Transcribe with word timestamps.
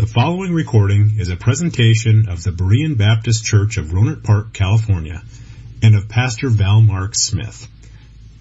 The 0.00 0.06
following 0.06 0.54
recording 0.54 1.16
is 1.18 1.28
a 1.28 1.36
presentation 1.36 2.30
of 2.30 2.42
the 2.42 2.52
Berean 2.52 2.96
Baptist 2.96 3.44
Church 3.44 3.76
of 3.76 3.88
Rohnert 3.88 4.24
Park, 4.24 4.54
California, 4.54 5.22
and 5.82 5.94
of 5.94 6.08
Pastor 6.08 6.48
Val 6.48 6.80
Mark 6.80 7.14
Smith. 7.14 7.68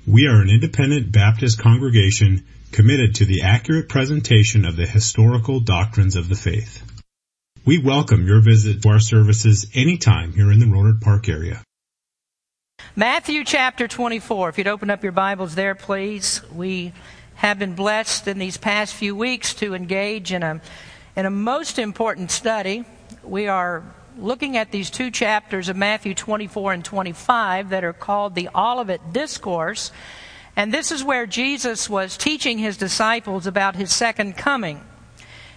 We 0.07 0.27
are 0.27 0.41
an 0.41 0.49
independent 0.49 1.11
Baptist 1.11 1.59
congregation 1.59 2.45
committed 2.71 3.15
to 3.15 3.25
the 3.25 3.41
accurate 3.41 3.89
presentation 3.89 4.63
of 4.63 4.77
the 4.77 4.85
historical 4.85 5.59
doctrines 5.59 6.15
of 6.15 6.29
the 6.29 6.35
faith. 6.35 6.81
We 7.66 7.78
welcome 7.78 8.26
your 8.26 8.39
visit 8.39 8.82
to 8.84 8.89
our 8.91 9.02
services 9.02 9.68
anytime 9.73 10.32
here 10.32 10.54
in 10.54 10.60
the 10.60 10.66
Rohnert 10.66 11.02
Park 11.02 11.28
area. 11.28 11.62
Matthew 12.96 13.44
chapter 13.44 13.86
24. 13.86 14.48
If 14.48 14.57
you'd 14.60 14.68
open 14.68 14.89
up 14.89 15.04
your 15.04 15.12
Bibles 15.12 15.55
there, 15.55 15.76
please. 15.76 16.41
We 16.54 16.94
have 17.36 17.60
been 17.60 17.76
blessed 17.76 18.30
in 18.30 18.39
these 18.39 18.55
past 18.55 18.94
few 18.94 19.14
weeks 19.14 19.54
to 19.55 19.73
engage 19.73 20.32
in 20.32 20.41
a 20.41 20.62
in 21.16 21.26
a 21.26 21.30
most 21.32 21.80
important 21.80 22.32
study, 22.32 22.86
we 23.23 23.48
are 23.48 23.84
looking 24.17 24.58
at 24.58 24.72
these 24.72 24.90
two 24.90 25.12
chapters 25.12 25.70
of 25.70 25.76
Matthew 25.76 26.13
24 26.13 26.73
and 26.73 26.86
25 26.86 27.70
that 27.70 27.84
are 27.84 27.94
called 27.94 28.36
the 28.36 28.50
Olivet 28.54 29.14
Discourse. 29.14 29.91
And 30.55 30.73
this 30.73 30.91
is 30.91 31.03
where 31.03 31.26
Jesus 31.26 31.90
was 31.90 32.17
teaching 32.17 32.58
his 32.58 32.77
disciples 32.77 33.48
about 33.48 33.76
his 33.76 33.94
second 33.94 34.38
coming. 34.38 34.81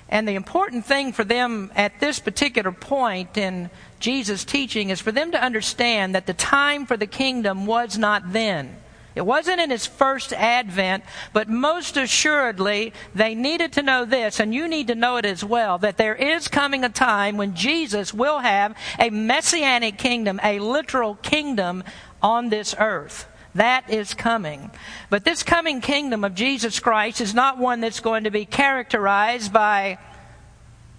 And 0.09 0.29
the 0.29 0.35
important 0.35 0.85
thing 0.85 1.13
for 1.13 1.25
them 1.25 1.73
at 1.75 1.99
this 1.99 2.19
particular 2.19 2.73
point 2.73 3.37
in 3.37 3.71
Jesus' 3.99 4.45
teaching 4.45 4.91
is 4.91 5.01
for 5.01 5.13
them 5.13 5.33
to 5.33 5.43
understand 5.43 6.15
that 6.15 6.27
the 6.27 6.35
time 6.35 6.87
for 6.87 6.97
the 6.97 7.07
kingdom 7.07 7.67
was 7.67 7.97
not 7.97 8.33
then. 8.33 8.77
It 9.15 9.27
wasn't 9.27 9.61
in 9.61 9.71
his 9.71 9.87
first 9.87 10.33
advent, 10.33 11.05
but 11.33 11.49
most 11.49 11.97
assuredly, 11.97 12.93
they 13.15 13.35
needed 13.35 13.73
to 13.75 13.83
know 13.83 14.05
this, 14.05 14.41
and 14.41 14.55
you 14.55 14.67
need 14.67 14.89
to 14.89 14.95
know 14.95 15.17
it 15.17 15.27
as 15.27 15.45
well, 15.45 15.79
that 15.79 15.99
there 15.99 16.15
is 16.15 16.49
coming 16.49 16.83
a 16.83 16.89
time 16.89 17.37
when 17.37 17.55
Jesus 17.55 18.15
will 18.15 18.39
have 18.39 18.75
a 18.99 19.11
messianic 19.11 19.99
kingdom, 19.99 20.41
a 20.43 20.59
literal 20.61 21.17
kingdom 21.17 21.85
on 22.23 22.49
this 22.49 22.75
earth. 22.79 23.27
That 23.55 23.91
is 23.91 24.15
coming. 24.15 24.71
But 25.11 25.25
this 25.25 25.43
coming 25.43 25.83
kingdom 25.83 26.25
of 26.25 26.35
Jesus 26.35 26.81
Christ 26.81 27.21
is 27.21 27.35
not 27.35 27.59
one 27.59 27.81
that's 27.81 28.01
going 28.01 28.25
to 28.25 28.31
be 28.31 28.47
characterized 28.47 29.53
by 29.53 29.99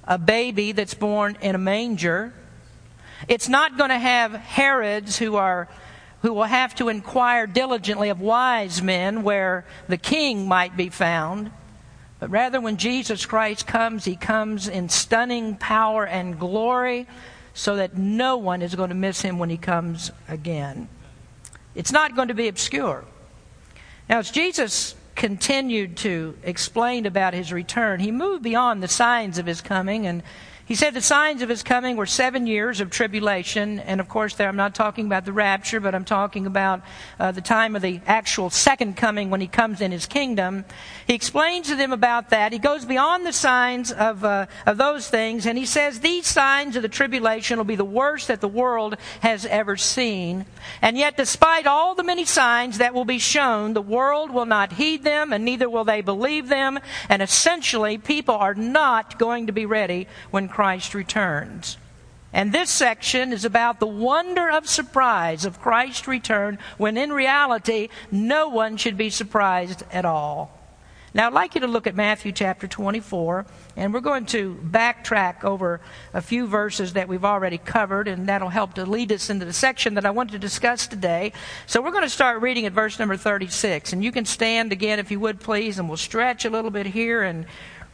a 0.03 0.19
baby 0.19 0.71
that's 0.71 0.93
born 0.93 1.37
in 1.41 1.55
a 1.55 1.57
manger. 1.57 2.31
It's 3.27 3.49
not 3.49 3.77
going 3.77 3.89
to 3.89 3.97
have 3.97 4.33
Herods 4.33 5.17
who 5.17 5.35
are 5.35 5.67
who 6.23 6.33
will 6.33 6.43
have 6.43 6.73
to 6.73 6.87
inquire 6.87 7.45
diligently 7.45 8.07
of 8.07 8.21
wise 8.21 8.81
men 8.81 9.23
where 9.23 9.65
the 9.89 9.97
king 9.97 10.47
might 10.47 10.75
be 10.75 10.87
found. 10.87 11.51
But 12.19 12.29
rather, 12.29 12.61
when 12.61 12.77
Jesus 12.77 13.25
Christ 13.25 13.67
comes, 13.67 14.05
he 14.05 14.15
comes 14.15 14.69
in 14.69 14.87
stunning 14.87 15.57
power 15.57 16.07
and 16.07 16.39
glory 16.39 17.07
so 17.53 17.75
that 17.75 17.97
no 17.97 18.37
one 18.37 18.61
is 18.61 18.73
going 18.73 18.87
to 18.87 18.95
miss 18.95 19.21
him 19.21 19.37
when 19.37 19.49
he 19.49 19.57
comes 19.57 20.11
again. 20.29 20.87
It's 21.75 21.91
not 21.91 22.15
going 22.15 22.29
to 22.29 22.33
be 22.33 22.47
obscure. 22.47 23.03
Now, 24.09 24.19
as 24.19 24.31
Jesus 24.31 24.95
continued 25.15 25.97
to 25.97 26.37
explain 26.43 27.05
about 27.05 27.33
his 27.33 27.51
return, 27.51 27.99
he 27.99 28.11
moved 28.11 28.43
beyond 28.43 28.81
the 28.81 28.87
signs 28.87 29.37
of 29.37 29.45
his 29.45 29.59
coming 29.59 30.07
and 30.07 30.23
he 30.65 30.75
said 30.75 30.93
the 30.93 31.01
signs 31.01 31.41
of 31.41 31.49
his 31.49 31.61
coming 31.61 31.97
were 31.97 32.05
seven 32.05 32.47
years 32.47 32.79
of 32.79 32.89
tribulation. 32.89 33.79
And 33.79 33.99
of 33.99 34.07
course, 34.07 34.35
there 34.35 34.47
I'm 34.47 34.55
not 34.55 34.73
talking 34.73 35.05
about 35.05 35.25
the 35.25 35.33
rapture, 35.33 35.81
but 35.81 35.93
I'm 35.93 36.05
talking 36.05 36.45
about 36.45 36.81
uh, 37.19 37.33
the 37.33 37.41
time 37.41 37.75
of 37.75 37.81
the 37.81 37.99
actual 38.07 38.49
second 38.49 38.95
coming 38.95 39.29
when 39.29 39.41
he 39.41 39.47
comes 39.47 39.81
in 39.81 39.91
his 39.91 40.05
kingdom. 40.05 40.63
He 41.05 41.15
explains 41.15 41.67
to 41.67 41.75
them 41.75 41.91
about 41.91 42.29
that. 42.29 42.53
He 42.53 42.59
goes 42.59 42.85
beyond 42.85 43.25
the 43.25 43.33
signs 43.33 43.91
of, 43.91 44.23
uh, 44.23 44.45
of 44.65 44.77
those 44.77 45.09
things, 45.09 45.45
and 45.45 45.57
he 45.57 45.65
says 45.65 45.99
these 45.99 46.27
signs 46.27 46.77
of 46.77 46.81
the 46.81 46.87
tribulation 46.89 47.57
will 47.57 47.65
be 47.65 47.75
the 47.75 47.83
worst 47.83 48.29
that 48.29 48.39
the 48.39 48.47
world 48.47 48.95
has 49.19 49.45
ever 49.45 49.75
seen. 49.75 50.45
And 50.81 50.97
yet, 50.97 51.17
despite 51.17 51.67
all 51.67 51.93
the 51.93 52.03
many 52.03 52.23
signs 52.23 52.77
that 52.77 52.93
will 52.93 53.05
be 53.05 53.19
shown, 53.19 53.73
the 53.73 53.81
world 53.81 54.31
will 54.31 54.45
not 54.45 54.71
heed 54.71 55.03
them, 55.03 55.33
and 55.33 55.43
neither 55.43 55.69
will 55.69 55.83
they 55.83 55.99
believe 55.99 56.47
them. 56.47 56.79
And 57.09 57.21
essentially, 57.21 57.97
people 57.97 58.35
are 58.35 58.53
not 58.53 59.19
going 59.19 59.47
to 59.47 59.53
be 59.53 59.65
ready 59.65 60.07
when 60.31 60.47
Christ 60.53 60.93
returns. 60.93 61.77
And 62.31 62.53
this 62.53 62.69
section 62.69 63.33
is 63.33 63.43
about 63.43 63.79
the 63.79 63.87
wonder 63.87 64.51
of 64.51 64.69
surprise 64.69 65.45
of 65.45 65.59
Christ's 65.59 66.07
return 66.07 66.59
when 66.77 66.95
in 66.95 67.11
reality 67.11 67.89
no 68.11 68.49
one 68.49 68.77
should 68.77 68.95
be 68.95 69.09
surprised 69.09 69.81
at 69.91 70.05
all. 70.05 70.59
Now, 71.15 71.27
I'd 71.27 71.33
like 71.33 71.53
you 71.53 71.61
to 71.61 71.67
look 71.67 71.85
at 71.85 71.95
Matthew 71.95 72.31
chapter 72.31 72.67
24, 72.67 73.45
and 73.77 73.93
we're 73.93 73.99
going 73.99 74.25
to 74.27 74.55
backtrack 74.63 75.43
over 75.43 75.79
a 76.11 76.21
few 76.21 76.47
verses 76.47 76.93
that 76.93 77.07
we've 77.07 77.25
already 77.25 77.59
covered, 77.59 78.07
and 78.07 78.27
that'll 78.27 78.49
help 78.49 78.73
to 78.75 78.85
lead 78.85 79.11
us 79.11 79.29
into 79.29 79.45
the 79.45 79.53
section 79.53 79.93
that 79.93 80.05
I 80.05 80.09
want 80.09 80.31
to 80.31 80.39
discuss 80.39 80.87
today. 80.87 81.33
So, 81.67 81.83
we're 81.83 81.91
going 81.91 82.01
to 82.01 82.09
start 82.09 82.41
reading 82.41 82.65
at 82.65 82.73
verse 82.73 82.97
number 82.97 83.15
36, 83.15 83.93
and 83.93 84.03
you 84.03 84.11
can 84.11 84.25
stand 84.25 84.71
again 84.71 84.97
if 84.97 85.11
you 85.11 85.19
would 85.19 85.39
please, 85.39 85.77
and 85.77 85.87
we'll 85.87 85.97
stretch 85.97 86.45
a 86.45 86.49
little 86.49 86.71
bit 86.71 86.87
here 86.87 87.21
and 87.21 87.45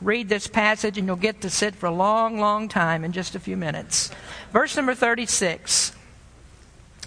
read 0.02 0.30
this 0.30 0.48
passage, 0.48 0.98
and 0.98 1.08
you'll 1.08 1.16
get 1.16 1.42
to 1.42 1.50
sit 1.50 1.76
for 1.76 1.88
a 1.88 1.92
long, 1.92 2.40
long 2.40 2.68
time 2.68 3.04
in 3.04 3.12
just 3.12 3.36
a 3.36 3.40
few 3.40 3.58
minutes. 3.58 4.12
Verse 4.52 4.76
number 4.76 4.96
36 4.96 5.94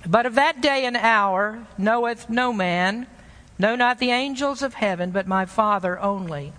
But 0.06 0.26
of 0.26 0.34
that 0.34 0.60
day 0.60 0.84
and 0.84 0.96
hour 0.96 1.66
knoweth 1.78 2.28
no 2.28 2.52
man, 2.52 3.06
no, 3.58 3.76
not 3.76 3.98
the 3.98 4.10
angels 4.10 4.62
of 4.62 4.74
heaven, 4.74 5.10
but 5.10 5.26
my 5.26 5.44
Father 5.44 5.98
only. 6.00 6.52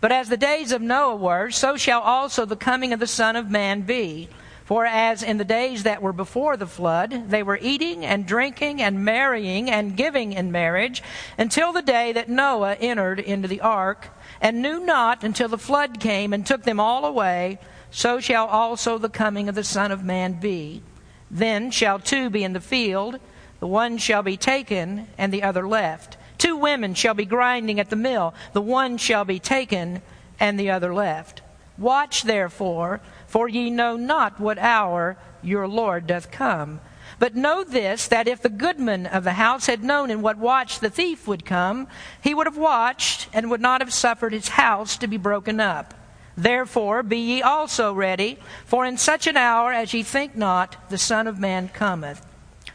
But 0.00 0.12
as 0.12 0.28
the 0.28 0.36
days 0.36 0.70
of 0.70 0.82
Noah 0.82 1.16
were, 1.16 1.50
so 1.50 1.76
shall 1.76 2.00
also 2.00 2.44
the 2.44 2.56
coming 2.56 2.92
of 2.92 3.00
the 3.00 3.06
Son 3.06 3.36
of 3.36 3.50
Man 3.50 3.82
be. 3.82 4.28
For 4.64 4.86
as 4.86 5.22
in 5.22 5.36
the 5.36 5.44
days 5.44 5.82
that 5.82 6.00
were 6.00 6.14
before 6.14 6.56
the 6.56 6.66
flood, 6.66 7.28
they 7.28 7.42
were 7.42 7.58
eating 7.60 8.04
and 8.04 8.26
drinking 8.26 8.80
and 8.80 9.04
marrying 9.04 9.70
and 9.70 9.94
giving 9.94 10.32
in 10.32 10.50
marriage 10.50 11.02
until 11.36 11.72
the 11.72 11.82
day 11.82 12.12
that 12.12 12.30
Noah 12.30 12.74
entered 12.76 13.20
into 13.20 13.46
the 13.46 13.60
ark 13.60 14.08
and 14.40 14.62
knew 14.62 14.80
not 14.80 15.22
until 15.22 15.48
the 15.48 15.58
flood 15.58 16.00
came 16.00 16.32
and 16.32 16.46
took 16.46 16.62
them 16.62 16.80
all 16.80 17.04
away, 17.04 17.58
so 17.90 18.20
shall 18.20 18.46
also 18.46 18.96
the 18.96 19.10
coming 19.10 19.50
of 19.50 19.54
the 19.54 19.64
Son 19.64 19.92
of 19.92 20.02
Man 20.02 20.40
be. 20.40 20.82
Then 21.30 21.70
shall 21.70 21.98
two 21.98 22.30
be 22.30 22.42
in 22.42 22.54
the 22.54 22.60
field, 22.60 23.20
the 23.60 23.66
one 23.66 23.98
shall 23.98 24.22
be 24.22 24.38
taken, 24.38 25.08
and 25.18 25.32
the 25.32 25.42
other 25.42 25.68
left. 25.68 26.16
Two 26.38 26.56
women 26.56 26.94
shall 26.94 27.14
be 27.14 27.26
grinding 27.26 27.78
at 27.80 27.90
the 27.90 27.96
mill, 27.96 28.34
the 28.54 28.62
one 28.62 28.96
shall 28.96 29.26
be 29.26 29.38
taken, 29.38 30.00
and 30.40 30.58
the 30.58 30.70
other 30.70 30.94
left. 30.94 31.42
Watch 31.76 32.22
therefore, 32.22 33.00
for 33.34 33.48
ye 33.48 33.68
know 33.68 33.96
not 33.96 34.38
what 34.38 34.60
hour 34.60 35.16
your 35.42 35.66
Lord 35.66 36.06
doth 36.06 36.30
come. 36.30 36.80
But 37.18 37.34
know 37.34 37.64
this, 37.64 38.06
that 38.06 38.28
if 38.28 38.40
the 38.40 38.48
goodman 38.48 39.06
of 39.06 39.24
the 39.24 39.32
house 39.32 39.66
had 39.66 39.82
known 39.82 40.08
in 40.08 40.22
what 40.22 40.38
watch 40.38 40.78
the 40.78 40.88
thief 40.88 41.26
would 41.26 41.44
come, 41.44 41.88
he 42.22 42.32
would 42.32 42.46
have 42.46 42.56
watched 42.56 43.26
and 43.32 43.50
would 43.50 43.60
not 43.60 43.80
have 43.80 43.92
suffered 43.92 44.32
his 44.32 44.50
house 44.50 44.96
to 44.98 45.08
be 45.08 45.16
broken 45.16 45.58
up. 45.58 45.94
Therefore 46.36 47.02
be 47.02 47.18
ye 47.18 47.42
also 47.42 47.92
ready, 47.92 48.38
for 48.66 48.86
in 48.86 48.98
such 48.98 49.26
an 49.26 49.36
hour 49.36 49.72
as 49.72 49.92
ye 49.92 50.04
think 50.04 50.36
not, 50.36 50.76
the 50.88 50.96
Son 50.96 51.26
of 51.26 51.40
Man 51.40 51.66
cometh. 51.70 52.24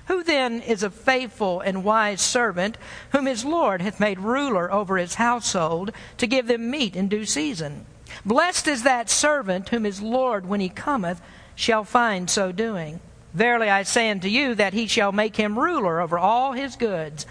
Who 0.08 0.24
then 0.24 0.60
is 0.60 0.84
a 0.84 0.90
faithful 0.90 1.62
and 1.62 1.86
wise 1.86 2.20
servant, 2.20 2.78
whom 3.12 3.28
his 3.28 3.46
Lord 3.46 3.82
hath 3.82 4.02
made 4.02 4.20
ruler 4.20 4.70
over 4.74 4.98
his 4.98 5.16
household, 5.16 5.94
to 6.18 6.28
give 6.28 6.48
them 6.48 6.70
meat 6.70 6.98
in 6.98 7.08
due 7.08 7.24
season? 7.24 7.86
Blessed 8.26 8.68
is 8.68 8.84
that 8.84 9.10
servant 9.10 9.70
whom 9.70 9.84
his 9.84 10.02
Lord, 10.02 10.48
when 10.48 10.60
he 10.60 10.70
cometh, 10.70 11.22
shall 11.56 11.84
find 11.84 12.30
so 12.30 12.52
doing. 12.52 13.00
Verily 13.34 13.70
I 13.70 13.84
say 13.84 14.10
unto 14.10 14.28
you 14.28 14.56
that 14.56 14.74
he 14.74 14.88
shall 14.88 15.12
make 15.12 15.36
him 15.36 15.60
ruler 15.60 16.02
over 16.02 16.18
all 16.18 16.54
his 16.54 16.76
goods. 16.76 17.26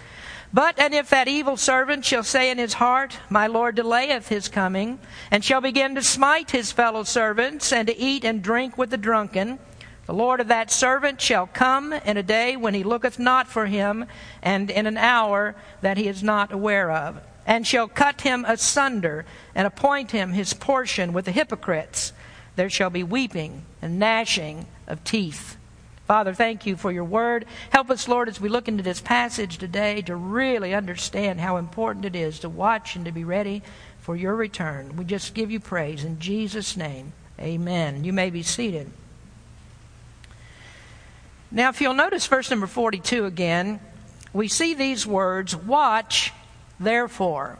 But 0.51 0.79
and 0.79 0.93
if 0.93 1.09
that 1.09 1.27
evil 1.27 1.57
servant 1.57 2.05
shall 2.05 2.23
say 2.23 2.49
in 2.49 2.57
his 2.57 2.73
heart, 2.73 3.19
My 3.29 3.47
Lord 3.47 3.75
delayeth 3.75 4.29
his 4.29 4.47
coming, 4.47 4.99
and 5.29 5.43
shall 5.43 5.61
begin 5.61 5.95
to 5.95 6.01
smite 6.01 6.51
his 6.51 6.71
fellow 6.71 7.03
servants, 7.03 7.71
and 7.71 7.87
to 7.87 7.97
eat 7.97 8.23
and 8.23 8.41
drink 8.41 8.77
with 8.77 8.89
the 8.89 8.97
drunken, 8.97 9.59
the 10.07 10.15
Lord 10.15 10.39
of 10.39 10.47
that 10.47 10.71
servant 10.71 11.21
shall 11.21 11.45
come 11.45 11.93
in 11.93 12.17
a 12.17 12.23
day 12.23 12.55
when 12.55 12.73
he 12.73 12.81
looketh 12.81 13.19
not 13.19 13.47
for 13.47 13.67
him, 13.67 14.05
and 14.41 14.71
in 14.71 14.87
an 14.87 14.97
hour 14.97 15.53
that 15.81 15.97
he 15.97 16.07
is 16.07 16.23
not 16.23 16.51
aware 16.51 16.89
of, 16.89 17.21
and 17.49 17.65
shall 17.65 17.87
cut 17.87 18.21
him 18.21 18.45
asunder, 18.47 19.25
and 19.55 19.65
appoint 19.65 20.11
him 20.11 20.33
his 20.33 20.53
portion 20.53 21.13
with 21.13 21.25
the 21.25 21.31
hypocrites. 21.31 22.13
There 22.55 22.69
shall 22.69 22.91
be 22.91 23.01
weeping 23.01 23.63
and 23.81 23.97
gnashing 23.97 24.67
of 24.85 25.03
teeth. 25.03 25.57
Father, 26.05 26.31
thank 26.35 26.67
you 26.67 26.75
for 26.75 26.91
your 26.91 27.03
word. 27.03 27.45
Help 27.71 27.89
us, 27.89 28.07
Lord, 28.07 28.29
as 28.29 28.39
we 28.39 28.49
look 28.49 28.67
into 28.67 28.83
this 28.83 29.01
passage 29.01 29.57
today 29.57 30.03
to 30.03 30.15
really 30.15 30.75
understand 30.75 31.39
how 31.39 31.57
important 31.57 32.05
it 32.05 32.15
is 32.15 32.37
to 32.41 32.49
watch 32.49 32.95
and 32.95 33.03
to 33.05 33.11
be 33.11 33.23
ready 33.23 33.63
for 33.99 34.15
your 34.15 34.35
return. 34.35 34.95
We 34.95 35.03
just 35.03 35.33
give 35.33 35.49
you 35.49 35.59
praise 35.59 36.03
in 36.03 36.19
Jesus' 36.19 36.77
name. 36.77 37.13
Amen. 37.39 38.03
You 38.03 38.13
may 38.13 38.29
be 38.29 38.43
seated. 38.43 38.91
Now, 41.49 41.69
if 41.69 41.81
you'll 41.81 41.95
notice 41.95 42.27
verse 42.27 42.51
number 42.51 42.67
42 42.67 43.25
again, 43.25 43.79
we 44.33 44.47
see 44.47 44.75
these 44.75 45.07
words 45.07 45.55
Watch, 45.55 46.31
therefore. 46.79 47.57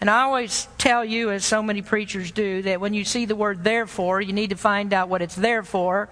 And 0.00 0.10
I 0.10 0.22
always 0.22 0.68
tell 0.78 1.04
you, 1.04 1.30
as 1.30 1.44
so 1.44 1.62
many 1.62 1.82
preachers 1.82 2.30
do, 2.30 2.62
that 2.62 2.80
when 2.80 2.92
you 2.94 3.04
see 3.04 3.24
the 3.24 3.36
word 3.36 3.64
therefore, 3.64 4.20
you 4.20 4.32
need 4.32 4.50
to 4.50 4.56
find 4.56 4.92
out 4.92 5.08
what 5.08 5.22
it's 5.22 5.34
there 5.34 5.62
for. 5.62 6.08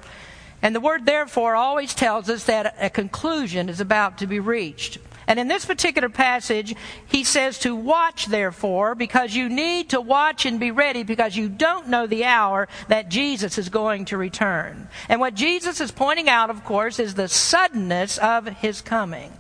And 0.63 0.75
the 0.75 0.81
word 0.81 1.05
therefore 1.05 1.55
always 1.55 1.95
tells 1.95 2.31
us 2.31 2.45
that 2.45 2.77
a 2.81 2.89
conclusion 2.89 3.69
is 3.69 3.81
about 3.81 4.19
to 4.19 4.27
be 4.27 4.41
reached. 4.41 4.99
And 5.27 5.39
in 5.39 5.49
this 5.49 5.65
particular 5.65 6.09
passage, 6.09 6.75
he 7.07 7.25
says 7.25 7.59
to 7.61 7.75
watch, 7.75 8.27
therefore, 8.27 8.95
because 8.95 9.35
you 9.35 9.49
need 9.49 9.91
to 9.91 10.01
watch 10.01 10.45
and 10.47 10.61
be 10.61 10.71
ready 10.71 11.03
because 11.03 11.37
you 11.37 11.49
don't 11.49 11.89
know 11.89 12.07
the 12.07 12.25
hour 12.25 12.69
that 12.89 13.09
Jesus 13.09 13.59
is 13.59 13.69
going 13.69 14.07
to 14.07 14.19
return. 14.19 14.89
And 15.09 15.21
what 15.21 15.35
Jesus 15.35 15.81
is 15.81 15.91
pointing 15.91 16.29
out, 16.29 16.51
of 16.51 16.65
course, 16.65 16.99
is 16.99 17.15
the 17.15 17.29
suddenness 17.29 18.19
of 18.19 18.47
his 18.47 18.81
coming. 18.81 19.33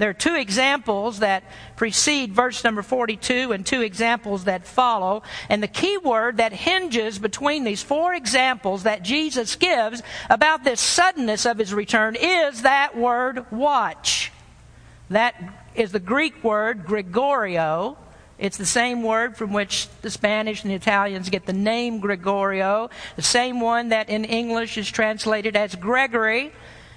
There 0.00 0.08
are 0.08 0.14
two 0.14 0.34
examples 0.34 1.18
that 1.18 1.44
precede 1.76 2.32
verse 2.32 2.64
number 2.64 2.80
42 2.80 3.52
and 3.52 3.66
two 3.66 3.82
examples 3.82 4.44
that 4.44 4.66
follow. 4.66 5.22
And 5.50 5.62
the 5.62 5.68
key 5.68 5.98
word 5.98 6.38
that 6.38 6.54
hinges 6.54 7.18
between 7.18 7.64
these 7.64 7.82
four 7.82 8.14
examples 8.14 8.84
that 8.84 9.02
Jesus 9.02 9.56
gives 9.56 10.02
about 10.30 10.64
this 10.64 10.80
suddenness 10.80 11.44
of 11.44 11.58
his 11.58 11.74
return 11.74 12.16
is 12.18 12.62
that 12.62 12.96
word 12.96 13.44
watch. 13.52 14.32
That 15.10 15.34
is 15.74 15.92
the 15.92 16.00
Greek 16.00 16.42
word 16.42 16.86
gregoreo. 16.86 17.98
It's 18.38 18.56
the 18.56 18.64
same 18.64 19.02
word 19.02 19.36
from 19.36 19.52
which 19.52 19.90
the 20.00 20.10
Spanish 20.10 20.62
and 20.62 20.70
the 20.70 20.76
Italians 20.76 21.28
get 21.28 21.44
the 21.44 21.52
name 21.52 22.00
Gregorio, 22.00 22.88
the 23.16 23.22
same 23.22 23.60
one 23.60 23.90
that 23.90 24.08
in 24.08 24.24
English 24.24 24.78
is 24.78 24.90
translated 24.90 25.56
as 25.56 25.74
Gregory. 25.74 26.52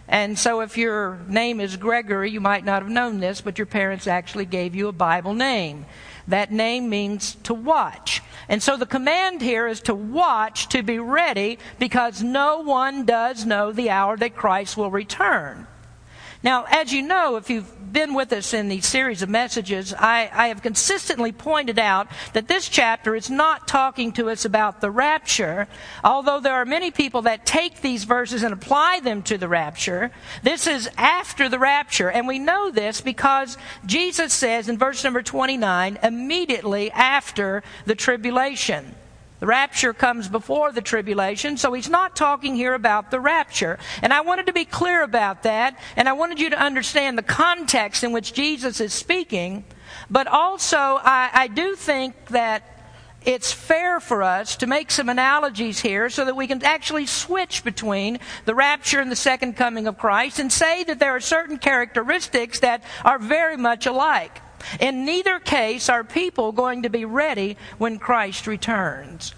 And 0.08 0.38
so, 0.38 0.62
if 0.62 0.78
your 0.78 1.20
name 1.28 1.62
is 1.62 1.78
Gregory, 1.78 2.30
you 2.30 2.42
might 2.42 2.66
not 2.66 2.82
have 2.82 2.92
known 2.92 3.20
this, 3.20 3.40
but 3.40 3.58
your 3.58 3.66
parents 3.66 4.06
actually 4.06 4.46
gave 4.46 4.76
you 4.76 4.90
a 4.90 4.94
Bible 4.94 5.34
name. 5.34 5.86
That 6.28 6.52
name 6.52 6.90
means 6.90 7.36
to 7.44 7.54
watch. 7.54 8.22
And 8.50 8.62
so, 8.62 8.76
the 8.76 8.86
command 8.86 9.42
here 9.42 9.66
is 9.66 9.80
to 9.82 9.96
watch, 9.96 10.68
to 10.70 10.84
be 10.84 11.00
ready, 11.00 11.58
because 11.80 12.22
no 12.22 12.60
one 12.60 13.06
does 13.06 13.46
know 13.46 13.72
the 13.72 13.90
hour 13.90 14.18
that 14.18 14.36
Christ 14.36 14.76
will 14.76 14.92
return. 14.92 15.68
Now, 16.44 16.66
as 16.70 16.92
you 16.92 17.02
know, 17.02 17.38
if 17.38 17.50
you've 17.50 17.72
been 17.94 18.14
with 18.14 18.34
us 18.34 18.54
in 18.54 18.68
these 18.68 18.86
series 18.86 19.22
of 19.22 19.30
messages, 19.30 19.94
I, 19.94 20.30
I, 20.34 20.48
have 20.48 20.62
consistently 20.62 21.32
pointed 21.32 21.80
out 21.80 22.08
that 22.34 22.48
this 22.48 22.68
chapter 22.68 23.16
is 23.16 23.30
not 23.30 23.68
talking 23.68 24.12
to 24.14 24.30
us 24.30 24.44
about 24.44 24.82
the 24.82 24.92
rapture, 24.92 25.68
although 26.04 26.40
there 26.40 26.56
are 26.56 26.66
many 26.66 26.92
people 26.92 27.22
that 27.22 27.46
take 27.46 27.82
these 27.82 28.04
verses 28.04 28.44
and 28.44 28.54
apply 28.54 29.00
them 29.00 29.22
to 29.24 29.38
the 29.38 29.48
rapture. 29.48 30.12
This 30.42 30.68
is 30.68 30.90
after 30.98 31.48
the 31.48 31.60
rapture, 31.60 32.10
and 32.10 32.28
we 32.28 32.40
know 32.40 32.72
this 32.72 33.00
because 33.00 33.58
Jesus 33.86 34.34
says 34.34 34.68
in 34.68 34.78
verse 34.78 35.04
number 35.04 35.22
29, 35.22 36.00
immediately 36.02 36.92
after 36.92 37.64
the 37.86 37.96
tribulation. 37.96 38.96
The 39.44 39.48
rapture 39.48 39.92
comes 39.92 40.30
before 40.30 40.72
the 40.72 40.80
tribulation, 40.80 41.58
so 41.58 41.74
he's 41.74 41.90
not 41.90 42.16
talking 42.16 42.56
here 42.56 42.74
about 42.74 43.12
the 43.12 43.20
rapture. 43.20 43.78
And 44.02 44.14
I 44.14 44.22
wanted 44.22 44.46
to 44.46 44.54
be 44.54 44.64
clear 44.64 45.04
about 45.04 45.44
that, 45.44 45.78
and 45.98 46.08
I 46.08 46.14
wanted 46.14 46.40
you 46.40 46.52
to 46.52 46.58
understand 46.58 47.18
the 47.18 47.24
context 47.24 48.06
in 48.06 48.14
which 48.14 48.32
Jesus 48.32 48.80
is 48.80 48.94
speaking. 48.94 49.66
But 50.10 50.28
also, 50.28 50.78
I, 50.78 51.30
I 51.34 51.48
do 51.48 51.76
think 51.76 52.28
that 52.28 52.86
it's 53.26 53.52
fair 53.52 54.00
for 54.00 54.24
us 54.24 54.56
to 54.56 54.66
make 54.66 54.90
some 54.90 55.10
analogies 55.10 55.82
here 55.82 56.10
so 56.10 56.24
that 56.24 56.38
we 56.38 56.48
can 56.48 56.64
actually 56.64 57.06
switch 57.06 57.66
between 57.66 58.20
the 58.46 58.56
rapture 58.56 59.02
and 59.02 59.12
the 59.12 59.18
second 59.18 59.58
coming 59.58 59.88
of 59.88 59.98
Christ 59.98 60.40
and 60.40 60.54
say 60.54 60.86
that 60.86 61.00
there 61.00 61.18
are 61.18 61.20
certain 61.20 61.58
characteristics 61.58 62.62
that 62.62 62.82
are 63.04 63.20
very 63.20 63.58
much 63.58 63.88
alike. 63.88 64.40
In 64.80 65.06
neither 65.06 65.40
case 65.40 65.90
are 65.90 66.04
people 66.04 66.52
going 66.52 66.84
to 66.84 66.90
be 66.90 67.06
ready 67.06 67.58
when 67.78 68.00
Christ 68.00 68.48
returns. 68.48 69.34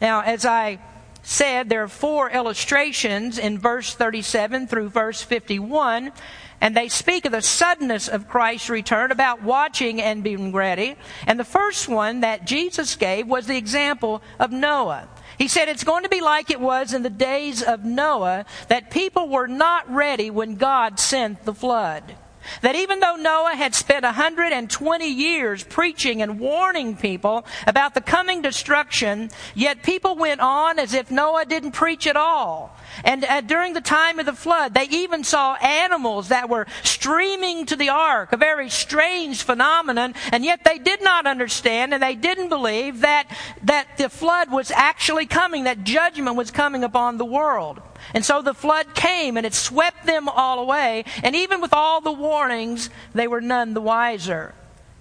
Now, 0.00 0.20
as 0.20 0.44
I 0.44 0.78
said, 1.22 1.68
there 1.68 1.82
are 1.82 1.88
four 1.88 2.30
illustrations 2.30 3.38
in 3.38 3.58
verse 3.58 3.94
37 3.94 4.66
through 4.66 4.90
verse 4.90 5.22
51, 5.22 6.12
and 6.60 6.76
they 6.76 6.88
speak 6.88 7.24
of 7.24 7.32
the 7.32 7.42
suddenness 7.42 8.08
of 8.08 8.28
Christ's 8.28 8.70
return, 8.70 9.10
about 9.10 9.42
watching 9.42 10.00
and 10.00 10.22
being 10.22 10.52
ready. 10.52 10.96
And 11.26 11.40
the 11.40 11.44
first 11.44 11.88
one 11.88 12.20
that 12.20 12.46
Jesus 12.46 12.96
gave 12.96 13.26
was 13.26 13.46
the 13.46 13.56
example 13.56 14.22
of 14.38 14.52
Noah. 14.52 15.08
He 15.38 15.48
said 15.48 15.68
it's 15.68 15.84
going 15.84 16.04
to 16.04 16.08
be 16.08 16.20
like 16.20 16.50
it 16.50 16.60
was 16.60 16.94
in 16.94 17.02
the 17.02 17.10
days 17.10 17.62
of 17.62 17.84
Noah, 17.84 18.44
that 18.68 18.90
people 18.90 19.28
were 19.28 19.48
not 19.48 19.90
ready 19.92 20.30
when 20.30 20.56
God 20.56 21.00
sent 21.00 21.44
the 21.44 21.54
flood. 21.54 22.14
That 22.62 22.76
even 22.76 23.00
though 23.00 23.16
Noah 23.16 23.54
had 23.54 23.74
spent 23.74 24.04
120 24.04 25.06
years 25.06 25.64
preaching 25.64 26.22
and 26.22 26.38
warning 26.40 26.96
people 26.96 27.44
about 27.66 27.94
the 27.94 28.00
coming 28.00 28.42
destruction, 28.42 29.30
yet 29.54 29.82
people 29.82 30.16
went 30.16 30.40
on 30.40 30.78
as 30.78 30.94
if 30.94 31.10
Noah 31.10 31.44
didn't 31.44 31.72
preach 31.72 32.06
at 32.06 32.16
all. 32.16 32.76
And 33.02 33.24
uh, 33.24 33.40
during 33.40 33.72
the 33.72 33.80
time 33.80 34.18
of 34.18 34.26
the 34.26 34.32
flood, 34.32 34.74
they 34.74 34.84
even 34.84 35.24
saw 35.24 35.54
animals 35.54 36.28
that 36.28 36.48
were 36.48 36.66
streaming 36.82 37.66
to 37.66 37.76
the 37.76 37.88
ark, 37.88 38.32
a 38.32 38.36
very 38.36 38.70
strange 38.70 39.42
phenomenon, 39.42 40.14
and 40.32 40.44
yet 40.44 40.64
they 40.64 40.78
did 40.78 41.02
not 41.02 41.26
understand 41.26 41.92
and 41.92 42.02
they 42.02 42.14
didn't 42.14 42.48
believe 42.48 43.00
that, 43.00 43.26
that 43.62 43.96
the 43.98 44.08
flood 44.08 44.50
was 44.50 44.70
actually 44.70 45.26
coming, 45.26 45.64
that 45.64 45.84
judgment 45.84 46.36
was 46.36 46.50
coming 46.50 46.84
upon 46.84 47.18
the 47.18 47.24
world. 47.24 47.80
And 48.12 48.24
so 48.24 48.42
the 48.42 48.54
flood 48.54 48.94
came 48.94 49.36
and 49.36 49.46
it 49.46 49.54
swept 49.54 50.06
them 50.06 50.28
all 50.28 50.60
away. 50.60 51.04
And 51.22 51.34
even 51.34 51.60
with 51.60 51.72
all 51.72 52.00
the 52.00 52.12
warnings, 52.34 52.90
they 53.14 53.28
were 53.28 53.40
none 53.40 53.74
the 53.74 53.80
wiser. 53.80 54.54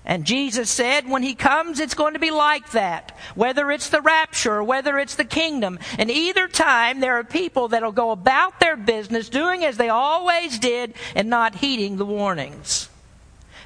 And 0.05 0.25
Jesus 0.25 0.69
said, 0.69 1.09
when 1.09 1.23
he 1.23 1.33
comes, 1.33 1.79
it's 1.79 1.93
going 1.93 2.13
to 2.13 2.19
be 2.19 2.31
like 2.31 2.71
that. 2.71 3.17
Whether 3.35 3.71
it's 3.71 3.89
the 3.89 4.01
rapture 4.01 4.55
or 4.55 4.63
whether 4.63 4.99
it's 4.99 5.15
the 5.15 5.23
kingdom. 5.25 5.79
And 5.97 6.11
either 6.11 6.47
time, 6.47 6.99
there 6.99 7.17
are 7.19 7.23
people 7.23 7.69
that'll 7.69 7.93
go 7.93 8.11
about 8.11 8.59
their 8.59 8.75
business 8.75 9.29
doing 9.29 9.63
as 9.63 9.77
they 9.77 9.89
always 9.89 10.59
did 10.59 10.93
and 11.15 11.29
not 11.29 11.55
heeding 11.55 11.95
the 11.95 12.05
warnings. 12.05 12.89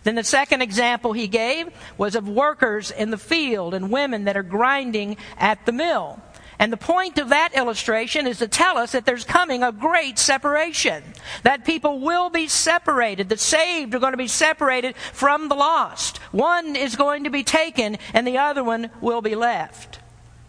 Then 0.03 0.15
the 0.15 0.23
second 0.23 0.61
example 0.61 1.13
he 1.13 1.27
gave 1.27 1.69
was 1.97 2.15
of 2.15 2.29
workers 2.29 2.91
in 2.91 3.09
the 3.09 3.17
field 3.17 3.73
and 3.73 3.91
women 3.91 4.25
that 4.25 4.37
are 4.37 4.43
grinding 4.43 5.17
at 5.37 5.65
the 5.65 5.73
mill. 5.73 6.21
And 6.59 6.73
the 6.73 6.77
point 6.77 7.19
of 7.19 7.29
that 7.29 7.53
illustration 7.55 8.25
is 8.25 8.39
to 8.39 8.47
tell 8.47 8.77
us 8.77 8.93
that 8.93 9.05
there's 9.05 9.23
coming 9.23 9.61
a 9.61 9.71
great 9.71 10.17
separation. 10.17 11.03
That 11.43 11.65
people 11.65 11.99
will 11.99 12.29
be 12.29 12.47
separated. 12.47 13.29
The 13.29 13.37
saved 13.37 13.93
are 13.93 13.99
going 13.99 14.13
to 14.13 14.17
be 14.17 14.27
separated 14.27 14.95
from 15.13 15.49
the 15.49 15.55
lost. 15.55 16.17
One 16.31 16.75
is 16.75 16.95
going 16.95 17.25
to 17.25 17.29
be 17.29 17.43
taken 17.43 17.97
and 18.13 18.25
the 18.25 18.39
other 18.39 18.63
one 18.63 18.89
will 19.01 19.21
be 19.21 19.35
left. 19.35 19.99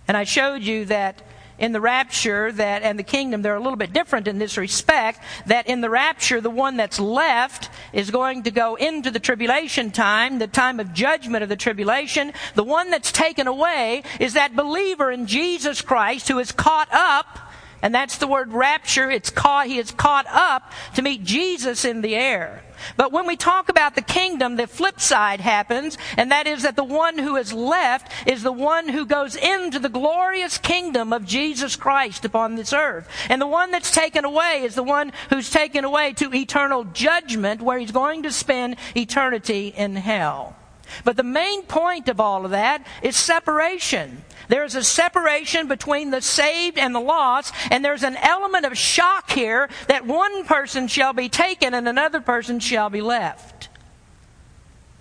And 0.06 0.16
I 0.16 0.24
showed 0.24 0.62
you 0.62 0.86
that 0.86 1.20
in 1.58 1.72
the 1.72 1.80
rapture 1.80 2.52
that 2.52 2.82
and 2.82 2.98
the 2.98 3.02
kingdom 3.02 3.42
they're 3.42 3.56
a 3.56 3.60
little 3.60 3.76
bit 3.76 3.92
different 3.92 4.28
in 4.28 4.38
this 4.38 4.56
respect 4.56 5.20
that 5.46 5.66
in 5.66 5.80
the 5.80 5.90
rapture 5.90 6.40
the 6.40 6.50
one 6.50 6.76
that's 6.76 7.00
left 7.00 7.70
is 7.92 8.10
going 8.10 8.42
to 8.44 8.50
go 8.50 8.74
into 8.76 9.10
the 9.10 9.20
tribulation 9.20 9.90
time 9.90 10.38
the 10.38 10.46
time 10.46 10.80
of 10.80 10.92
judgment 10.92 11.42
of 11.42 11.48
the 11.48 11.56
tribulation. 11.56 12.32
The 12.54 12.64
one 12.64 12.90
that's 12.90 13.12
taken 13.12 13.46
away 13.46 14.02
is 14.20 14.34
that 14.34 14.56
believer 14.56 15.10
in 15.10 15.26
Jesus 15.26 15.80
Christ 15.80 16.28
who 16.28 16.38
is 16.38 16.52
caught 16.52 16.88
up 16.92 17.38
and 17.82 17.94
that's 17.94 18.18
the 18.18 18.26
word 18.26 18.52
rapture 18.52 19.10
it's 19.10 19.30
caught 19.30 19.66
he 19.66 19.78
is 19.78 19.90
caught 19.90 20.26
up 20.28 20.72
to 20.94 21.02
meet 21.02 21.24
Jesus 21.24 21.84
in 21.84 22.00
the 22.00 22.14
air 22.14 22.62
but 22.96 23.12
when 23.12 23.26
we 23.26 23.36
talk 23.36 23.68
about 23.68 23.94
the 23.94 24.02
kingdom, 24.02 24.56
the 24.56 24.66
flip 24.66 25.00
side 25.00 25.40
happens, 25.40 25.98
and 26.16 26.30
that 26.30 26.46
is 26.46 26.62
that 26.62 26.76
the 26.76 26.84
one 26.84 27.18
who 27.18 27.36
is 27.36 27.52
left 27.52 28.12
is 28.26 28.42
the 28.42 28.52
one 28.52 28.88
who 28.88 29.06
goes 29.06 29.36
into 29.36 29.78
the 29.78 29.88
glorious 29.88 30.58
kingdom 30.58 31.12
of 31.12 31.24
Jesus 31.24 31.76
Christ 31.76 32.24
upon 32.24 32.54
this 32.54 32.72
earth. 32.72 33.08
And 33.28 33.40
the 33.40 33.46
one 33.46 33.70
that's 33.70 33.90
taken 33.90 34.24
away 34.24 34.62
is 34.64 34.74
the 34.74 34.82
one 34.82 35.12
who's 35.30 35.50
taken 35.50 35.84
away 35.84 36.12
to 36.14 36.34
eternal 36.34 36.84
judgment, 36.84 37.62
where 37.62 37.78
he's 37.78 37.92
going 37.92 38.22
to 38.24 38.32
spend 38.32 38.76
eternity 38.96 39.68
in 39.76 39.96
hell. 39.96 40.56
But 41.04 41.16
the 41.16 41.22
main 41.22 41.62
point 41.62 42.08
of 42.08 42.20
all 42.20 42.44
of 42.44 42.50
that 42.52 42.86
is 43.02 43.16
separation. 43.16 44.24
There's 44.48 44.74
a 44.74 44.82
separation 44.82 45.68
between 45.68 46.10
the 46.10 46.22
saved 46.22 46.78
and 46.78 46.94
the 46.94 47.00
lost, 47.00 47.54
and 47.70 47.84
there's 47.84 48.02
an 48.02 48.16
element 48.16 48.64
of 48.64 48.76
shock 48.76 49.30
here 49.30 49.68
that 49.88 50.06
one 50.06 50.44
person 50.44 50.88
shall 50.88 51.12
be 51.12 51.28
taken 51.28 51.74
and 51.74 51.86
another 51.86 52.20
person 52.20 52.58
shall 52.58 52.90
be 52.90 53.02
left. 53.02 53.68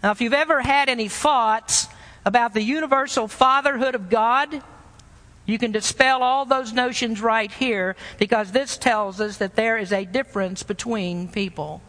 Now, 0.04 0.12
if 0.12 0.22
you've 0.22 0.34
ever 0.34 0.62
had 0.62 0.89
any 0.89 1.08
thoughts 1.08 1.88
about 2.25 2.54
the 2.54 2.62
universal 2.62 3.27
fatherhood 3.27 3.96
of 3.96 4.10
God, 4.10 4.62
you 5.46 5.58
can 5.58 5.72
dispel 5.72 6.22
all 6.22 6.46
those 6.46 6.74
notions 6.74 7.22
right 7.22 7.51
here 7.51 7.96
because 8.20 8.51
this 8.51 8.77
tells 8.77 9.22
us 9.22 9.38
that 9.38 9.56
there 9.56 9.77
is 9.77 9.94
a 9.94 10.04
difference 10.04 10.62
between 10.62 11.30
people. 11.30 11.82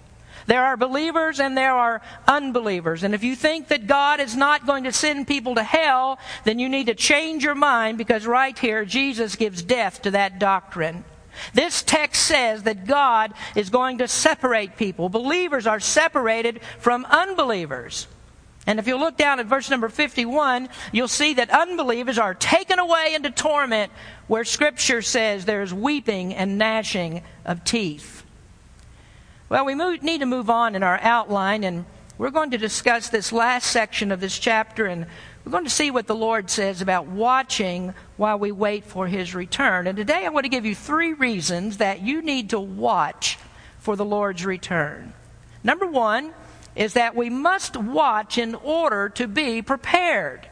There 0.49 0.65
are 0.65 0.79
believers 0.79 1.41
and 1.41 1.57
there 1.57 1.75
are 1.75 2.01
unbelievers. 2.27 3.03
And 3.03 3.15
if 3.15 3.23
you 3.23 3.37
think 3.37 3.69
that 3.69 3.87
God 3.87 4.19
is 4.19 4.35
not 4.35 4.67
going 4.67 4.85
to 4.85 4.93
send 4.93 5.29
people 5.29 5.55
to 5.57 5.63
hell, 5.63 6.19
then 6.45 6.59
you 6.59 6.71
need 6.71 6.87
to 6.87 6.95
change 6.95 7.45
your 7.45 7.55
mind 7.55 7.99
because 7.99 8.27
right 8.27 8.59
here 8.59 8.87
Jesus 8.87 9.37
gives 9.37 9.63
death 9.63 10.01
to 10.03 10.13
that 10.13 10.39
doctrine. 10.39 11.05
This 11.53 11.83
text 11.83 12.23
says 12.23 12.63
that 12.63 12.87
God 12.87 13.35
is 13.55 13.69
going 13.69 13.99
to 13.99 14.09
separate 14.09 14.79
people. 14.79 15.11
Believers 15.11 15.67
are 15.67 15.81
separated 15.81 16.63
from 16.79 17.05
unbelievers. 17.05 18.09
And 18.67 18.79
if 18.79 18.87
you 18.87 18.97
look 18.97 19.19
down 19.19 19.41
at 19.41 19.47
verse 19.47 19.69
number 19.69 19.91
51, 19.91 20.71
you'll 20.93 21.09
see 21.09 21.35
that 21.35 21.51
unbelievers 21.51 22.19
are 22.19 22.33
taken 22.33 22.79
away 22.79 23.13
into 23.15 23.31
torment 23.31 23.93
where 24.29 24.45
Scripture 24.45 25.03
says 25.03 25.45
there's 25.45 25.75
weeping 25.75 26.35
and 26.35 26.57
gnashing 26.57 27.23
of 27.45 27.65
teeth. 27.65 28.18
Well, 29.49 29.65
we 29.65 29.75
move, 29.75 30.03
need 30.03 30.19
to 30.19 30.27
move 30.27 30.51
on 30.51 30.75
in 30.75 30.83
our 30.83 30.99
outline, 31.01 31.65
and 31.65 31.87
we're 32.19 32.31
going 32.31 32.51
to 32.51 32.59
discuss 32.59 33.09
this 33.09 33.33
last 33.33 33.71
section 33.71 34.13
of 34.13 34.21
this 34.21 34.39
chapter, 34.39 34.85
and 34.85 35.07
we're 35.45 35.53
going 35.53 35.65
to 35.65 35.71
see 35.71 35.91
what 35.91 36.07
the 36.07 36.15
Lord 36.15 36.51
says 36.51 36.83
about 36.83 37.07
watching 37.07 37.95
while 38.19 38.39
we 38.39 38.53
wait 38.53 38.85
for 38.85 39.07
His 39.07 39.35
return. 39.35 39.87
And 39.87 39.97
today 39.97 40.27
I 40.27 40.29
want 40.29 40.45
to 40.45 40.51
give 40.51 40.67
you 40.67 40.75
three 40.75 41.15
reasons 41.15 41.79
that 41.79 42.03
you 42.03 42.21
need 42.21 42.51
to 42.51 42.61
watch 42.61 43.39
for 43.79 43.97
the 43.97 44.05
Lord's 44.05 44.45
return. 44.45 45.15
Number 45.65 45.87
one, 45.87 46.35
is 46.77 46.93
that 46.93 47.17
we 47.17 47.31
must 47.31 47.77
watch 47.77 48.39
in 48.39 48.55
order 48.55 49.09
to 49.09 49.27
be 49.27 49.63
prepared. 49.63 50.47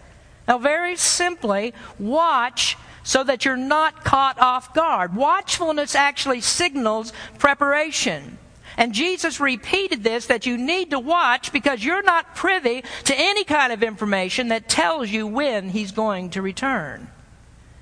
Now, 0.48 0.58
very 0.58 0.96
simply, 0.96 1.74
watch 1.98 2.76
so 3.04 3.22
that 3.22 3.44
you're 3.44 3.56
not 3.56 4.04
caught 4.04 4.38
off 4.40 4.74
guard. 4.74 5.14
Watchfulness 5.14 5.94
actually 5.94 6.40
signals 6.40 7.12
preparation. 7.38 8.38
And 8.76 8.92
Jesus 8.92 9.40
repeated 9.40 10.04
this 10.04 10.26
that 10.26 10.46
you 10.46 10.58
need 10.58 10.90
to 10.90 10.98
watch 10.98 11.52
because 11.52 11.84
you're 11.84 12.02
not 12.02 12.34
privy 12.34 12.84
to 13.04 13.14
any 13.16 13.44
kind 13.44 13.72
of 13.72 13.82
information 13.82 14.48
that 14.48 14.68
tells 14.68 15.10
you 15.10 15.26
when 15.26 15.70
he's 15.70 15.92
going 15.92 16.30
to 16.30 16.42
return. 16.42 17.08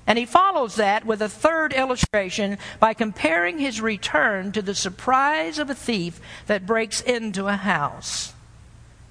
And 0.07 0.19
he 0.19 0.25
follows 0.25 0.75
that 0.75 1.05
with 1.05 1.21
a 1.21 1.29
third 1.29 1.73
illustration 1.73 2.59
by 2.79 2.93
comparing 2.93 3.57
his 3.57 3.81
return 3.81 4.51
to 4.51 4.61
the 4.61 4.75
surprise 4.75 5.57
of 5.57 5.69
a 5.69 5.75
thief 5.75 6.21
that 6.45 6.67
breaks 6.67 7.01
into 7.01 7.47
a 7.47 7.55
house. 7.55 8.33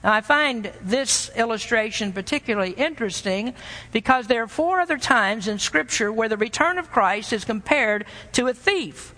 Now, 0.05 0.12
I 0.12 0.21
find 0.21 0.71
this 0.83 1.31
illustration 1.35 2.12
particularly 2.12 2.73
interesting 2.73 3.55
because 3.91 4.26
there 4.26 4.43
are 4.43 4.49
four 4.49 4.81
other 4.81 4.99
times 4.99 5.49
in 5.49 5.59
Scripture 5.59 6.12
where 6.12 6.29
the 6.29 6.37
return 6.37 6.79
of 6.79 6.91
Christ 6.91 7.33
is 7.33 7.45
compared 7.45 8.05
to 8.33 8.47
a 8.47 8.55
thief. 8.55 9.14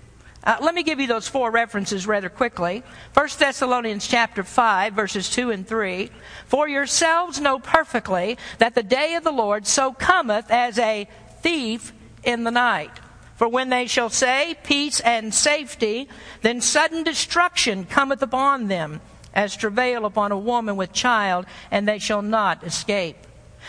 Uh, 0.47 0.57
let 0.61 0.77
me 0.77 0.85
give 0.85 1.01
you 1.01 1.09
those 1.09 1.27
four 1.27 1.51
references 1.51 2.07
rather 2.07 2.29
quickly. 2.29 2.85
1 3.15 3.29
Thessalonians 3.37 4.07
chapter 4.07 4.45
5 4.45 4.93
verses 4.93 5.29
2 5.29 5.51
and 5.51 5.67
3. 5.67 6.09
For 6.47 6.69
yourselves 6.69 7.41
know 7.41 7.59
perfectly 7.59 8.39
that 8.59 8.77
the 8.77 8.85
day 8.85 9.17
of 9.17 9.25
the 9.25 9.33
Lord 9.33 9.67
so 9.67 9.93
cometh 9.93 10.49
as 10.49 10.79
a 10.79 11.09
thief 11.41 11.93
in 12.23 12.45
the 12.45 12.53
night. 12.53 12.93
For 13.35 13.49
when 13.49 13.71
they 13.71 13.87
shall 13.87 14.09
say 14.09 14.57
peace 14.63 15.01
and 15.01 15.35
safety, 15.35 16.09
then 16.43 16.61
sudden 16.61 17.03
destruction 17.03 17.85
cometh 17.85 18.23
upon 18.23 18.69
them 18.69 19.01
as 19.35 19.57
travail 19.57 20.07
upon 20.07 20.31
a 20.31 20.39
woman 20.39 20.77
with 20.77 20.93
child, 20.93 21.45
and 21.73 21.87
they 21.87 21.99
shall 21.99 22.23
not 22.23 22.63
escape. 22.65 23.17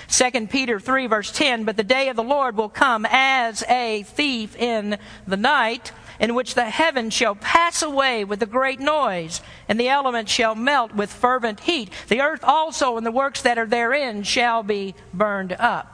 2 0.10 0.48
Peter 0.48 0.80
3 0.80 1.08
verse 1.08 1.32
10, 1.32 1.64
but 1.64 1.76
the 1.76 1.84
day 1.84 2.10
of 2.10 2.16
the 2.16 2.24
Lord 2.24 2.56
will 2.56 2.70
come 2.70 3.06
as 3.10 3.64
a 3.64 4.04
thief 4.04 4.56
in 4.56 4.98
the 5.26 5.38
night, 5.38 5.92
in 6.20 6.36
which 6.36 6.56
the 6.56 6.66
heavens 6.66 7.14
shall 7.14 7.36
pass 7.36 7.82
away 7.82 8.24
with 8.24 8.42
a 8.42 8.48
great 8.48 8.80
noise, 8.80 9.42
and 9.68 9.80
the 9.80 9.90
elements 9.90 10.32
shall 10.32 10.56
melt 10.56 10.94
with 10.94 11.12
fervent 11.12 11.62
heat. 11.62 11.92
The 12.08 12.22
earth 12.22 12.44
also 12.44 12.98
and 12.98 13.06
the 13.06 13.12
works 13.12 13.42
that 13.44 13.58
are 13.58 13.66
therein 13.66 14.24
shall 14.24 14.64
be 14.64 14.96
burned 15.14 15.54
up. 15.54 15.94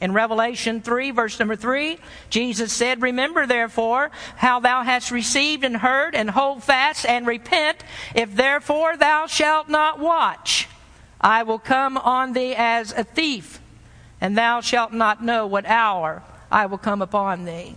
In 0.00 0.12
Revelation 0.12 0.80
3, 0.80 1.12
verse 1.12 1.38
number 1.38 1.54
3, 1.54 1.96
Jesus 2.28 2.72
said, 2.72 3.02
Remember 3.02 3.46
therefore 3.46 4.10
how 4.34 4.58
thou 4.58 4.82
hast 4.82 5.12
received 5.12 5.62
and 5.62 5.76
heard, 5.76 6.16
and 6.16 6.28
hold 6.28 6.64
fast 6.64 7.06
and 7.06 7.24
repent. 7.24 7.78
If 8.12 8.34
therefore 8.34 8.96
thou 8.96 9.28
shalt 9.28 9.68
not 9.68 10.00
watch, 10.00 10.68
I 11.20 11.44
will 11.44 11.60
come 11.60 11.96
on 11.96 12.32
thee 12.32 12.52
as 12.56 12.90
a 12.92 13.04
thief, 13.04 13.60
and 14.20 14.36
thou 14.36 14.60
shalt 14.60 14.92
not 14.92 15.22
know 15.22 15.46
what 15.46 15.66
hour 15.66 16.24
I 16.50 16.66
will 16.66 16.78
come 16.78 17.00
upon 17.00 17.44
thee. 17.44 17.76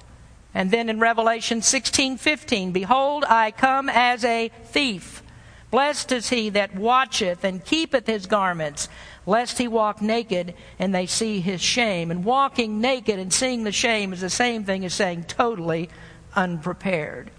And 0.56 0.72
then 0.72 0.90
in 0.90 1.00
Revelation 1.00 1.60
16:15, 1.60 2.72
Behold, 2.72 3.26
I 3.28 3.52
come 3.52 3.90
as 3.90 4.24
a 4.24 4.50
thief. 4.64 5.22
Blessed 5.70 6.14
is 6.14 6.30
he 6.30 6.50
that 6.52 6.76
watcheth 6.76 7.44
and 7.44 7.64
keepeth 7.64 8.08
his 8.08 8.26
garments 8.26 8.88
lest 9.26 9.58
he 9.58 9.68
walk 9.68 10.02
naked 10.02 10.54
and 10.80 10.96
they 10.96 11.06
see 11.06 11.42
his 11.42 11.62
shame. 11.62 12.10
And 12.12 12.24
walking 12.24 12.80
naked 12.80 13.20
and 13.20 13.34
seeing 13.34 13.66
the 13.66 13.72
shame 13.74 14.14
is 14.14 14.22
the 14.22 14.30
same 14.30 14.64
thing 14.64 14.86
as 14.86 14.94
saying 14.94 15.26
totally 15.26 15.90
unprepared. 16.36 17.32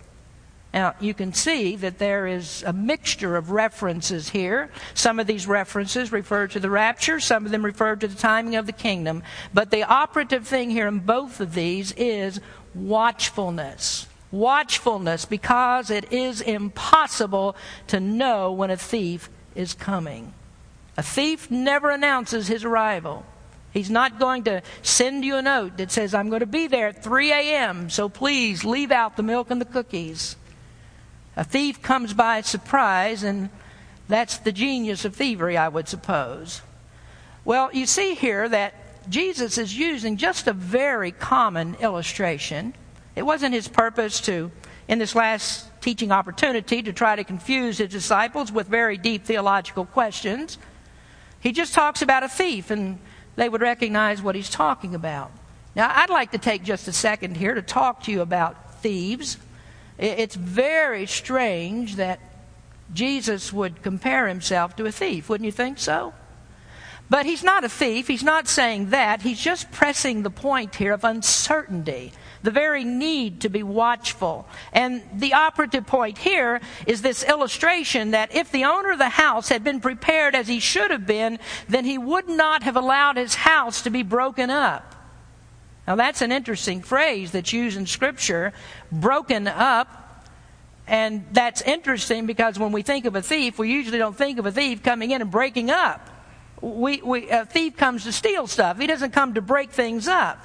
Now, 0.75 0.95
you 1.01 1.15
can 1.15 1.33
see 1.33 1.75
that 1.77 1.99
there 1.99 2.27
is 2.27 2.63
a 2.67 2.73
mixture 2.73 3.37
of 3.37 3.51
references 3.51 4.29
here. 4.29 4.69
Some 4.93 5.19
of 5.19 5.27
these 5.27 5.47
references 5.47 6.13
refer 6.13 6.49
to 6.49 6.61
the 6.61 6.69
rapture, 6.69 7.19
some 7.19 7.47
of 7.47 7.53
them 7.53 7.65
refer 7.65 7.97
to 7.97 8.07
the 8.07 8.15
timing 8.15 8.57
of 8.57 8.67
the 8.67 8.73
kingdom. 8.73 9.23
But 9.55 9.71
the 9.71 9.85
operative 9.85 10.47
thing 10.47 10.69
here 10.69 10.87
in 10.87 10.99
both 10.99 11.41
of 11.41 11.55
these 11.55 11.93
is 11.93 12.41
watchfulness. 12.77 14.07
Watchfulness, 14.31 15.25
because 15.25 15.91
it 15.91 16.13
is 16.13 16.41
impossible 16.41 17.57
to 17.89 18.01
know 18.01 18.53
when 18.53 18.71
a 18.71 18.77
thief 18.77 19.31
is 19.55 19.73
coming. 19.75 20.35
A 20.97 21.03
thief 21.03 21.51
never 21.51 21.91
announces 21.91 22.49
his 22.49 22.65
arrival. 22.65 23.25
He's 23.73 23.91
not 23.91 24.19
going 24.19 24.45
to 24.45 24.63
send 24.83 25.25
you 25.25 25.37
a 25.37 25.43
note 25.43 25.77
that 25.77 25.93
says, 25.93 26.15
I'm 26.15 26.31
going 26.31 26.41
to 26.41 26.47
be 26.47 26.67
there 26.67 26.89
at 26.89 27.03
3 27.03 27.31
a.m., 27.31 27.91
so 27.91 28.09
please 28.09 28.65
leave 28.65 28.91
out 28.91 29.17
the 29.17 29.23
milk 29.23 29.51
and 29.51 29.61
the 29.61 29.67
cookies. 29.67 30.37
A 31.37 31.45
thief 31.45 31.83
comes 31.83 32.15
by 32.15 32.41
surprise, 32.41 33.23
and 33.23 33.51
that's 34.09 34.39
the 34.39 34.53
genius 34.53 35.05
of 35.05 35.15
thievery, 35.15 35.57
I 35.59 35.69
would 35.69 35.89
suppose. 35.89 36.63
Well, 37.45 37.71
you 37.73 37.85
see 37.85 38.15
here 38.15 38.49
that 38.49 38.73
Jesus 39.09 39.59
is 39.59 39.77
using 39.77 40.17
just 40.17 40.47
a 40.47 40.53
very 40.53 41.13
common 41.13 41.77
illustration. 41.81 42.75
It 43.15 43.23
wasn't 43.23 43.55
his 43.55 43.69
purpose 43.69 44.21
to, 44.23 44.51
in 44.89 44.99
this 44.99 45.15
last 45.15 45.69
teaching 45.81 46.13
opportunity, 46.13 46.83
to 46.83 46.93
try 46.93 47.17
to 47.17 47.25
confuse 47.25 47.79
his 47.79 47.91
disciples 47.91 48.51
with 48.53 48.67
very 48.67 48.99
deep 48.99 49.25
theological 49.25 49.87
questions. 49.87 50.59
He 51.41 51.53
just 51.53 51.75
talks 51.75 52.03
about 52.03 52.23
a 52.23 52.29
thief, 52.29 52.71
and 52.71 52.99
they 53.37 53.49
would 53.49 53.61
recognize 53.61 54.21
what 54.21 54.35
he's 54.35 54.51
talking 54.51 54.95
about. 54.95 55.31
Now, 55.75 55.93
I'd 55.95 56.11
like 56.11 56.33
to 56.33 56.39
take 56.39 56.65
just 56.65 56.89
a 56.89 56.93
second 56.93 57.37
here 57.37 57.55
to 57.55 57.63
talk 57.63 58.03
to 58.05 58.13
you 58.13 58.21
about 58.23 58.81
thieves. 58.81 59.39
It's 59.99 60.35
very 60.35 61.07
strange 61.07 61.97
that 61.97 62.19
Jesus 62.93 63.53
would 63.53 63.83
compare 63.83 64.29
himself 64.29 64.77
to 64.77 64.87
a 64.87 64.93
thief. 64.93 65.29
Wouldn't 65.29 65.45
you 65.47 65.53
think 65.53 65.79
so? 65.79 66.13
But 67.09 67.27
he's 67.27 67.45
not 67.45 67.65
a 67.65 67.69
thief. 67.69 68.09
He's 68.09 68.25
not 68.25 68.49
saying 68.49 68.91
that. 68.91 69.23
He's 69.23 69.41
just 69.41 69.71
pressing 69.71 70.23
the 70.23 70.31
point 70.31 70.75
here 70.75 70.93
of 70.93 71.05
uncertainty 71.05 72.13
the 72.47 72.51
very 72.53 72.85
need 72.85 73.41
to 73.41 73.49
be 73.49 73.65
watchful. 73.65 74.47
And 74.73 75.03
the 75.15 75.35
operative 75.35 75.85
point 75.85 76.17
here 76.17 76.61
is 76.87 77.03
this 77.03 77.25
illustration 77.25 78.13
that 78.13 78.35
if 78.35 78.53
the 78.53 78.65
owner 78.65 78.93
of 78.93 78.99
the 78.99 79.09
house 79.09 79.49
had 79.49 79.65
been 79.65 79.81
prepared 79.81 80.37
as 80.37 80.47
he 80.47 80.61
should 80.61 80.93
have 80.93 81.07
been, 81.07 81.41
then 81.69 81.85
he 81.85 81.99
would 81.99 82.29
not 82.29 82.63
have 82.63 82.77
allowed 82.77 83.17
his 83.17 83.35
house 83.35 83.83
to 83.83 83.91
be 83.91 84.05
broken 84.05 84.49
up. 84.49 84.95
Now, 85.89 85.97
that's 85.97 86.23
an 86.23 86.31
interesting 86.31 86.83
phrase 86.83 87.33
that's 87.33 87.53
used 87.53 87.77
in 87.77 87.87
Scripture 87.87 88.53
broken 88.93 89.49
up. 89.49 90.05
And 90.87 91.27
that's 91.33 91.63
interesting 91.63 92.27
because 92.27 92.61
when 92.61 92.71
we 92.71 92.83
think 92.83 93.07
of 93.07 93.17
a 93.17 93.23
thief, 93.23 93.59
we 93.59 93.73
usually 93.73 93.99
don't 93.99 94.17
think 94.17 94.39
of 94.39 94.47
a 94.47 94.53
thief 94.53 94.85
coming 94.85 95.11
in 95.11 95.21
and 95.21 95.33
breaking 95.33 95.69
up. 95.69 96.16
We, 96.61 97.03
we, 97.03 97.29
a 97.31 97.45
thief 97.45 97.77
comes 97.77 98.05
to 98.05 98.13
steal 98.13 98.47
stuff, 98.47 98.79
he 98.79 98.87
doesn't 98.87 99.13
come 99.13 99.35
to 99.35 99.43
break 99.43 99.71
things 99.71 100.09
up. 100.09 100.39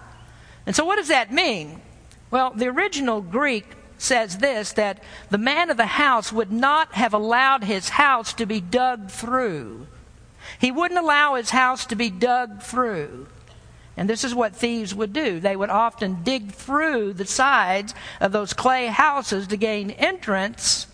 And 0.65 0.75
so, 0.75 0.85
what 0.85 0.97
does 0.97 1.07
that 1.07 1.31
mean? 1.31 1.81
Well, 2.29 2.51
the 2.51 2.67
original 2.67 3.21
Greek 3.21 3.65
says 3.97 4.37
this 4.39 4.73
that 4.73 5.03
the 5.29 5.37
man 5.37 5.69
of 5.69 5.77
the 5.77 5.85
house 5.85 6.31
would 6.31 6.51
not 6.51 6.93
have 6.93 7.13
allowed 7.13 7.63
his 7.63 7.89
house 7.89 8.33
to 8.33 8.45
be 8.45 8.59
dug 8.59 9.09
through. 9.09 9.87
He 10.59 10.71
wouldn't 10.71 10.99
allow 10.99 11.35
his 11.35 11.51
house 11.51 11.85
to 11.87 11.95
be 11.95 12.09
dug 12.09 12.61
through. 12.61 13.27
And 13.97 14.09
this 14.09 14.23
is 14.23 14.33
what 14.33 14.55
thieves 14.55 14.95
would 14.95 15.13
do. 15.13 15.39
They 15.39 15.55
would 15.55 15.69
often 15.69 16.23
dig 16.23 16.51
through 16.51 17.13
the 17.13 17.25
sides 17.25 17.93
of 18.19 18.31
those 18.31 18.53
clay 18.53 18.87
houses 18.87 19.47
to 19.47 19.57
gain 19.57 19.91
entrance. 19.91 20.87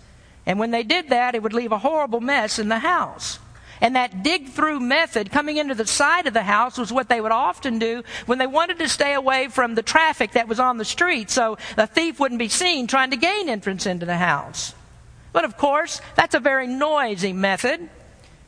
And 0.45 0.59
when 0.59 0.71
they 0.71 0.83
did 0.83 1.09
that, 1.09 1.35
it 1.35 1.43
would 1.43 1.53
leave 1.53 1.71
a 1.71 1.77
horrible 1.77 2.19
mess 2.19 2.59
in 2.59 2.69
the 2.69 2.79
house. 2.79 3.39
And 3.81 3.95
that 3.95 4.23
dig 4.23 4.49
through 4.49 4.79
method 4.79 5.31
coming 5.31 5.57
into 5.57 5.75
the 5.75 5.85
side 5.85 6.27
of 6.27 6.33
the 6.33 6.43
house 6.43 6.77
was 6.77 6.91
what 6.91 7.09
they 7.09 7.21
would 7.21 7.31
often 7.31 7.79
do 7.79 8.03
when 8.25 8.37
they 8.37 8.47
wanted 8.47 8.79
to 8.79 8.89
stay 8.89 9.13
away 9.13 9.47
from 9.47 9.75
the 9.75 9.83
traffic 9.83 10.31
that 10.31 10.47
was 10.47 10.59
on 10.59 10.77
the 10.77 10.85
street 10.85 11.29
so 11.29 11.57
the 11.75 11.87
thief 11.87 12.19
wouldn't 12.19 12.39
be 12.39 12.49
seen 12.49 12.87
trying 12.87 13.11
to 13.11 13.17
gain 13.17 13.49
entrance 13.49 13.85
into 13.85 14.05
the 14.05 14.17
house. 14.17 14.73
But 15.33 15.45
of 15.45 15.57
course, 15.57 16.01
that's 16.15 16.35
a 16.35 16.39
very 16.39 16.67
noisy 16.67 17.33
method. 17.33 17.89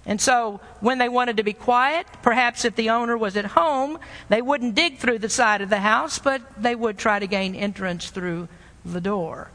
And 0.06 0.20
so 0.20 0.60
when 0.80 0.98
they 0.98 1.10
wanted 1.10 1.38
to 1.38 1.44
be 1.44 1.54
quiet, 1.54 2.08
perhaps 2.24 2.66
if 2.66 2.76
the 2.76 2.90
owner 2.90 3.18
was 3.18 3.38
at 3.38 3.46
home, 3.46 4.00
they 4.30 4.42
wouldn't 4.42 4.74
dig 4.74 4.98
through 4.98 5.20
the 5.20 5.30
side 5.30 5.62
of 5.62 5.70
the 5.70 5.82
house, 5.82 6.18
but 6.18 6.42
they 6.58 6.74
would 6.74 6.98
try 6.98 7.20
to 7.20 7.28
gain 7.28 7.54
entrance 7.54 8.10
through 8.10 8.48
the 8.84 9.02
door. 9.02 9.52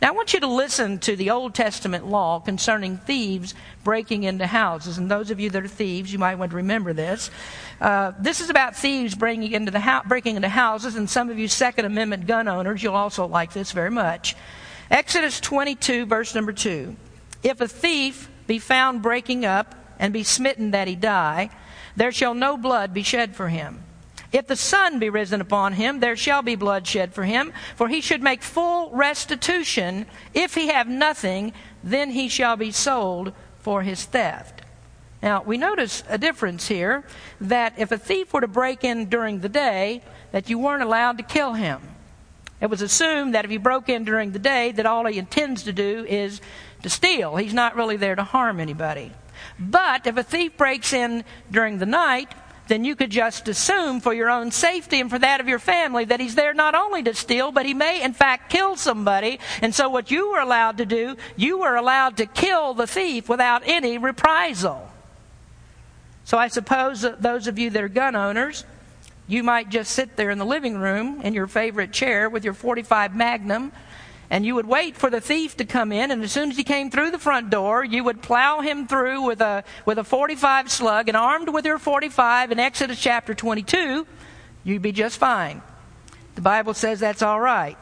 Now, 0.00 0.08
I 0.08 0.10
want 0.12 0.32
you 0.32 0.38
to 0.40 0.46
listen 0.46 1.00
to 1.00 1.16
the 1.16 1.30
Old 1.30 1.54
Testament 1.54 2.06
law 2.06 2.38
concerning 2.38 2.98
thieves 2.98 3.54
breaking 3.82 4.22
into 4.22 4.46
houses. 4.46 4.96
And 4.96 5.10
those 5.10 5.32
of 5.32 5.40
you 5.40 5.50
that 5.50 5.64
are 5.64 5.68
thieves, 5.68 6.12
you 6.12 6.20
might 6.20 6.36
want 6.36 6.52
to 6.52 6.56
remember 6.56 6.92
this. 6.92 7.32
Uh, 7.80 8.12
this 8.20 8.40
is 8.40 8.48
about 8.48 8.76
thieves 8.76 9.16
breaking 9.16 9.50
into, 9.50 9.72
the 9.72 9.80
ho- 9.80 10.02
breaking 10.06 10.36
into 10.36 10.48
houses, 10.48 10.94
and 10.94 11.10
some 11.10 11.30
of 11.30 11.38
you 11.38 11.48
Second 11.48 11.84
Amendment 11.84 12.28
gun 12.28 12.46
owners, 12.46 12.80
you'll 12.80 12.94
also 12.94 13.26
like 13.26 13.52
this 13.52 13.72
very 13.72 13.90
much. 13.90 14.36
Exodus 14.88 15.40
22, 15.40 16.06
verse 16.06 16.32
number 16.32 16.52
2. 16.52 16.94
If 17.42 17.60
a 17.60 17.66
thief 17.66 18.30
be 18.46 18.60
found 18.60 19.02
breaking 19.02 19.44
up 19.44 19.74
and 19.98 20.12
be 20.12 20.22
smitten 20.22 20.70
that 20.70 20.86
he 20.86 20.94
die, 20.94 21.50
there 21.96 22.12
shall 22.12 22.34
no 22.34 22.56
blood 22.56 22.94
be 22.94 23.02
shed 23.02 23.34
for 23.34 23.48
him. 23.48 23.82
If 24.30 24.46
the 24.46 24.56
sun 24.56 24.98
be 24.98 25.08
risen 25.08 25.40
upon 25.40 25.74
him, 25.74 26.00
there 26.00 26.16
shall 26.16 26.42
be 26.42 26.54
blood 26.54 26.86
shed 26.86 27.14
for 27.14 27.24
him, 27.24 27.52
for 27.76 27.88
he 27.88 28.00
should 28.00 28.22
make 28.22 28.42
full 28.42 28.90
restitution. 28.90 30.06
If 30.34 30.54
he 30.54 30.68
have 30.68 30.86
nothing, 30.86 31.54
then 31.82 32.10
he 32.10 32.28
shall 32.28 32.56
be 32.56 32.70
sold 32.70 33.32
for 33.58 33.82
his 33.82 34.04
theft. 34.04 34.62
Now, 35.22 35.42
we 35.42 35.56
notice 35.56 36.04
a 36.08 36.18
difference 36.18 36.68
here 36.68 37.04
that 37.40 37.74
if 37.78 37.90
a 37.90 37.98
thief 37.98 38.32
were 38.32 38.42
to 38.42 38.48
break 38.48 38.84
in 38.84 39.06
during 39.06 39.40
the 39.40 39.48
day, 39.48 40.02
that 40.30 40.50
you 40.50 40.58
weren't 40.58 40.82
allowed 40.82 41.18
to 41.18 41.24
kill 41.24 41.54
him. 41.54 41.80
It 42.60 42.70
was 42.70 42.82
assumed 42.82 43.34
that 43.34 43.44
if 43.44 43.50
he 43.50 43.56
broke 43.56 43.88
in 43.88 44.04
during 44.04 44.32
the 44.32 44.38
day, 44.38 44.72
that 44.72 44.86
all 44.86 45.06
he 45.06 45.18
intends 45.18 45.62
to 45.64 45.72
do 45.72 46.04
is 46.08 46.40
to 46.82 46.90
steal. 46.90 47.36
He's 47.36 47.54
not 47.54 47.76
really 47.76 47.96
there 47.96 48.14
to 48.14 48.24
harm 48.24 48.60
anybody. 48.60 49.12
But 49.58 50.06
if 50.06 50.16
a 50.16 50.22
thief 50.22 50.56
breaks 50.56 50.92
in 50.92 51.24
during 51.50 51.78
the 51.78 51.86
night, 51.86 52.32
then 52.68 52.84
you 52.84 52.94
could 52.94 53.10
just 53.10 53.48
assume 53.48 54.00
for 54.00 54.14
your 54.14 54.30
own 54.30 54.50
safety 54.50 55.00
and 55.00 55.10
for 55.10 55.18
that 55.18 55.40
of 55.40 55.48
your 55.48 55.58
family 55.58 56.04
that 56.04 56.20
he's 56.20 56.34
there 56.34 56.54
not 56.54 56.74
only 56.74 57.02
to 57.02 57.14
steal, 57.14 57.50
but 57.50 57.66
he 57.66 57.74
may 57.74 58.02
in 58.02 58.12
fact 58.12 58.50
kill 58.50 58.76
somebody. 58.76 59.40
And 59.62 59.74
so 59.74 59.88
what 59.88 60.10
you 60.10 60.30
were 60.30 60.40
allowed 60.40 60.78
to 60.78 60.86
do, 60.86 61.16
you 61.36 61.58
were 61.58 61.76
allowed 61.76 62.18
to 62.18 62.26
kill 62.26 62.74
the 62.74 62.86
thief 62.86 63.28
without 63.28 63.62
any 63.64 63.98
reprisal. 63.98 64.88
So 66.24 66.36
I 66.36 66.48
suppose 66.48 67.00
that 67.00 67.22
those 67.22 67.46
of 67.46 67.58
you 67.58 67.70
that 67.70 67.82
are 67.82 67.88
gun 67.88 68.14
owners, 68.14 68.64
you 69.26 69.42
might 69.42 69.70
just 69.70 69.92
sit 69.92 70.16
there 70.16 70.30
in 70.30 70.38
the 70.38 70.44
living 70.44 70.76
room 70.76 71.22
in 71.22 71.32
your 71.32 71.46
favorite 71.46 71.92
chair 71.92 72.28
with 72.28 72.44
your 72.44 72.54
45 72.54 73.16
Magnum 73.16 73.72
and 74.30 74.44
you 74.44 74.54
would 74.54 74.66
wait 74.66 74.96
for 74.96 75.08
the 75.10 75.20
thief 75.20 75.56
to 75.56 75.64
come 75.64 75.90
in, 75.92 76.10
and 76.10 76.22
as 76.22 76.32
soon 76.32 76.50
as 76.50 76.56
he 76.56 76.64
came 76.64 76.90
through 76.90 77.10
the 77.10 77.18
front 77.18 77.50
door, 77.50 77.84
you 77.84 78.04
would 78.04 78.20
plow 78.20 78.60
him 78.60 78.86
through 78.86 79.22
with 79.22 79.40
a, 79.40 79.64
with 79.86 79.98
a 79.98 80.04
45 80.04 80.70
slug, 80.70 81.08
and 81.08 81.16
armed 81.16 81.48
with 81.48 81.64
your 81.64 81.78
45 81.78 82.52
in 82.52 82.58
Exodus 82.58 83.00
chapter 83.00 83.34
22, 83.34 84.06
you'd 84.64 84.82
be 84.82 84.92
just 84.92 85.18
fine. 85.18 85.62
The 86.34 86.42
Bible 86.42 86.74
says 86.74 87.00
that's 87.00 87.22
all 87.22 87.40
right. 87.40 87.76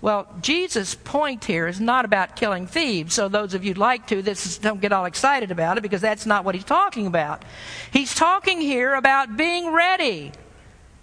Well, 0.00 0.28
Jesus' 0.42 0.94
point 0.94 1.44
here 1.44 1.66
is 1.66 1.80
not 1.80 2.04
about 2.04 2.36
killing 2.36 2.66
thieves, 2.66 3.14
so 3.14 3.28
those 3.28 3.54
of 3.54 3.64
you 3.64 3.70
who'd 3.70 3.78
like 3.78 4.06
to, 4.08 4.22
this 4.22 4.46
is, 4.46 4.58
don't 4.58 4.80
get 4.80 4.92
all 4.92 5.06
excited 5.06 5.50
about 5.50 5.76
it 5.76 5.80
because 5.80 6.00
that's 6.00 6.24
not 6.24 6.44
what 6.44 6.54
he's 6.54 6.64
talking 6.64 7.06
about. 7.06 7.44
He's 7.92 8.14
talking 8.14 8.60
here 8.60 8.94
about 8.94 9.36
being 9.36 9.72
ready. 9.72 10.32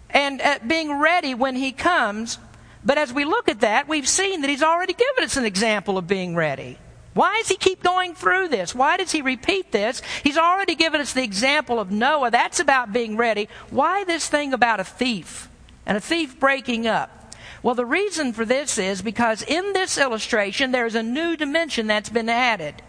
And 0.10 0.39
uh, 0.39 0.60
being 0.65 0.98
ready 0.98 1.34
when 1.34 1.56
he 1.56 1.74
comes 1.74 2.38
but 2.86 2.98
as 2.98 3.12
we 3.12 3.25
look 3.25 3.50
at 3.50 3.62
that, 3.62 3.88
we've 3.88 4.08
seen 4.08 4.42
that 4.42 4.50
he's 4.50 4.63
already 4.63 4.94
given 4.94 5.24
us 5.24 5.38
an 5.38 5.46
example 5.46 5.98
of 5.98 6.08
being 6.08 6.36
ready. 6.36 6.77
Why 7.15 7.38
does 7.39 7.48
he 7.48 7.56
keep 7.56 7.82
going 7.82 8.13
through 8.13 8.50
this? 8.50 8.75
Why 8.75 8.98
does 8.98 9.12
he 9.12 9.22
repeat 9.22 9.72
this? 9.72 10.01
He's 10.22 10.38
already 10.38 10.75
given 10.75 11.00
us 11.00 11.13
the 11.13 11.24
example 11.24 11.80
of 11.80 11.89
Noah. 11.89 12.30
That's 12.30 12.60
about 12.60 12.92
being 12.92 13.15
ready. 13.15 13.48
Why 13.70 14.04
this 14.04 14.27
thing 14.27 14.54
about 14.54 14.82
a 14.82 14.84
thief 14.84 15.50
and 15.86 15.98
a 15.98 16.01
thief 16.01 16.39
breaking 16.39 16.88
up? 16.88 17.34
Well, 17.63 17.74
the 17.74 17.86
reason 17.86 18.34
for 18.34 18.46
this 18.46 18.77
is 18.77 19.01
because 19.01 19.42
in 19.42 19.74
this 19.74 19.98
illustration, 19.98 20.72
there's 20.72 20.94
a 20.94 21.01
new 21.01 21.38
dimension 21.38 21.88
that's 21.88 22.10
been 22.10 22.30
added. 22.30 22.84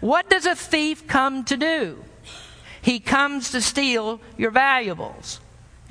What 0.00 0.28
does 0.28 0.46
a 0.46 0.54
thief 0.56 1.06
come 1.06 1.44
to 1.44 1.56
do? 1.56 2.04
He 2.82 2.98
comes 2.98 3.52
to 3.52 3.60
steal 3.60 4.20
your 4.36 4.50
valuables. 4.50 5.40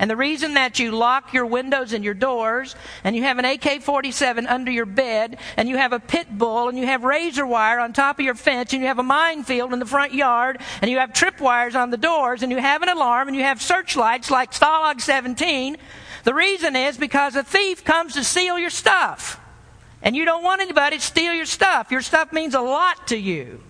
And 0.00 0.10
the 0.10 0.16
reason 0.16 0.54
that 0.54 0.78
you 0.78 0.92
lock 0.92 1.34
your 1.34 1.44
windows 1.44 1.92
and 1.92 2.02
your 2.02 2.14
doors, 2.14 2.74
and 3.04 3.14
you 3.14 3.22
have 3.24 3.38
an 3.38 3.44
AK 3.44 3.82
47 3.82 4.46
under 4.46 4.70
your 4.70 4.86
bed, 4.86 5.36
and 5.58 5.68
you 5.68 5.76
have 5.76 5.92
a 5.92 6.00
pit 6.00 6.38
bull, 6.38 6.70
and 6.70 6.78
you 6.78 6.86
have 6.86 7.04
razor 7.04 7.46
wire 7.46 7.78
on 7.78 7.92
top 7.92 8.18
of 8.18 8.24
your 8.24 8.34
fence, 8.34 8.72
and 8.72 8.80
you 8.80 8.88
have 8.88 8.98
a 8.98 9.02
minefield 9.02 9.74
in 9.74 9.78
the 9.78 9.84
front 9.84 10.14
yard, 10.14 10.58
and 10.80 10.90
you 10.90 10.98
have 10.98 11.12
tripwires 11.12 11.74
on 11.74 11.90
the 11.90 11.98
doors, 11.98 12.42
and 12.42 12.50
you 12.50 12.56
have 12.56 12.82
an 12.82 12.88
alarm, 12.88 13.28
and 13.28 13.36
you 13.36 13.42
have 13.42 13.60
searchlights 13.60 14.30
like 14.30 14.52
Stalag 14.52 15.02
17, 15.02 15.76
the 16.24 16.32
reason 16.32 16.76
is 16.76 16.96
because 16.96 17.36
a 17.36 17.44
thief 17.44 17.84
comes 17.84 18.14
to 18.14 18.24
steal 18.24 18.58
your 18.58 18.70
stuff. 18.70 19.38
And 20.00 20.16
you 20.16 20.24
don't 20.24 20.42
want 20.42 20.62
anybody 20.62 20.96
to 20.96 21.02
steal 21.02 21.34
your 21.34 21.44
stuff. 21.44 21.90
Your 21.90 22.00
stuff 22.00 22.32
means 22.32 22.54
a 22.54 22.60
lot 22.62 23.08
to 23.08 23.18
you. 23.18 23.60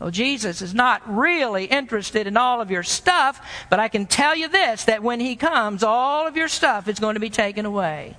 Well, 0.00 0.10
Jesus 0.10 0.62
is 0.62 0.74
not 0.74 1.02
really 1.06 1.66
interested 1.66 2.26
in 2.26 2.38
all 2.38 2.62
of 2.62 2.70
your 2.70 2.82
stuff, 2.82 3.40
but 3.68 3.78
I 3.78 3.88
can 3.88 4.06
tell 4.06 4.34
you 4.34 4.48
this 4.48 4.84
that 4.84 5.02
when 5.02 5.20
He 5.20 5.36
comes, 5.36 5.82
all 5.82 6.26
of 6.26 6.36
your 6.36 6.48
stuff 6.48 6.88
is 6.88 6.98
going 6.98 7.14
to 7.14 7.20
be 7.20 7.30
taken 7.30 7.66
away. 7.66 8.16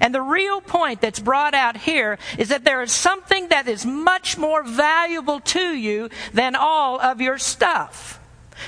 And 0.00 0.14
the 0.14 0.22
real 0.22 0.60
point 0.60 1.00
that's 1.00 1.20
brought 1.20 1.54
out 1.54 1.76
here 1.76 2.18
is 2.38 2.48
that 2.48 2.64
there 2.64 2.82
is 2.82 2.92
something 2.92 3.48
that 3.48 3.68
is 3.68 3.84
much 3.84 4.38
more 4.38 4.62
valuable 4.62 5.40
to 5.40 5.74
you 5.74 6.08
than 6.32 6.54
all 6.54 6.98
of 7.00 7.20
your 7.20 7.38
stuff. 7.38 8.18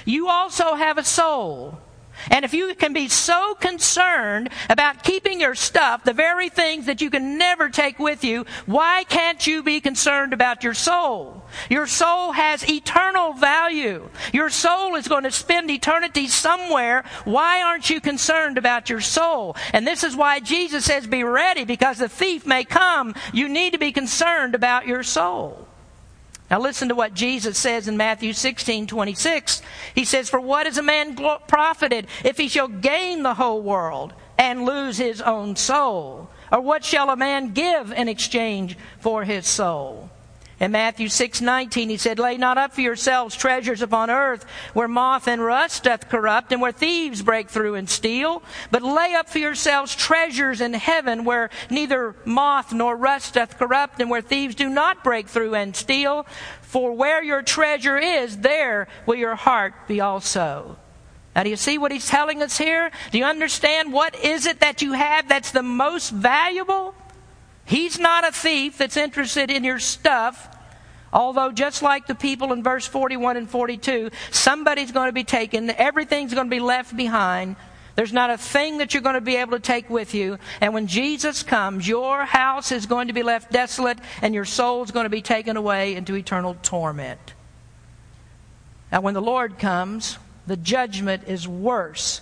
You 0.04 0.28
also 0.28 0.74
have 0.74 0.98
a 0.98 1.04
soul. 1.04 1.78
And 2.30 2.44
if 2.44 2.54
you 2.54 2.74
can 2.74 2.92
be 2.92 3.08
so 3.08 3.54
concerned 3.54 4.50
about 4.70 5.02
keeping 5.02 5.40
your 5.40 5.54
stuff, 5.54 6.04
the 6.04 6.12
very 6.12 6.48
things 6.48 6.87
that 6.87 7.00
you 7.00 7.11
can 7.11 7.38
never 7.38 7.68
take 7.68 7.98
with 7.98 8.24
you, 8.24 8.46
why 8.66 9.04
can't 9.04 9.46
you 9.46 9.62
be 9.62 9.80
concerned 9.80 10.32
about 10.32 10.62
your 10.62 10.74
soul? 10.74 11.44
Your 11.68 11.87
soul 11.87 12.32
has 12.32 12.68
eternal 12.68 13.32
value. 13.35 14.08
Your 14.32 14.50
soul 14.50 14.94
is 14.94 15.08
going 15.08 15.24
to 15.24 15.30
spend 15.30 15.70
eternity 15.70 16.28
somewhere. 16.28 17.04
Why 17.24 17.62
aren't 17.62 17.90
you 17.90 18.00
concerned 18.00 18.58
about 18.58 18.88
your 18.88 19.00
soul? 19.00 19.56
And 19.72 19.87
this 19.87 20.04
is 20.04 20.16
why 20.16 20.40
Jesus 20.40 20.85
says, 20.85 21.06
be 21.06 21.24
ready 21.24 21.64
because 21.64 21.98
the 21.98 22.08
thief 22.08 22.46
may 22.46 22.64
come. 22.64 23.14
You 23.32 23.48
need 23.48 23.72
to 23.72 23.78
be 23.78 23.92
concerned 23.92 24.54
about 24.54 24.87
your 24.87 25.02
soul. 25.02 25.68
Now 26.52 26.60
listen 26.60 26.90
to 26.90 26.94
what 26.94 27.14
Jesus 27.14 27.56
says 27.56 27.88
in 27.88 27.96
Matthew 27.96 28.34
16, 28.34 28.86
26. 28.86 29.62
He 29.94 30.04
says, 30.04 30.28
For 30.28 30.38
what 30.38 30.66
is 30.66 30.76
a 30.76 30.82
man 30.82 31.16
profited 31.48 32.08
if 32.26 32.36
he 32.36 32.48
shall 32.48 32.68
gain 32.68 33.22
the 33.22 33.32
whole 33.32 33.62
world 33.62 34.12
and 34.36 34.66
lose 34.66 34.98
his 34.98 35.22
own 35.22 35.56
soul? 35.56 36.28
Or 36.52 36.60
what 36.60 36.84
shall 36.84 37.08
a 37.08 37.16
man 37.16 37.54
give 37.54 37.90
in 37.90 38.06
exchange 38.06 38.76
for 39.00 39.24
his 39.24 39.46
soul? 39.46 40.10
In 40.62 40.70
Matthew 40.70 41.09
6:19 41.09 41.88
he 41.88 41.96
said, 41.96 42.20
"Lay 42.20 42.37
not 42.37 42.57
up 42.57 42.72
for 42.72 42.83
yourselves 42.83 43.35
treasures 43.35 43.83
upon 43.83 44.11
earth, 44.11 44.46
where 44.75 44.87
moth 44.87 45.27
and 45.27 45.44
rust 45.44 45.83
doth 45.83 46.09
corrupt, 46.09 46.53
and 46.53 46.62
where 46.62 46.70
thieves 46.70 47.20
break 47.20 47.51
through 47.51 47.75
and 47.75 47.90
steal, 47.90 48.44
but 48.70 48.81
lay 48.81 49.12
up 49.12 49.29
for 49.29 49.40
yourselves 49.40 49.96
treasures 49.96 50.61
in 50.61 50.75
heaven, 50.75 51.25
where 51.25 51.51
neither 51.68 52.14
moth 52.25 52.72
nor 52.72 52.94
rust 52.94 53.35
doth 53.35 53.59
corrupt, 53.59 54.01
and 54.01 54.09
where 54.09 54.20
thieves 54.20 54.55
do 54.55 54.68
not 54.68 55.03
break 55.03 55.27
through 55.27 55.57
and 55.57 55.75
steal. 55.75 56.25
For 56.61 56.92
where 56.92 57.25
your 57.25 57.42
treasure 57.42 57.98
is, 57.98 58.38
there 58.38 58.87
will 59.05 59.16
your 59.16 59.35
heart 59.35 59.75
be 59.88 60.01
also." 60.01 60.77
Now, 61.35 61.42
do 61.42 61.51
you 61.51 61.57
see 61.57 61.77
what 61.77 61.90
he's 61.90 62.07
telling 62.07 62.40
us 62.40 62.57
here? 62.59 62.92
Do 63.11 63.18
you 63.18 63.25
understand 63.25 63.92
what 63.92 64.14
is 64.14 64.46
it 64.46 64.61
that 64.61 64.81
you 64.81 64.92
have 64.92 65.27
that's 65.27 65.51
the 65.51 65.64
most 65.64 66.11
valuable? 66.11 66.94
He's 67.72 67.98
not 67.98 68.28
a 68.28 68.32
thief 68.32 68.76
that's 68.76 68.98
interested 68.98 69.50
in 69.50 69.64
your 69.64 69.78
stuff. 69.78 70.46
Although, 71.11 71.52
just 71.52 71.80
like 71.80 72.06
the 72.06 72.14
people 72.14 72.52
in 72.52 72.62
verse 72.62 72.87
41 72.87 73.38
and 73.38 73.48
42, 73.48 74.11
somebody's 74.30 74.92
going 74.92 75.08
to 75.08 75.12
be 75.14 75.24
taken, 75.24 75.70
everything's 75.70 76.35
going 76.35 76.48
to 76.48 76.54
be 76.54 76.61
left 76.61 76.94
behind. 76.94 77.56
There's 77.94 78.12
not 78.12 78.28
a 78.28 78.37
thing 78.37 78.76
that 78.76 78.92
you're 78.92 79.02
going 79.02 79.14
to 79.14 79.22
be 79.22 79.37
able 79.37 79.52
to 79.52 79.58
take 79.58 79.88
with 79.88 80.12
you. 80.12 80.37
And 80.61 80.74
when 80.74 80.87
Jesus 80.87 81.42
comes, 81.42 81.88
your 81.88 82.26
house 82.26 82.72
is 82.72 82.85
going 82.85 83.08
to 83.08 83.14
be 83.14 83.22
left 83.22 83.50
desolate 83.50 83.98
and 84.20 84.35
your 84.35 84.44
soul 84.44 84.82
is 84.82 84.90
going 84.90 85.04
to 85.04 85.11
be 85.11 85.22
taken 85.22 85.56
away 85.56 85.94
into 85.94 86.14
eternal 86.14 86.58
torment. 86.61 87.32
Now, 88.90 89.00
when 89.00 89.14
the 89.14 89.22
Lord 89.22 89.58
comes, 89.58 90.18
the 90.46 90.58
judgment 90.58 91.24
is 91.26 91.48
worse 91.48 92.20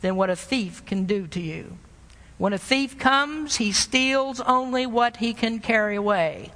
than 0.00 0.16
what 0.16 0.30
a 0.30 0.36
thief 0.36 0.86
can 0.86 1.04
do 1.04 1.26
to 1.26 1.40
you. 1.40 1.76
When 2.38 2.52
a 2.52 2.58
thief 2.58 2.98
comes, 2.98 3.56
he 3.56 3.72
steals 3.72 4.40
only 4.40 4.86
what 4.86 5.16
he 5.16 5.32
can 5.32 5.58
carry 5.58 5.96
away. 5.96 6.52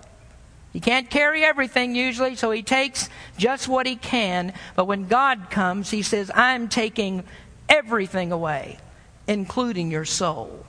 He 0.72 0.80
can't 0.80 1.10
carry 1.10 1.42
everything 1.42 1.94
usually, 1.94 2.36
so 2.36 2.50
he 2.50 2.62
takes 2.62 3.08
just 3.36 3.66
what 3.66 3.86
he 3.86 3.96
can. 3.96 4.52
But 4.76 4.84
when 4.84 5.08
God 5.08 5.50
comes, 5.50 5.90
he 5.90 6.02
says, 6.02 6.30
I'm 6.34 6.68
taking 6.68 7.24
everything 7.68 8.30
away, 8.30 8.78
including 9.26 9.90
your 9.90 10.04
soul. 10.04 10.64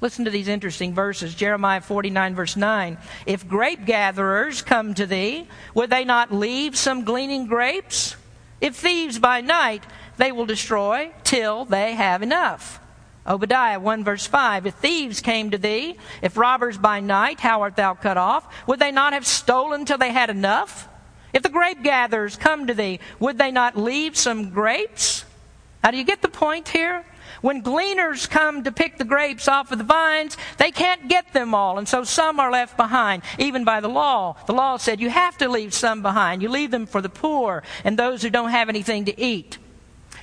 Listen 0.00 0.24
to 0.24 0.30
these 0.30 0.48
interesting 0.48 0.94
verses. 0.94 1.34
Jeremiah 1.34 1.80
49, 1.80 2.34
verse 2.34 2.56
9. 2.56 2.98
If 3.26 3.46
grape 3.46 3.84
gatherers 3.86 4.62
come 4.62 4.94
to 4.94 5.06
thee, 5.06 5.48
would 5.74 5.90
they 5.90 6.04
not 6.04 6.32
leave 6.32 6.76
some 6.76 7.04
gleaning 7.04 7.46
grapes? 7.46 8.16
If 8.60 8.76
thieves 8.76 9.18
by 9.18 9.40
night, 9.42 9.84
they 10.16 10.32
will 10.32 10.46
destroy 10.46 11.12
till 11.22 11.64
they 11.64 11.94
have 11.94 12.22
enough. 12.22 12.80
Obadiah 13.26 13.80
1 13.80 14.04
verse 14.04 14.26
5. 14.26 14.66
If 14.66 14.74
thieves 14.74 15.20
came 15.20 15.50
to 15.50 15.58
thee, 15.58 15.96
if 16.22 16.36
robbers 16.36 16.76
by 16.76 17.00
night, 17.00 17.40
how 17.40 17.62
art 17.62 17.76
thou 17.76 17.94
cut 17.94 18.16
off? 18.16 18.46
Would 18.66 18.80
they 18.80 18.90
not 18.90 19.12
have 19.12 19.26
stolen 19.26 19.84
till 19.84 19.98
they 19.98 20.12
had 20.12 20.30
enough? 20.30 20.88
If 21.32 21.42
the 21.42 21.48
grape 21.48 21.82
gatherers 21.82 22.36
come 22.36 22.66
to 22.66 22.74
thee, 22.74 23.00
would 23.18 23.38
they 23.38 23.50
not 23.50 23.76
leave 23.76 24.16
some 24.16 24.50
grapes? 24.50 25.24
Now 25.82 25.90
do 25.90 25.96
you 25.96 26.04
get 26.04 26.22
the 26.22 26.28
point 26.28 26.68
here? 26.68 27.04
When 27.40 27.62
gleaners 27.62 28.26
come 28.26 28.64
to 28.64 28.72
pick 28.72 28.96
the 28.96 29.04
grapes 29.04 29.48
off 29.48 29.72
of 29.72 29.78
the 29.78 29.84
vines, 29.84 30.36
they 30.56 30.70
can't 30.70 31.08
get 31.08 31.32
them 31.32 31.54
all, 31.54 31.76
and 31.78 31.88
so 31.88 32.04
some 32.04 32.40
are 32.40 32.50
left 32.50 32.76
behind, 32.76 33.22
even 33.38 33.64
by 33.64 33.80
the 33.80 33.88
law. 33.88 34.36
The 34.46 34.54
law 34.54 34.76
said 34.76 35.00
you 35.00 35.10
have 35.10 35.36
to 35.38 35.48
leave 35.48 35.74
some 35.74 36.00
behind. 36.00 36.40
You 36.40 36.48
leave 36.48 36.70
them 36.70 36.86
for 36.86 37.02
the 37.02 37.08
poor 37.08 37.62
and 37.84 37.98
those 37.98 38.22
who 38.22 38.30
don't 38.30 38.50
have 38.50 38.68
anything 38.68 39.06
to 39.06 39.20
eat. 39.20 39.58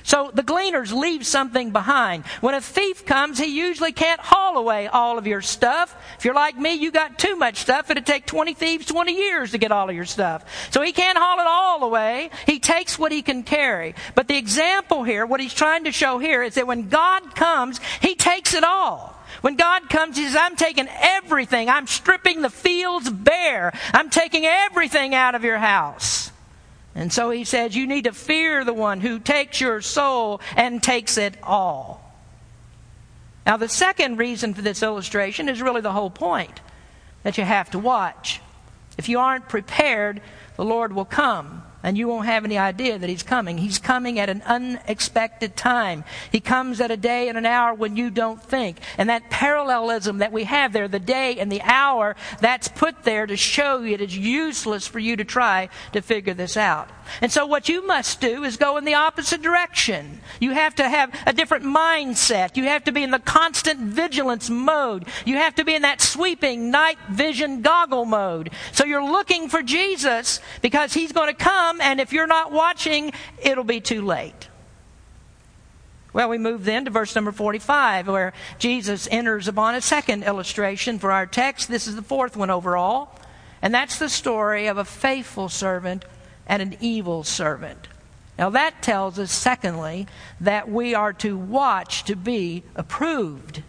So 0.02 0.30
the 0.32 0.42
gleaners 0.42 0.92
leave 0.92 1.26
something 1.26 1.70
behind. 1.70 2.24
When 2.40 2.54
a 2.54 2.60
thief 2.60 3.06
comes, 3.06 3.38
he 3.38 3.46
usually 3.46 3.92
can't 3.92 4.20
haul 4.20 4.58
away 4.58 4.88
all 4.88 5.18
of 5.18 5.26
your 5.26 5.42
stuff. 5.42 5.96
If 6.18 6.24
you're 6.24 6.34
like 6.34 6.56
me, 6.56 6.74
you 6.74 6.90
got 6.90 7.18
too 7.18 7.36
much 7.36 7.56
stuff. 7.56 7.90
It'd 7.90 8.06
take 8.06 8.26
20 8.26 8.54
thieves 8.54 8.86
20 8.86 9.14
years 9.14 9.52
to 9.52 9.58
get 9.58 9.72
all 9.72 9.88
of 9.88 9.94
your 9.94 10.04
stuff. 10.04 10.44
So 10.70 10.82
he 10.82 10.92
can't 10.92 11.18
haul 11.18 11.38
it 11.38 11.46
all 11.46 11.84
away. 11.84 12.30
He 12.46 12.58
takes 12.58 12.98
what 12.98 13.12
he 13.12 13.22
can 13.22 13.42
carry. 13.42 13.94
But 14.14 14.28
the 14.28 14.36
example 14.36 15.04
here, 15.04 15.24
what 15.26 15.40
he's 15.40 15.54
trying 15.54 15.84
to 15.84 15.92
show 15.92 16.18
here 16.18 16.42
is 16.42 16.54
that 16.54 16.66
when 16.66 16.88
God 16.88 17.34
comes, 17.34 17.80
he 18.00 18.14
takes 18.14 18.54
it 18.54 18.64
all. 18.64 19.12
When 19.40 19.56
God 19.56 19.88
comes, 19.88 20.16
He 20.16 20.24
says, 20.24 20.36
I'm 20.36 20.56
taking 20.56 20.88
everything. 20.88 21.68
I'm 21.68 21.86
stripping 21.86 22.42
the 22.42 22.50
fields 22.50 23.10
bare. 23.10 23.72
I'm 23.92 24.10
taking 24.10 24.44
everything 24.44 25.14
out 25.14 25.34
of 25.34 25.44
your 25.44 25.58
house. 25.58 26.31
And 26.94 27.12
so 27.12 27.30
he 27.30 27.44
says, 27.44 27.74
You 27.74 27.86
need 27.86 28.04
to 28.04 28.12
fear 28.12 28.64
the 28.64 28.74
one 28.74 29.00
who 29.00 29.18
takes 29.18 29.60
your 29.60 29.80
soul 29.80 30.40
and 30.56 30.82
takes 30.82 31.16
it 31.16 31.34
all. 31.42 32.00
Now, 33.46 33.56
the 33.56 33.68
second 33.68 34.18
reason 34.18 34.54
for 34.54 34.62
this 34.62 34.82
illustration 34.82 35.48
is 35.48 35.60
really 35.60 35.80
the 35.80 35.92
whole 35.92 36.10
point 36.10 36.60
that 37.22 37.38
you 37.38 37.44
have 37.44 37.70
to 37.70 37.78
watch. 37.78 38.40
If 38.98 39.08
you 39.08 39.18
aren't 39.18 39.48
prepared, 39.48 40.20
the 40.56 40.64
Lord 40.64 40.92
will 40.92 41.04
come 41.04 41.64
and 41.82 41.98
you 41.98 42.08
won't 42.08 42.26
have 42.26 42.44
any 42.44 42.58
idea 42.58 42.98
that 42.98 43.08
he's 43.08 43.22
coming. 43.22 43.58
He's 43.58 43.78
coming 43.78 44.18
at 44.18 44.28
an 44.28 44.42
unexpected 44.42 45.56
time. 45.56 46.04
He 46.30 46.40
comes 46.40 46.80
at 46.80 46.90
a 46.90 46.96
day 46.96 47.28
and 47.28 47.36
an 47.36 47.46
hour 47.46 47.74
when 47.74 47.96
you 47.96 48.10
don't 48.10 48.42
think. 48.42 48.78
And 48.98 49.08
that 49.08 49.30
parallelism 49.30 50.18
that 50.18 50.32
we 50.32 50.44
have 50.44 50.72
there, 50.72 50.88
the 50.88 50.98
day 50.98 51.38
and 51.38 51.50
the 51.50 51.62
hour, 51.62 52.16
that's 52.40 52.68
put 52.68 53.04
there 53.04 53.26
to 53.26 53.36
show 53.36 53.80
you 53.80 53.94
it 53.94 54.00
is 54.00 54.16
useless 54.16 54.86
for 54.86 54.98
you 54.98 55.16
to 55.16 55.24
try 55.24 55.68
to 55.92 56.00
figure 56.00 56.34
this 56.34 56.56
out. 56.56 56.90
And 57.20 57.32
so 57.32 57.46
what 57.46 57.68
you 57.68 57.86
must 57.86 58.20
do 58.20 58.44
is 58.44 58.56
go 58.56 58.76
in 58.76 58.84
the 58.84 58.94
opposite 58.94 59.42
direction. 59.42 60.20
You 60.40 60.52
have 60.52 60.74
to 60.76 60.88
have 60.88 61.12
a 61.26 61.32
different 61.32 61.64
mindset. 61.64 62.56
You 62.56 62.64
have 62.64 62.84
to 62.84 62.92
be 62.92 63.02
in 63.02 63.10
the 63.10 63.18
constant 63.18 63.80
vigilance 63.80 64.48
mode. 64.48 65.06
You 65.24 65.36
have 65.36 65.54
to 65.56 65.64
be 65.64 65.74
in 65.74 65.82
that 65.82 66.00
sweeping 66.00 66.70
night 66.70 66.98
vision 67.10 67.62
goggle 67.62 68.04
mode. 68.04 68.50
So 68.72 68.84
you're 68.84 69.04
looking 69.04 69.48
for 69.48 69.62
Jesus 69.62 70.40
because 70.62 70.94
he's 70.94 71.12
going 71.12 71.28
to 71.28 71.34
come 71.34 71.71
come, 71.72 71.80
and 71.80 72.00
if 72.00 72.12
you're 72.12 72.26
not 72.26 72.52
watching, 72.52 73.12
it'll 73.42 73.64
be 73.64 73.80
too 73.80 74.02
late. 74.02 74.48
Well, 76.12 76.28
we 76.28 76.38
move 76.38 76.64
then 76.64 76.84
to 76.84 76.90
verse 76.90 77.14
number 77.14 77.32
45, 77.32 78.08
where 78.08 78.34
Jesus 78.58 79.08
enters 79.10 79.48
upon 79.48 79.74
a 79.74 79.80
second 79.80 80.24
illustration 80.24 80.98
for 80.98 81.10
our 81.10 81.24
text. 81.24 81.68
This 81.68 81.86
is 81.86 81.96
the 81.96 82.02
fourth 82.02 82.36
one 82.36 82.50
overall. 82.50 83.18
And 83.62 83.72
that's 83.72 83.98
the 83.98 84.10
story 84.10 84.66
of 84.66 84.76
a 84.76 84.84
faithful 84.84 85.48
servant 85.48 86.04
and 86.46 86.60
an 86.60 86.76
evil 86.80 87.24
servant. 87.24 87.88
Now, 88.38 88.50
that 88.50 88.82
tells 88.82 89.18
us, 89.18 89.32
secondly, 89.32 90.06
that 90.40 90.68
we 90.68 90.94
are 90.94 91.12
to 91.14 91.38
watch 91.38 92.04
to 92.04 92.16
be 92.16 92.62
approved. 92.74 93.62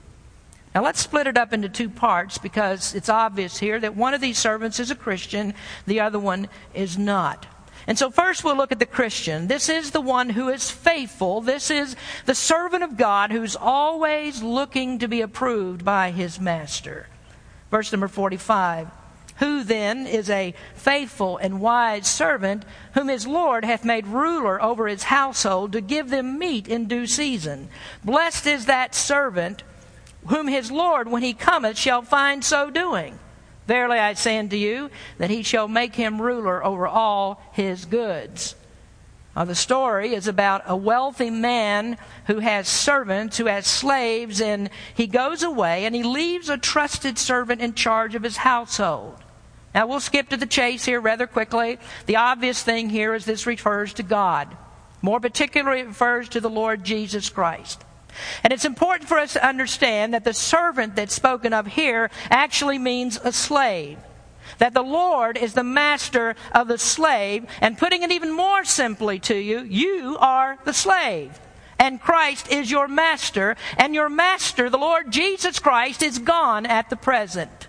Now, 0.76 0.84
let's 0.84 1.00
split 1.00 1.28
it 1.28 1.38
up 1.38 1.54
into 1.54 1.70
two 1.70 1.90
parts 1.90 2.40
because 2.40 2.96
it's 2.96 3.10
obvious 3.10 3.60
here 3.60 3.80
that 3.80 3.96
one 3.96 4.14
of 4.14 4.22
these 4.22 4.38
servants 4.38 4.80
is 4.80 4.90
a 4.92 4.96
Christian, 4.96 5.54
the 5.86 6.00
other 6.00 6.20
one 6.20 6.50
is 6.74 6.98
not. 6.98 7.46
And 7.86 7.98
so, 7.98 8.10
first 8.10 8.44
we'll 8.44 8.56
look 8.56 8.72
at 8.72 8.80
the 8.80 8.86
Christian. 8.86 9.48
This 9.48 9.68
is 9.68 9.92
the 9.92 10.02
one 10.02 10.30
who 10.30 10.50
is 10.50 10.72
faithful. 10.72 11.42
This 11.42 11.70
is 11.70 11.96
the 12.26 12.36
servant 12.36 12.84
of 12.84 12.98
God 12.98 13.32
who's 13.32 13.56
always 13.56 14.42
looking 14.42 15.00
to 15.00 15.08
be 15.08 15.22
approved 15.22 15.84
by 15.84 16.12
his 16.12 16.40
master. 16.40 17.08
Verse 17.70 17.92
number 17.92 18.08
45. 18.08 18.88
Who 19.38 19.64
then 19.64 20.06
is 20.06 20.30
a 20.30 20.54
faithful 20.76 21.38
and 21.38 21.60
wise 21.60 22.08
servant, 22.08 22.64
whom 22.94 23.08
his 23.08 23.26
Lord 23.26 23.66
hath 23.66 23.84
made 23.84 24.08
ruler 24.08 24.62
over 24.62 24.88
his 24.88 25.04
household 25.04 25.72
to 25.72 25.82
give 25.82 26.10
them 26.10 26.38
meat 26.38 26.68
in 26.68 26.88
due 26.88 27.08
season? 27.08 27.70
Blessed 28.04 28.46
is 28.46 28.68
that 28.68 28.96
servant 28.96 29.64
whom 30.28 30.48
his 30.48 30.72
Lord, 30.72 31.10
when 31.10 31.24
he 31.24 31.34
cometh, 31.34 31.78
shall 31.78 32.02
find 32.02 32.46
so 32.46 32.70
doing. 32.70 33.20
Verily 33.68 33.98
I 33.98 34.14
say 34.14 34.38
unto 34.38 34.56
you, 34.56 34.90
that 35.18 35.30
he 35.30 35.44
shall 35.44 35.68
make 35.68 35.96
him 35.96 36.22
ruler 36.22 36.64
over 36.64 36.88
all 36.88 37.42
his 37.54 37.86
goods. 37.86 38.56
Now, 39.36 39.46
the 39.46 39.56
story 39.56 40.14
is 40.14 40.28
about 40.28 40.64
a 40.68 40.76
wealthy 40.76 41.32
man 41.32 41.98
who 42.28 42.40
has 42.40 42.68
servants, 42.68 43.38
who 43.38 43.46
has 43.46 43.66
slaves, 43.66 44.40
and 44.40 44.70
he 44.94 45.08
goes 45.08 45.42
away 45.42 45.86
and 45.86 45.96
he 45.96 46.04
leaves 46.04 46.50
a 46.50 46.58
trusted 46.58 47.18
servant 47.18 47.60
in 47.60 47.74
charge 47.74 48.14
of 48.14 48.22
his 48.22 48.38
household. 48.38 49.16
Now, 49.74 49.88
we'll 49.88 50.02
skip 50.02 50.30
to 50.30 50.38
the 50.38 50.46
chase 50.46 50.86
here 50.86 51.02
rather 51.02 51.26
quickly. 51.26 51.80
The 52.06 52.18
obvious 52.18 52.62
thing 52.62 52.90
here 52.90 53.16
is 53.16 53.26
this 53.26 53.48
refers 53.48 53.94
to 53.96 54.04
God. 54.04 54.56
More 55.02 55.20
particularly, 55.20 55.82
it 55.82 55.88
refers 55.88 56.30
to 56.30 56.40
the 56.40 56.50
Lord 56.50 56.84
Jesus 56.84 57.30
Christ. 57.30 57.84
And 58.44 58.54
it's 58.54 58.66
important 58.66 59.10
for 59.10 59.20
us 59.20 59.34
to 59.34 59.46
understand 59.46 60.14
that 60.14 60.24
the 60.24 60.34
servant 60.34 60.96
that's 60.96 61.14
spoken 61.14 61.54
of 61.54 61.68
here 61.68 62.10
actually 62.30 62.78
means 62.78 63.20
a 63.24 63.32
slave. 63.32 63.98
That 64.60 64.74
the 64.74 64.84
Lord 64.84 65.38
is 65.38 65.54
the 65.54 65.64
master 65.64 66.36
of 66.52 66.68
the 66.68 66.78
slave, 66.78 67.46
and 67.62 67.78
putting 67.78 68.04
it 68.04 68.12
even 68.12 68.32
more 68.32 68.64
simply 68.66 69.20
to 69.20 69.36
you, 69.36 69.62
you 69.62 70.18
are 70.20 70.58
the 70.66 70.74
slave. 70.74 71.40
And 71.80 72.00
Christ 72.00 72.52
is 72.52 72.70
your 72.70 72.88
master, 72.88 73.56
and 73.78 73.96
your 73.96 74.10
master, 74.10 74.70
the 74.70 74.78
Lord 74.78 75.12
Jesus 75.12 75.60
Christ, 75.60 76.04
is 76.04 76.20
gone 76.20 76.66
at 76.66 76.90
the 76.90 76.96
present. 76.96 77.68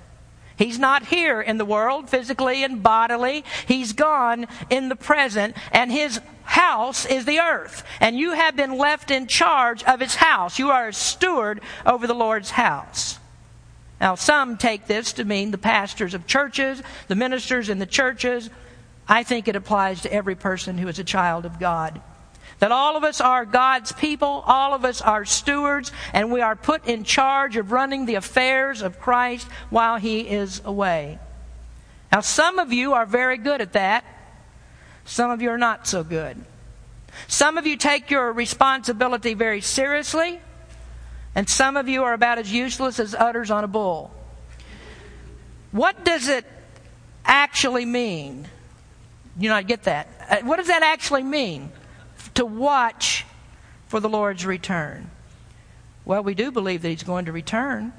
He's 0.56 0.78
not 0.78 1.06
here 1.06 1.40
in 1.40 1.58
the 1.58 1.64
world, 1.64 2.08
physically 2.08 2.62
and 2.62 2.82
bodily. 2.82 3.44
He's 3.66 3.92
gone 3.92 4.46
in 4.70 4.88
the 4.88 4.96
present, 4.96 5.56
and 5.72 5.90
his 5.90 6.20
house 6.44 7.06
is 7.06 7.24
the 7.24 7.40
earth. 7.40 7.82
And 8.00 8.16
you 8.16 8.32
have 8.32 8.54
been 8.54 8.78
left 8.78 9.10
in 9.10 9.26
charge 9.26 9.82
of 9.84 10.00
his 10.00 10.14
house. 10.14 10.58
You 10.58 10.70
are 10.70 10.88
a 10.88 10.92
steward 10.92 11.60
over 11.84 12.06
the 12.06 12.14
Lord's 12.14 12.50
house. 12.50 13.18
Now, 14.00 14.14
some 14.14 14.56
take 14.56 14.86
this 14.86 15.14
to 15.14 15.24
mean 15.24 15.50
the 15.50 15.58
pastors 15.58 16.14
of 16.14 16.26
churches, 16.26 16.82
the 17.08 17.14
ministers 17.14 17.68
in 17.68 17.78
the 17.78 17.86
churches. 17.86 18.50
I 19.08 19.22
think 19.22 19.48
it 19.48 19.56
applies 19.56 20.02
to 20.02 20.12
every 20.12 20.34
person 20.34 20.78
who 20.78 20.88
is 20.88 20.98
a 20.98 21.04
child 21.04 21.46
of 21.46 21.58
God. 21.58 22.00
That 22.58 22.72
all 22.72 22.96
of 22.96 23.04
us 23.04 23.20
are 23.20 23.44
God's 23.44 23.92
people, 23.92 24.42
all 24.46 24.74
of 24.74 24.84
us 24.84 25.00
are 25.00 25.24
stewards, 25.24 25.92
and 26.12 26.32
we 26.32 26.40
are 26.40 26.56
put 26.56 26.86
in 26.86 27.04
charge 27.04 27.56
of 27.56 27.72
running 27.72 28.06
the 28.06 28.14
affairs 28.14 28.82
of 28.82 29.00
Christ 29.00 29.48
while 29.70 29.96
He 29.96 30.20
is 30.20 30.62
away. 30.64 31.18
Now, 32.12 32.20
some 32.20 32.58
of 32.58 32.72
you 32.72 32.92
are 32.92 33.06
very 33.06 33.38
good 33.38 33.60
at 33.60 33.72
that, 33.72 34.04
some 35.04 35.30
of 35.30 35.42
you 35.42 35.50
are 35.50 35.58
not 35.58 35.86
so 35.86 36.04
good. 36.04 36.42
Some 37.28 37.58
of 37.58 37.66
you 37.66 37.76
take 37.76 38.10
your 38.10 38.32
responsibility 38.32 39.34
very 39.34 39.60
seriously, 39.60 40.40
and 41.34 41.48
some 41.48 41.76
of 41.76 41.88
you 41.88 42.04
are 42.04 42.12
about 42.12 42.38
as 42.38 42.52
useless 42.52 42.98
as 42.98 43.14
udders 43.14 43.50
on 43.50 43.64
a 43.64 43.68
bull. 43.68 44.12
What 45.72 46.04
does 46.04 46.28
it 46.28 46.46
actually 47.24 47.84
mean? 47.84 48.46
You 49.38 49.48
know, 49.48 49.56
I 49.56 49.62
get 49.62 49.84
that. 49.84 50.08
Uh, 50.28 50.36
what 50.46 50.56
does 50.56 50.68
that 50.68 50.82
actually 50.82 51.24
mean? 51.24 51.70
To 52.34 52.44
watch 52.44 53.24
for 53.88 54.00
the 54.00 54.08
Lord's 54.08 54.46
return. 54.46 55.10
Well, 56.04 56.22
we 56.22 56.34
do 56.34 56.50
believe 56.50 56.82
that 56.82 56.88
He's 56.88 57.02
going 57.02 57.26
to 57.26 57.32
return. 57.32 57.92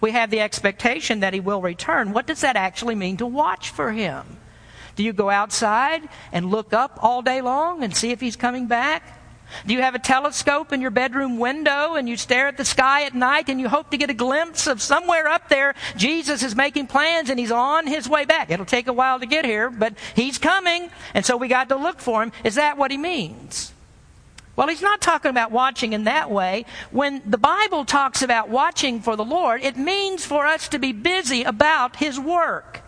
We 0.00 0.12
have 0.12 0.30
the 0.30 0.40
expectation 0.40 1.20
that 1.20 1.34
He 1.34 1.40
will 1.40 1.60
return. 1.60 2.12
What 2.12 2.26
does 2.26 2.40
that 2.42 2.56
actually 2.56 2.94
mean 2.94 3.16
to 3.18 3.26
watch 3.26 3.70
for 3.70 3.92
Him? 3.92 4.38
Do 4.96 5.02
you 5.02 5.12
go 5.12 5.30
outside 5.30 6.08
and 6.32 6.50
look 6.50 6.72
up 6.72 6.98
all 7.02 7.22
day 7.22 7.40
long 7.40 7.82
and 7.82 7.94
see 7.96 8.10
if 8.10 8.20
He's 8.20 8.36
coming 8.36 8.66
back? 8.66 9.17
Do 9.66 9.74
you 9.74 9.82
have 9.82 9.94
a 9.94 9.98
telescope 9.98 10.72
in 10.72 10.80
your 10.80 10.90
bedroom 10.90 11.38
window 11.38 11.94
and 11.94 12.08
you 12.08 12.16
stare 12.16 12.48
at 12.48 12.56
the 12.56 12.64
sky 12.64 13.04
at 13.04 13.14
night 13.14 13.48
and 13.48 13.60
you 13.60 13.68
hope 13.68 13.90
to 13.90 13.96
get 13.96 14.10
a 14.10 14.14
glimpse 14.14 14.66
of 14.66 14.82
somewhere 14.82 15.28
up 15.28 15.48
there 15.48 15.74
Jesus 15.96 16.42
is 16.42 16.54
making 16.54 16.86
plans 16.86 17.30
and 17.30 17.38
he's 17.38 17.50
on 17.50 17.86
his 17.86 18.08
way 18.08 18.24
back? 18.24 18.50
It'll 18.50 18.66
take 18.66 18.88
a 18.88 18.92
while 18.92 19.20
to 19.20 19.26
get 19.26 19.44
here, 19.44 19.70
but 19.70 19.94
he's 20.14 20.38
coming, 20.38 20.90
and 21.14 21.24
so 21.24 21.36
we 21.36 21.48
got 21.48 21.68
to 21.70 21.76
look 21.76 22.00
for 22.00 22.22
him. 22.22 22.32
Is 22.44 22.56
that 22.56 22.76
what 22.76 22.90
he 22.90 22.96
means? 22.96 23.72
Well, 24.58 24.66
he's 24.66 24.82
not 24.82 25.00
talking 25.00 25.30
about 25.30 25.52
watching 25.52 25.92
in 25.92 26.04
that 26.04 26.32
way. 26.32 26.66
When 26.90 27.22
the 27.24 27.38
Bible 27.38 27.84
talks 27.84 28.22
about 28.22 28.48
watching 28.48 29.00
for 29.00 29.14
the 29.14 29.24
Lord, 29.24 29.62
it 29.62 29.76
means 29.76 30.24
for 30.24 30.46
us 30.46 30.66
to 30.70 30.80
be 30.80 30.92
busy 30.92 31.44
about 31.44 31.96
his 31.96 32.18
work. 32.18 32.82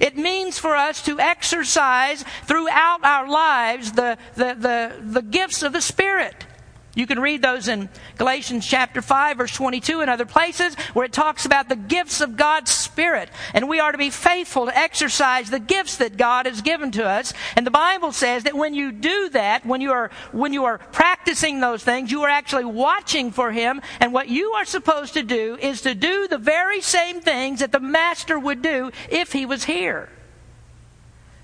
It 0.00 0.16
means 0.16 0.58
for 0.58 0.76
us 0.76 1.02
to 1.02 1.18
exercise 1.20 2.24
throughout 2.44 3.04
our 3.04 3.28
lives 3.28 3.92
the, 3.92 4.18
the, 4.34 4.54
the, 4.54 5.02
the 5.02 5.22
gifts 5.22 5.62
of 5.62 5.72
the 5.72 5.80
Spirit. 5.80 6.46
You 6.94 7.06
can 7.06 7.20
read 7.20 7.40
those 7.40 7.68
in 7.68 7.88
Galatians 8.18 8.66
chapter 8.66 9.00
5 9.00 9.38
verse 9.38 9.54
22 9.54 10.02
and 10.02 10.10
other 10.10 10.26
places 10.26 10.74
where 10.92 11.06
it 11.06 11.12
talks 11.12 11.46
about 11.46 11.70
the 11.70 11.76
gifts 11.76 12.20
of 12.20 12.36
God's 12.36 12.70
Spirit. 12.70 13.30
And 13.54 13.66
we 13.66 13.80
are 13.80 13.92
to 13.92 13.98
be 13.98 14.10
faithful 14.10 14.66
to 14.66 14.76
exercise 14.76 15.48
the 15.48 15.58
gifts 15.58 15.96
that 15.96 16.18
God 16.18 16.44
has 16.44 16.60
given 16.60 16.90
to 16.92 17.06
us. 17.06 17.32
And 17.56 17.66
the 17.66 17.70
Bible 17.70 18.12
says 18.12 18.44
that 18.44 18.54
when 18.54 18.74
you 18.74 18.92
do 18.92 19.30
that, 19.30 19.64
when 19.64 19.80
you 19.80 19.90
are, 19.90 20.10
when 20.32 20.52
you 20.52 20.66
are 20.66 20.76
practicing 20.76 21.60
those 21.60 21.82
things, 21.82 22.10
you 22.10 22.22
are 22.24 22.28
actually 22.28 22.66
watching 22.66 23.30
for 23.30 23.52
Him. 23.52 23.80
And 23.98 24.12
what 24.12 24.28
you 24.28 24.52
are 24.52 24.66
supposed 24.66 25.14
to 25.14 25.22
do 25.22 25.56
is 25.62 25.80
to 25.82 25.94
do 25.94 26.28
the 26.28 26.38
very 26.38 26.82
same 26.82 27.22
things 27.22 27.60
that 27.60 27.72
the 27.72 27.80
Master 27.80 28.38
would 28.38 28.60
do 28.60 28.92
if 29.08 29.32
He 29.32 29.46
was 29.46 29.64
here. 29.64 30.10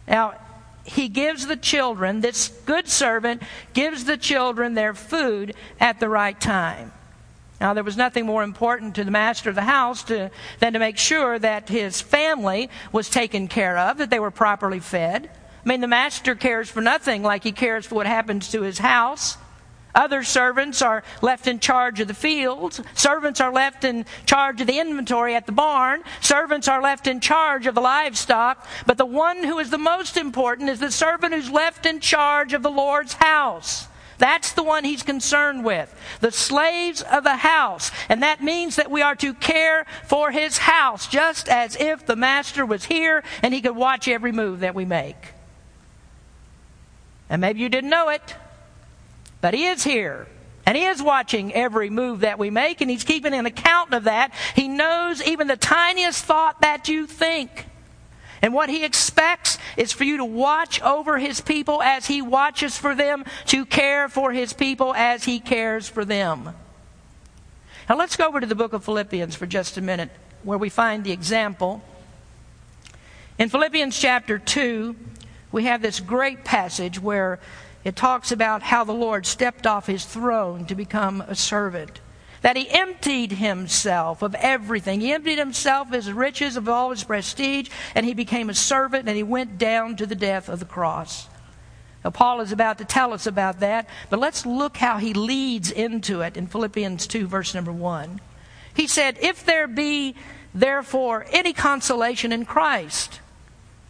Now, 0.06 0.34
he 0.88 1.08
gives 1.08 1.46
the 1.46 1.56
children, 1.56 2.20
this 2.20 2.48
good 2.64 2.88
servant 2.88 3.42
gives 3.74 4.04
the 4.04 4.16
children 4.16 4.74
their 4.74 4.94
food 4.94 5.54
at 5.78 6.00
the 6.00 6.08
right 6.08 6.38
time. 6.40 6.92
Now, 7.60 7.74
there 7.74 7.84
was 7.84 7.96
nothing 7.96 8.24
more 8.24 8.42
important 8.42 8.94
to 8.94 9.04
the 9.04 9.10
master 9.10 9.50
of 9.50 9.56
the 9.56 9.62
house 9.62 10.02
to, 10.04 10.30
than 10.60 10.72
to 10.72 10.78
make 10.78 10.96
sure 10.96 11.38
that 11.38 11.68
his 11.68 12.00
family 12.00 12.70
was 12.92 13.10
taken 13.10 13.48
care 13.48 13.76
of, 13.76 13.98
that 13.98 14.10
they 14.10 14.20
were 14.20 14.30
properly 14.30 14.80
fed. 14.80 15.28
I 15.64 15.68
mean, 15.68 15.80
the 15.80 15.88
master 15.88 16.34
cares 16.34 16.70
for 16.70 16.80
nothing 16.80 17.22
like 17.22 17.42
he 17.42 17.52
cares 17.52 17.84
for 17.84 17.96
what 17.96 18.06
happens 18.06 18.50
to 18.52 18.62
his 18.62 18.78
house. 18.78 19.36
Other 19.94 20.22
servants 20.22 20.82
are 20.82 21.02
left 21.22 21.46
in 21.46 21.60
charge 21.60 22.00
of 22.00 22.08
the 22.08 22.14
fields. 22.14 22.80
Servants 22.94 23.40
are 23.40 23.52
left 23.52 23.84
in 23.84 24.04
charge 24.26 24.60
of 24.60 24.66
the 24.66 24.78
inventory 24.78 25.34
at 25.34 25.46
the 25.46 25.52
barn. 25.52 26.02
Servants 26.20 26.68
are 26.68 26.82
left 26.82 27.06
in 27.06 27.20
charge 27.20 27.66
of 27.66 27.74
the 27.74 27.80
livestock. 27.80 28.66
But 28.86 28.98
the 28.98 29.06
one 29.06 29.42
who 29.42 29.58
is 29.58 29.70
the 29.70 29.78
most 29.78 30.16
important 30.16 30.68
is 30.68 30.78
the 30.78 30.90
servant 30.90 31.34
who's 31.34 31.50
left 31.50 31.86
in 31.86 32.00
charge 32.00 32.52
of 32.52 32.62
the 32.62 32.70
Lord's 32.70 33.14
house. 33.14 33.88
That's 34.18 34.52
the 34.52 34.64
one 34.64 34.84
he's 34.84 35.04
concerned 35.04 35.64
with. 35.64 35.94
The 36.20 36.32
slaves 36.32 37.02
of 37.02 37.24
the 37.24 37.36
house. 37.36 37.90
And 38.08 38.22
that 38.22 38.42
means 38.42 38.76
that 38.76 38.90
we 38.90 39.00
are 39.00 39.14
to 39.16 39.32
care 39.32 39.86
for 40.04 40.32
his 40.32 40.58
house, 40.58 41.06
just 41.06 41.48
as 41.48 41.76
if 41.76 42.04
the 42.04 42.16
master 42.16 42.66
was 42.66 42.84
here 42.84 43.22
and 43.42 43.54
he 43.54 43.60
could 43.60 43.76
watch 43.76 44.08
every 44.08 44.32
move 44.32 44.60
that 44.60 44.74
we 44.74 44.84
make. 44.84 45.34
And 47.30 47.40
maybe 47.40 47.60
you 47.60 47.68
didn't 47.68 47.90
know 47.90 48.08
it. 48.08 48.34
But 49.40 49.54
He 49.54 49.66
is 49.66 49.84
here. 49.84 50.26
And 50.66 50.76
He 50.76 50.84
is 50.84 51.02
watching 51.02 51.54
every 51.54 51.88
move 51.88 52.20
that 52.20 52.38
we 52.38 52.50
make, 52.50 52.80
and 52.80 52.90
He's 52.90 53.04
keeping 53.04 53.32
an 53.32 53.46
account 53.46 53.94
of 53.94 54.04
that. 54.04 54.32
He 54.54 54.68
knows 54.68 55.22
even 55.22 55.46
the 55.46 55.56
tiniest 55.56 56.24
thought 56.24 56.60
that 56.60 56.88
you 56.88 57.06
think. 57.06 57.66
And 58.42 58.52
what 58.52 58.68
He 58.68 58.84
expects 58.84 59.58
is 59.76 59.92
for 59.92 60.04
you 60.04 60.18
to 60.18 60.24
watch 60.24 60.80
over 60.82 61.18
His 61.18 61.40
people 61.40 61.82
as 61.82 62.06
He 62.06 62.20
watches 62.20 62.76
for 62.76 62.94
them, 62.94 63.24
to 63.46 63.64
care 63.64 64.08
for 64.08 64.32
His 64.32 64.52
people 64.52 64.94
as 64.94 65.24
He 65.24 65.40
cares 65.40 65.88
for 65.88 66.04
them. 66.04 66.54
Now 67.88 67.96
let's 67.96 68.16
go 68.16 68.28
over 68.28 68.38
to 68.38 68.46
the 68.46 68.54
book 68.54 68.74
of 68.74 68.84
Philippians 68.84 69.34
for 69.34 69.46
just 69.46 69.78
a 69.78 69.80
minute, 69.80 70.10
where 70.42 70.58
we 70.58 70.68
find 70.68 71.02
the 71.02 71.12
example. 71.12 71.82
In 73.38 73.48
Philippians 73.48 73.98
chapter 73.98 74.38
2, 74.38 74.94
we 75.50 75.64
have 75.64 75.80
this 75.80 75.98
great 75.98 76.44
passage 76.44 77.00
where 77.00 77.40
it 77.88 77.96
talks 77.96 78.30
about 78.30 78.62
how 78.62 78.84
the 78.84 78.92
Lord 78.92 79.24
stepped 79.24 79.66
off 79.66 79.86
his 79.86 80.04
throne 80.04 80.66
to 80.66 80.74
become 80.74 81.22
a 81.22 81.34
servant. 81.34 82.02
That 82.42 82.54
he 82.54 82.68
emptied 82.68 83.32
himself 83.32 84.20
of 84.20 84.34
everything. 84.34 85.00
He 85.00 85.10
emptied 85.10 85.38
himself 85.38 85.88
of 85.88 85.94
his 85.94 86.12
riches, 86.12 86.58
of 86.58 86.68
all 86.68 86.90
his 86.90 87.02
prestige, 87.02 87.70
and 87.94 88.04
he 88.04 88.12
became 88.12 88.50
a 88.50 88.54
servant 88.54 89.08
and 89.08 89.16
he 89.16 89.22
went 89.22 89.56
down 89.56 89.96
to 89.96 90.06
the 90.06 90.14
death 90.14 90.50
of 90.50 90.58
the 90.58 90.66
cross. 90.66 91.28
Now, 92.04 92.10
Paul 92.10 92.42
is 92.42 92.52
about 92.52 92.76
to 92.76 92.84
tell 92.84 93.14
us 93.14 93.26
about 93.26 93.60
that, 93.60 93.88
but 94.10 94.20
let's 94.20 94.44
look 94.44 94.76
how 94.76 94.98
he 94.98 95.14
leads 95.14 95.70
into 95.70 96.20
it 96.20 96.36
in 96.36 96.46
Philippians 96.46 97.06
2, 97.06 97.26
verse 97.26 97.54
number 97.54 97.72
1. 97.72 98.20
He 98.74 98.86
said, 98.86 99.16
If 99.22 99.46
there 99.46 99.66
be 99.66 100.14
therefore 100.54 101.24
any 101.32 101.54
consolation 101.54 102.32
in 102.32 102.44
Christ, 102.44 103.20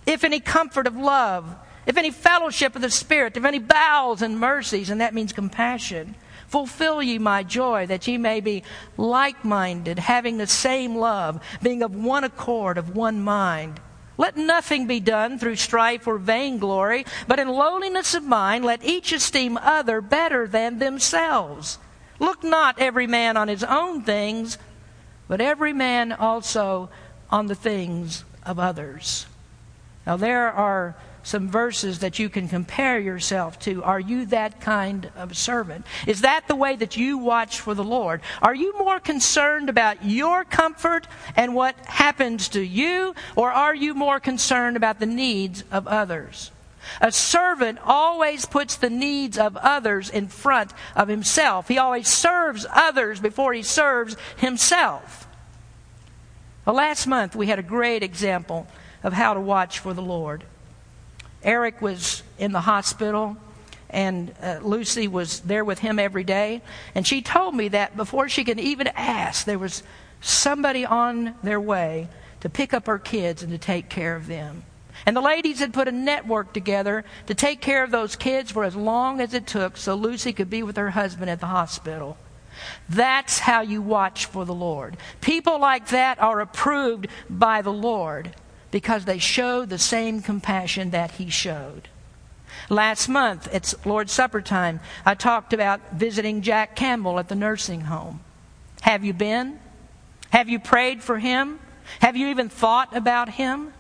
if 0.07 0.23
any 0.23 0.39
comfort 0.39 0.87
of 0.87 0.97
love, 0.97 1.57
if 1.88 1.96
any 1.96 2.11
fellowship 2.11 2.77
of 2.77 2.83
the 2.83 2.90
Spirit, 2.90 3.37
if 3.37 3.44
any 3.46 3.59
bowels 3.59 4.20
and 4.20 4.38
mercies, 4.38 4.90
and 4.90 5.01
that 5.01 5.14
means 5.14 5.33
compassion, 5.33 6.14
fulfill 6.46 7.03
ye 7.03 7.18
my 7.18 7.42
joy, 7.42 7.87
that 7.87 8.07
ye 8.07 8.18
may 8.18 8.40
be 8.40 8.62
like 8.98 9.42
minded, 9.42 9.98
having 9.98 10.37
the 10.37 10.46
same 10.46 10.96
love, 10.96 11.42
being 11.62 11.83
of 11.83 11.96
one 11.96 12.24
accord, 12.24 12.77
of 12.77 12.94
one 12.94 13.22
mind. 13.22 13.81
Let 14.18 14.37
nothing 14.37 14.87
be 14.87 15.01
done 15.01 15.38
through 15.38 15.57
strife 15.57 16.07
or 16.07 16.18
vainglory, 16.18 17.07
but 17.27 17.38
in 17.38 17.48
lowliness 17.48 18.14
of 18.14 18.22
mind 18.22 18.66
let 18.66 18.85
each 18.85 19.12
esteem 19.12 19.57
other 19.57 20.03
better 20.03 20.46
than 20.46 20.79
themselves. 20.81 21.79
Look 22.18 22.44
not 22.44 22.79
every 22.79 23.07
man 23.07 23.38
on 23.38 23.48
his 23.48 23.64
own 23.64 24.03
things, 24.03 24.59
but 25.27 25.40
every 25.40 25.72
man 25.72 26.12
also 26.12 26.90
on 27.31 27.46
the 27.46 27.55
things 27.55 28.24
of 28.44 28.59
others. 28.59 29.27
Now, 30.07 30.16
there 30.16 30.51
are 30.51 30.96
some 31.29 31.47
verses 31.47 31.99
that 31.99 32.19
you 32.19 32.31
can 32.31 32.49
compare 32.49 32.99
yourself 32.99 33.59
to. 33.59 33.85
Are 33.85 34.01
you 34.01 34.25
that 34.27 34.62
kind 34.62 35.11
of 35.14 35.37
servant? 35.37 35.85
Is 36.07 36.23
that 36.23 36.49
the 36.49 36.57
way 36.57 36.75
that 36.77 36.97
you 36.97 37.19
watch 37.19 37.61
for 37.61 37.75
the 37.75 37.85
Lord? 37.85 38.23
Are 38.41 38.55
you 38.55 38.79
more 38.79 38.99
concerned 38.99 39.69
about 39.69 40.03
your 40.03 40.45
comfort 40.45 41.07
and 41.37 41.55
what 41.55 41.77
happens 41.85 42.49
to 42.51 42.62
you, 42.62 43.14
or 43.37 43.53
are 43.53 43.75
you 43.75 43.93
more 43.93 44.19
concerned 44.21 44.79
about 44.79 45.01
the 45.01 45.07
needs 45.07 45.64
of 45.71 45.87
others? 45.87 46.51
A 47.03 47.12
servant 47.12 47.79
always 47.85 48.47
puts 48.47 48.77
the 48.77 48.88
needs 48.88 49.37
of 49.37 49.55
others 49.59 50.09
in 50.09 50.29
front 50.29 50.73
of 50.97 51.09
himself. 51.09 51.69
He 51.69 51.77
always 51.77 52.09
serves 52.09 52.64
others 52.73 53.21
before 53.21 53.53
he 53.53 53.62
serves 53.62 54.17
himself. 54.38 55.29
Well, 56.64 56.77
last 56.77 57.07
month 57.07 57.37
we 57.37 57.49
had 57.49 57.59
a 57.59 57.62
great 57.62 58.03
example 58.03 58.67
of 59.03 59.12
how 59.12 59.35
to 59.35 59.41
watch 59.41 59.79
for 59.79 59.93
the 59.93 60.01
Lord. 60.01 60.45
Eric 61.42 61.81
was 61.81 62.22
in 62.38 62.53
the 62.53 62.61
hospital, 62.61 63.37
and 63.90 64.35
uh, 64.42 64.59
Lucy 64.62 65.09
was 65.09 65.40
there 65.40 65.64
with 65.64 65.79
him 65.79 65.98
every 65.98 66.24
day. 66.24 66.62
And 66.94 67.07
she 67.07 67.22
told 67.22 67.55
me 67.55 67.68
that 67.68 67.96
before 67.96 68.29
she 68.29 68.44
could 68.44 68.61
even 68.61 68.88
ask, 68.88 69.44
there 69.44 69.59
was 69.59 69.83
somebody 70.20 70.85
on 70.85 71.35
their 71.42 71.61
way 71.61 72.09
to 72.40 72.48
pick 72.48 72.74
up 72.74 72.87
her 72.87 72.98
kids 72.98 73.42
and 73.42 73.53
to 73.53 73.59
take 73.59 73.88
care 73.88 74.16
of 74.16 74.27
them. 74.27 74.64
And 75.07 75.16
the 75.16 75.20
ladies 75.20 75.61
had 75.61 75.72
put 75.72 75.88
a 75.88 75.92
network 75.92 76.53
together 76.53 77.05
to 77.27 77.35
take 77.35 77.61
care 77.61 77.85
of 77.85 77.90
those 77.90 78.16
kids 78.16 78.51
for 78.51 78.64
as 78.64 78.74
long 78.74 79.20
as 79.20 79.33
it 79.33 79.46
took 79.46 79.77
so 79.77 79.94
Lucy 79.94 80.33
could 80.33 80.51
be 80.51 80.62
with 80.62 80.77
her 80.77 80.90
husband 80.90 81.31
at 81.31 81.40
the 81.40 81.46
hospital. 81.46 82.16
That's 82.88 83.38
how 83.38 83.61
you 83.61 83.81
watch 83.81 84.27
for 84.27 84.44
the 84.44 84.55
Lord. 84.55 84.96
People 85.20 85.61
like 85.61 85.88
that 85.88 86.20
are 86.20 86.40
approved 86.40 87.07
by 87.31 87.62
the 87.62 87.72
Lord 87.72 88.35
because 88.71 89.05
they 89.05 89.19
show 89.19 89.65
the 89.65 89.79
same 89.79 90.23
compassion 90.23 90.91
that 90.91 91.13
he 91.13 91.31
showed. 91.31 91.89
Last 92.69 93.09
month, 93.09 93.49
it's 93.53 93.75
Lord's 93.87 94.13
Supper 94.13 94.41
time, 94.41 94.81
I 95.07 95.15
talked 95.15 95.53
about 95.53 95.81
visiting 95.93 96.43
Jack 96.43 96.77
Campbell 96.77 97.19
at 97.19 97.29
the 97.29 97.35
nursing 97.35 97.83
home. 97.83 98.21
Have 98.83 99.05
you 99.05 99.13
been? 99.13 99.59
Have 100.31 100.49
you 100.49 100.59
prayed 100.59 101.03
for 101.03 101.19
him? 101.19 101.61
Have 102.01 102.17
you 102.17 102.29
even 102.29 102.49
thought 102.49 102.95
about 102.95 103.31
him? 103.31 103.73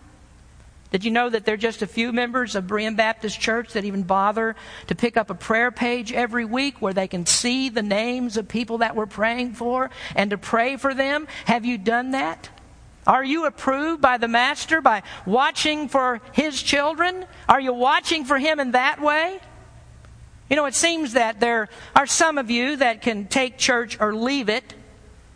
Did 0.90 1.04
you 1.04 1.10
know 1.10 1.28
that 1.28 1.44
there 1.44 1.54
are 1.54 1.58
just 1.58 1.82
a 1.82 1.86
few 1.86 2.12
members 2.12 2.54
of 2.54 2.64
Berean 2.64 2.96
Baptist 2.96 3.38
Church 3.38 3.74
that 3.74 3.84
even 3.84 4.04
bother 4.04 4.56
to 4.86 4.94
pick 4.94 5.18
up 5.18 5.28
a 5.28 5.34
prayer 5.34 5.70
page 5.70 6.12
every 6.12 6.46
week 6.46 6.80
where 6.80 6.94
they 6.94 7.06
can 7.06 7.26
see 7.26 7.68
the 7.68 7.82
names 7.82 8.38
of 8.38 8.48
people 8.48 8.78
that 8.78 8.96
we're 8.96 9.04
praying 9.04 9.52
for 9.52 9.90
and 10.16 10.30
to 10.30 10.38
pray 10.38 10.76
for 10.76 10.94
them? 10.94 11.28
Have 11.44 11.66
you 11.66 11.76
done 11.76 12.12
that? 12.12 12.48
Are 13.08 13.24
you 13.24 13.46
approved 13.46 14.02
by 14.02 14.18
the 14.18 14.28
Master 14.28 14.82
by 14.82 15.02
watching 15.24 15.88
for 15.88 16.20
his 16.32 16.62
children? 16.62 17.24
Are 17.48 17.58
you 17.60 17.72
watching 17.72 18.26
for 18.26 18.38
him 18.38 18.60
in 18.60 18.72
that 18.72 19.00
way? 19.00 19.40
You 20.50 20.56
know, 20.56 20.66
it 20.66 20.74
seems 20.74 21.14
that 21.14 21.40
there 21.40 21.70
are 21.96 22.06
some 22.06 22.36
of 22.36 22.50
you 22.50 22.76
that 22.76 23.00
can 23.00 23.26
take 23.26 23.56
church 23.56 23.98
or 23.98 24.14
leave 24.14 24.50
it. 24.50 24.74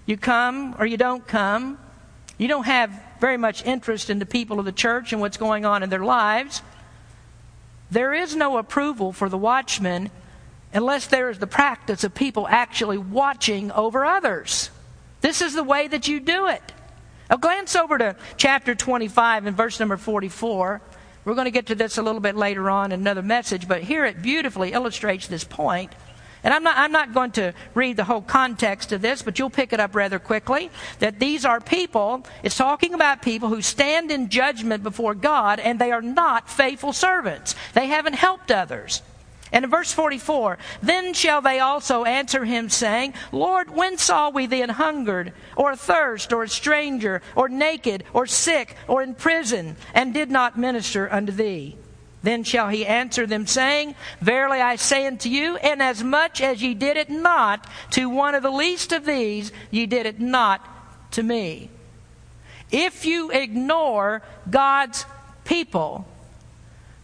You 0.04 0.18
come 0.18 0.76
or 0.78 0.84
you 0.84 0.98
don't 0.98 1.26
come. 1.26 1.78
You 2.36 2.46
don't 2.46 2.64
have 2.64 2.92
very 3.20 3.38
much 3.38 3.64
interest 3.64 4.10
in 4.10 4.18
the 4.18 4.26
people 4.26 4.58
of 4.58 4.66
the 4.66 4.72
church 4.72 5.12
and 5.12 5.20
what's 5.22 5.38
going 5.38 5.64
on 5.64 5.82
in 5.82 5.88
their 5.88 6.04
lives. 6.04 6.60
There 7.90 8.12
is 8.12 8.36
no 8.36 8.58
approval 8.58 9.12
for 9.12 9.30
the 9.30 9.38
watchman 9.38 10.10
unless 10.74 11.06
there 11.06 11.30
is 11.30 11.38
the 11.38 11.46
practice 11.46 12.04
of 12.04 12.14
people 12.14 12.46
actually 12.48 12.98
watching 12.98 13.72
over 13.72 14.04
others. 14.04 14.68
This 15.22 15.40
is 15.40 15.54
the 15.54 15.64
way 15.64 15.88
that 15.88 16.06
you 16.06 16.20
do 16.20 16.48
it. 16.48 16.72
Now, 17.32 17.38
glance 17.38 17.74
over 17.76 17.96
to 17.96 18.14
chapter 18.36 18.74
25 18.74 19.46
and 19.46 19.56
verse 19.56 19.80
number 19.80 19.96
44. 19.96 20.82
We're 21.24 21.34
going 21.34 21.46
to 21.46 21.50
get 21.50 21.68
to 21.68 21.74
this 21.74 21.96
a 21.96 22.02
little 22.02 22.20
bit 22.20 22.36
later 22.36 22.68
on 22.68 22.92
in 22.92 23.00
another 23.00 23.22
message, 23.22 23.66
but 23.66 23.82
here 23.82 24.04
it 24.04 24.20
beautifully 24.20 24.72
illustrates 24.72 25.28
this 25.28 25.42
point. 25.42 25.94
And 26.44 26.52
I'm 26.52 26.62
not, 26.62 26.76
I'm 26.76 26.92
not 26.92 27.14
going 27.14 27.30
to 27.32 27.54
read 27.72 27.96
the 27.96 28.04
whole 28.04 28.20
context 28.20 28.92
of 28.92 29.00
this, 29.00 29.22
but 29.22 29.38
you'll 29.38 29.48
pick 29.48 29.72
it 29.72 29.80
up 29.80 29.94
rather 29.94 30.18
quickly. 30.18 30.70
That 30.98 31.20
these 31.20 31.46
are 31.46 31.58
people, 31.58 32.26
it's 32.42 32.58
talking 32.58 32.92
about 32.92 33.22
people 33.22 33.48
who 33.48 33.62
stand 33.62 34.10
in 34.10 34.28
judgment 34.28 34.82
before 34.82 35.14
God 35.14 35.58
and 35.58 35.78
they 35.78 35.90
are 35.90 36.02
not 36.02 36.50
faithful 36.50 36.92
servants. 36.92 37.54
They 37.72 37.86
haven't 37.86 38.16
helped 38.16 38.50
others. 38.50 39.00
And 39.52 39.66
in 39.66 39.70
verse 39.70 39.92
44, 39.92 40.56
then 40.82 41.12
shall 41.12 41.42
they 41.42 41.60
also 41.60 42.04
answer 42.04 42.44
him, 42.44 42.70
saying, 42.70 43.12
Lord, 43.32 43.70
when 43.70 43.98
saw 43.98 44.30
we 44.30 44.46
thee 44.46 44.62
an 44.62 44.70
hungered, 44.70 45.34
or 45.56 45.72
athirst, 45.72 46.32
or 46.32 46.44
a 46.44 46.48
stranger, 46.48 47.20
or 47.36 47.50
naked, 47.50 48.04
or 48.14 48.26
sick, 48.26 48.76
or 48.88 49.02
in 49.02 49.14
prison, 49.14 49.76
and 49.92 50.14
did 50.14 50.30
not 50.30 50.58
minister 50.58 51.12
unto 51.12 51.32
thee? 51.32 51.76
Then 52.22 52.44
shall 52.44 52.68
he 52.68 52.86
answer 52.86 53.26
them, 53.26 53.46
saying, 53.46 53.94
Verily 54.20 54.60
I 54.60 54.76
say 54.76 55.06
unto 55.06 55.28
you, 55.28 55.58
inasmuch 55.58 56.40
as 56.40 56.62
ye 56.62 56.72
did 56.72 56.96
it 56.96 57.10
not 57.10 57.66
to 57.90 58.08
one 58.08 58.34
of 58.34 58.42
the 58.42 58.50
least 58.50 58.92
of 58.92 59.04
these, 59.04 59.52
ye 59.70 59.86
did 59.86 60.06
it 60.06 60.18
not 60.18 60.66
to 61.12 61.22
me. 61.22 61.68
If 62.70 63.04
you 63.04 63.30
ignore 63.30 64.22
God's 64.48 65.04
people, 65.44 66.06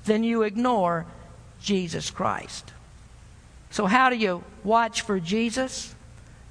then 0.04 0.24
you 0.24 0.42
ignore 0.42 1.04
Jesus 1.60 2.10
Christ. 2.10 2.72
So, 3.70 3.86
how 3.86 4.10
do 4.10 4.16
you 4.16 4.44
watch 4.64 5.02
for 5.02 5.20
Jesus? 5.20 5.94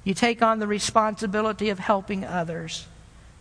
You 0.04 0.14
take 0.14 0.42
on 0.42 0.58
the 0.58 0.66
responsibility 0.66 1.70
of 1.70 1.78
helping 1.78 2.24
others. 2.24 2.86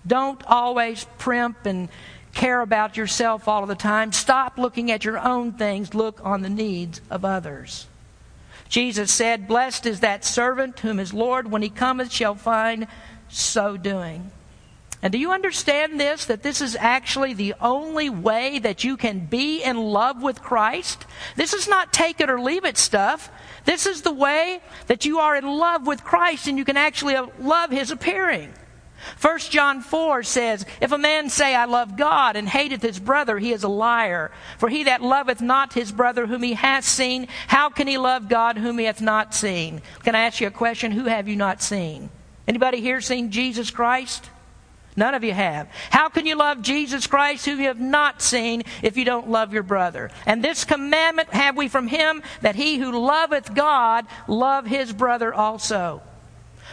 Don't 0.06 0.44
always 0.46 1.06
primp 1.18 1.66
and 1.66 1.90
care 2.34 2.62
about 2.62 2.98
yourself 2.98 3.48
all 3.48 3.64
of 3.64 3.70
the 3.70 3.76
time. 3.76 4.12
Stop 4.12 4.58
looking 4.58 4.92
at 4.92 5.04
your 5.04 5.20
own 5.20 5.54
things, 5.54 5.94
look 5.94 6.20
on 6.24 6.42
the 6.42 6.50
needs 6.50 7.02
of 7.10 7.26
others. 7.26 7.88
Jesus 8.70 9.12
said, 9.12 9.48
Blessed 9.48 9.86
is 9.86 10.02
that 10.02 10.26
servant 10.26 10.80
whom 10.80 10.98
his 10.98 11.14
Lord, 11.14 11.50
when 11.50 11.62
he 11.62 11.70
cometh, 11.70 12.12
shall 12.12 12.36
find 12.36 12.88
so 13.30 13.78
doing. 13.78 14.32
And 15.02 15.12
do 15.12 15.20
you 15.20 15.32
understand 15.32 16.00
this? 16.00 16.26
That 16.26 16.42
this 16.42 16.60
is 16.60 16.76
actually 16.76 17.34
the 17.34 17.54
only 17.62 18.10
way 18.10 18.60
that 18.60 18.84
you 18.84 18.98
can 18.98 19.26
be 19.26 19.64
in 19.64 19.78
love 19.78 20.24
with 20.24 20.42
Christ? 20.42 21.06
This 21.36 21.54
is 21.54 21.68
not 21.68 21.94
take 21.94 22.20
it 22.20 22.30
or 22.30 22.42
leave 22.42 22.66
it 22.66 22.78
stuff. 22.78 23.30
This 23.66 23.86
is 23.86 24.02
the 24.02 24.14
way 24.14 24.62
that 24.88 25.06
you 25.06 25.20
are 25.20 25.36
in 25.36 25.46
love 25.46 25.86
with 25.86 26.04
Christ 26.04 26.48
and 26.48 26.58
you 26.58 26.66
can 26.66 26.78
actually 26.78 27.16
uh, 27.16 27.28
love 27.40 27.70
His 27.70 27.92
appearing. 27.92 28.54
1 29.22 29.40
John 29.40 29.82
4 29.82 30.24
says, 30.24 30.66
If 30.82 30.92
a 30.92 30.98
man 30.98 31.30
say, 31.30 31.56
I 31.56 31.66
love 31.66 31.96
God, 31.96 32.36
and 32.36 32.50
hateth 32.50 32.82
his 32.82 33.00
brother, 33.00 33.38
he 33.38 33.54
is 33.54 33.64
a 33.64 33.70
liar. 33.70 34.32
For 34.58 34.70
he 34.70 34.84
that 34.86 35.02
loveth 35.02 35.40
not 35.40 35.74
his 35.74 35.92
brother 35.92 36.26
whom 36.26 36.44
he 36.44 36.54
hath 36.54 36.84
seen, 36.84 37.28
how 37.48 37.70
can 37.70 37.88
he 37.88 37.98
love 37.98 38.28
God 38.28 38.58
whom 38.58 38.80
he 38.80 38.86
hath 38.86 39.02
not 39.02 39.34
seen? 39.34 39.82
Can 40.04 40.16
I 40.16 40.22
ask 40.22 40.42
you 40.42 40.48
a 40.48 40.52
question? 40.52 40.92
Who 40.92 41.06
have 41.06 41.28
you 41.28 41.36
not 41.36 41.62
seen? 41.62 42.10
Anybody 42.48 42.82
here 42.82 43.02
seen 43.02 43.32
Jesus 43.32 43.70
Christ? 43.70 44.30
None 44.98 45.14
of 45.14 45.24
you 45.24 45.32
have. 45.32 45.70
How 45.92 46.10
can 46.10 46.26
you 46.26 46.36
love 46.36 46.64
Jesus 46.64 47.06
Christ 47.06 47.46
who 47.46 47.52
you 47.52 47.68
have 47.68 47.80
not 47.80 48.20
seen 48.20 48.64
if 48.82 48.98
you 48.98 49.06
don't 49.06 49.30
love 49.30 49.54
your 49.54 49.62
brother? 49.62 50.10
And 50.26 50.44
this 50.44 50.66
commandment 50.66 51.30
have 51.30 51.56
we 51.56 51.68
from 51.68 51.88
him 51.88 52.24
that 52.42 52.56
he 52.56 52.80
who 52.80 52.92
loveth 52.92 53.54
God 53.54 54.08
love 54.28 54.66
his 54.66 54.92
brother 54.92 55.32
also. 55.32 56.02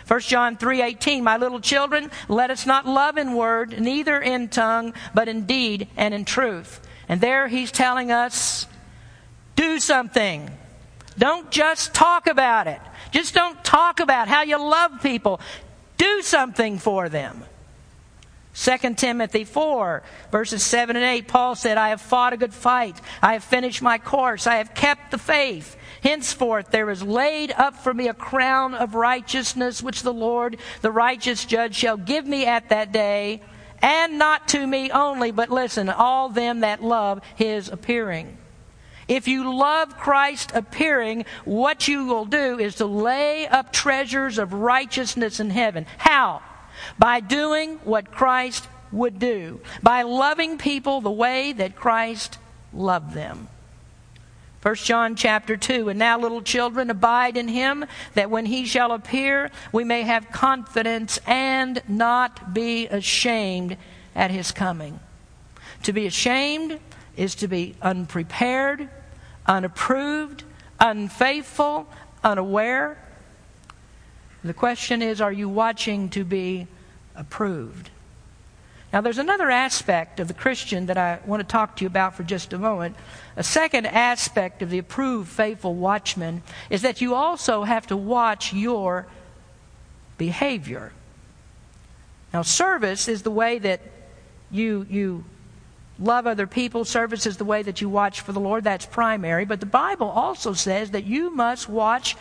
1 0.09 0.21
John 0.21 0.57
3:18 0.57 1.23
My 1.23 1.37
little 1.37 1.61
children 1.61 2.11
let 2.27 2.51
us 2.51 2.65
not 2.65 2.87
love 2.87 3.19
in 3.19 3.35
word 3.35 3.79
neither 3.79 4.21
in 4.21 4.49
tongue 4.49 4.95
but 5.13 5.29
in 5.29 5.45
deed 5.45 5.89
and 5.95 6.15
in 6.15 6.25
truth. 6.25 6.81
And 7.09 7.21
there 7.21 7.47
he's 7.47 7.71
telling 7.71 8.11
us 8.11 8.67
do 9.55 9.79
something. 9.79 10.51
Don't 11.19 11.51
just 11.51 11.93
talk 11.93 12.27
about 12.27 12.69
it. 12.69 12.81
Just 13.11 13.35
don't 13.35 13.63
talk 13.63 14.01
about 14.01 14.29
how 14.29 14.43
you 14.43 14.59
love 14.59 15.03
people. 15.03 15.41
Do 15.99 16.23
something 16.23 16.79
for 16.79 17.11
them. 17.11 17.45
2 18.55 18.95
Timothy 18.95 19.43
4, 19.43 20.03
verses 20.31 20.65
7 20.65 20.95
and 20.95 21.05
8, 21.05 21.27
Paul 21.27 21.57
said, 21.57 21.77
I 21.77 21.89
have 21.89 22.01
fought 22.01 22.33
a 22.33 22.37
good 22.37 22.55
fight. 22.55 23.01
I 23.21 23.33
have 23.33 23.43
finished 23.43 23.83
my 23.83 23.99
course. 23.99 24.47
I 24.47 24.57
have 24.57 24.75
kept 24.75 25.11
the 25.11 25.19
faith. 25.19 25.77
Henceforth, 26.03 26.71
there 26.71 26.89
is 26.91 27.03
laid 27.03 27.51
up 27.51 27.75
for 27.75 27.93
me 27.93 28.07
a 28.07 28.15
crown 28.15 28.75
of 28.75 28.95
righteousness, 28.95 29.83
which 29.83 30.03
the 30.03 30.13
Lord, 30.13 30.59
the 30.83 30.93
righteous 30.93 31.45
judge, 31.45 31.75
shall 31.75 31.97
give 31.97 32.27
me 32.27 32.47
at 32.47 32.69
that 32.69 32.93
day, 32.93 33.43
and 33.83 34.19
not 34.21 34.47
to 34.49 34.65
me 34.65 34.89
only, 34.93 35.33
but 35.33 35.51
listen, 35.51 35.89
all 35.89 36.29
them 36.29 36.61
that 36.61 36.83
love 36.83 37.23
his 37.35 37.69
appearing. 37.69 38.39
If 39.09 39.27
you 39.27 39.53
love 39.53 39.99
Christ 39.99 40.53
appearing, 40.55 41.25
what 41.45 41.89
you 41.89 42.07
will 42.07 42.25
do 42.25 42.59
is 42.61 42.77
to 42.77 42.87
lay 42.87 43.49
up 43.49 43.73
treasures 43.73 44.39
of 44.39 44.53
righteousness 44.53 45.41
in 45.41 45.51
heaven. 45.51 45.87
How? 45.99 46.41
By 46.99 47.21
doing 47.21 47.77
what 47.85 48.11
Christ 48.11 48.69
would 48.93 49.19
do, 49.19 49.61
by 49.83 50.03
loving 50.03 50.59
people 50.59 51.01
the 51.01 51.11
way 51.11 51.53
that 51.53 51.77
Christ 51.77 52.39
loved 52.73 53.15
them. 53.15 53.49
1 54.63 54.75
John 54.77 55.15
chapter 55.15 55.59
2 55.59 55.91
And 55.91 55.99
now, 55.99 56.19
little 56.19 56.41
children, 56.41 56.89
abide 56.89 57.37
in 57.37 57.49
him, 57.49 57.85
that 58.15 58.31
when 58.31 58.47
he 58.47 58.65
shall 58.65 58.93
appear, 58.93 59.51
we 59.73 59.85
may 59.85 60.03
have 60.03 60.31
confidence 60.31 61.19
and 61.27 61.83
not 61.87 62.55
be 62.55 62.87
ashamed 62.87 63.77
at 64.15 64.31
his 64.31 64.53
coming. 64.53 65.01
To 65.83 65.93
be 65.93 66.07
ashamed 66.07 66.81
is 67.15 67.35
to 67.37 67.49
be 67.49 67.75
unprepared, 67.83 68.89
unapproved, 69.47 70.45
unfaithful, 70.81 71.87
unaware. 72.23 72.97
The 74.43 74.55
question 74.55 75.03
is 75.03 75.21
are 75.21 75.33
you 75.33 75.49
watching 75.49 76.09
to 76.11 76.25
be 76.25 76.69
approved? 77.15 77.91
Now, 78.95 79.01
there's 79.01 79.19
another 79.19 79.51
aspect 79.51 80.21
of 80.21 80.29
the 80.29 80.35
Christian 80.35 80.87
that 80.87 80.97
I 80.97 81.19
want 81.27 81.41
to 81.41 81.47
talk 81.47 81.77
to 81.77 81.85
you 81.85 81.89
about 81.89 82.15
for 82.15 82.23
just 82.23 82.53
a 82.53 82.59
moment. 82.59 82.95
A 83.37 83.43
second 83.43 83.87
aspect 83.87 84.63
of 84.63 84.71
the 84.71 84.79
approved 84.79 85.29
faithful 85.29 85.75
watchman 85.75 86.45
is 86.71 86.83
that 86.83 87.01
you 87.01 87.15
also 87.17 87.65
have 87.65 87.89
to 87.89 87.97
watch 87.97 88.53
your 88.53 89.07
behavior. 90.17 90.93
Now, 92.33 92.43
service 92.43 93.09
is 93.09 93.23
the 93.23 93.33
way 93.33 93.59
that 93.59 93.81
you, 94.53 94.87
you 94.89 95.25
love 95.99 96.29
other 96.29 96.47
people. 96.47 96.85
Service 96.85 97.27
is 97.27 97.37
the 97.37 97.45
way 97.45 97.65
that 97.65 97.81
you 97.81 97.89
watch 97.89 98.21
for 98.21 98.31
the 98.31 98.39
Lord. 98.39 98.63
That's 98.63 98.87
primary. 98.87 99.45
But 99.45 99.59
the 99.59 99.67
Bible 99.67 100.09
also 100.09 100.53
says 100.53 100.93
that 100.93 101.03
you 101.03 101.35
must 101.35 101.69
watch 101.69 102.17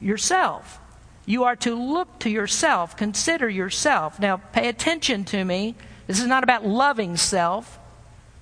yourself. 0.00 0.80
You 1.24 1.44
are 1.44 1.56
to 1.56 1.74
look 1.74 2.18
to 2.20 2.30
yourself, 2.30 2.96
consider 2.96 3.48
yourself. 3.48 4.18
Now, 4.18 4.38
pay 4.38 4.68
attention 4.68 5.24
to 5.26 5.44
me. 5.44 5.76
This 6.06 6.20
is 6.20 6.26
not 6.26 6.42
about 6.42 6.66
loving 6.66 7.16
self. 7.16 7.78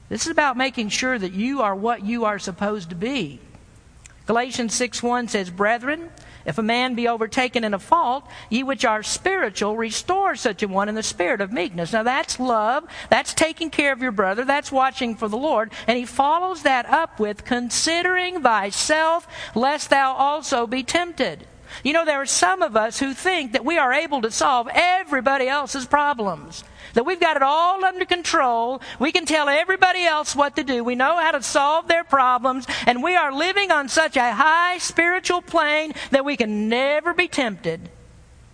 This 0.09 0.23
is 0.23 0.33
about 0.33 0.57
making 0.57 0.89
sure 0.89 1.19
that 1.19 1.33
you 1.33 1.63
are 1.63 1.75
what 1.75 2.05
you 2.05 2.25
are 2.25 2.39
supposed 2.39 2.91
to 2.91 2.97
be. 2.97 3.39
Galatians 4.27 4.75
6 4.75 5.03
1 5.03 5.29
says, 5.29 5.51
Brethren, 5.51 6.11
if 6.47 6.57
a 6.57 6.63
man 6.63 6.95
be 6.95 7.07
overtaken 7.07 7.65
in 7.65 7.75
a 7.75 7.79
fault, 7.79 8.27
ye 8.49 8.63
which 8.63 8.85
are 8.85 9.03
spiritual, 9.03 9.77
restore 9.77 10.35
such 10.37 10.63
a 10.63 10.69
one 10.69 10.89
in 10.89 10.95
the 10.95 11.03
spirit 11.03 11.41
of 11.41 11.53
meekness. 11.53 11.93
Now 11.93 12.03
that's 12.03 12.41
love. 12.41 12.85
That's 13.11 13.35
taking 13.35 13.71
care 13.71 13.93
of 13.93 14.01
your 14.01 14.13
brother. 14.13 14.45
That's 14.45 14.73
watching 14.73 15.17
for 15.17 15.29
the 15.29 15.37
Lord. 15.37 15.73
And 15.87 15.99
he 15.99 16.07
follows 16.07 16.63
that 16.63 16.87
up 16.87 17.21
with 17.21 17.45
considering 17.45 18.43
thyself, 18.43 19.29
lest 19.55 19.91
thou 19.91 20.15
also 20.15 20.67
be 20.67 20.83
tempted. 20.83 21.47
You 21.83 21.93
know, 21.93 22.05
there 22.05 22.21
are 22.21 22.27
some 22.27 22.63
of 22.63 22.77
us 22.77 22.99
who 22.99 23.15
think 23.15 23.53
that 23.53 23.65
we 23.65 23.79
are 23.79 23.93
able 23.93 24.23
to 24.23 24.31
solve 24.31 24.69
everybody 24.73 25.49
else's 25.49 25.87
problems. 25.87 26.65
That 26.95 27.07
we've 27.07 27.21
got 27.21 27.37
it 27.37 27.43
all 27.43 27.85
under 27.85 28.05
control. 28.05 28.83
We 28.99 29.13
can 29.13 29.25
tell 29.25 29.49
everybody 29.49 30.05
else 30.05 30.35
what 30.35 30.57
to 30.57 30.65
do. 30.65 30.83
We 30.83 30.97
know 30.97 31.19
how 31.19 31.31
to 31.33 31.43
solve 31.43 31.87
their 31.87 32.05
problems. 32.05 32.67
And 32.87 33.03
we 33.03 33.15
are 33.15 33.33
living 33.33 33.71
on 33.71 33.89
such 33.89 34.17
a 34.17 34.33
high 34.33 34.79
spiritual 34.79 35.43
plane 35.43 35.93
that 36.11 36.25
we 36.25 36.37
can 36.37 36.69
never 36.69 37.15
be 37.15 37.29
tempted. 37.29 37.89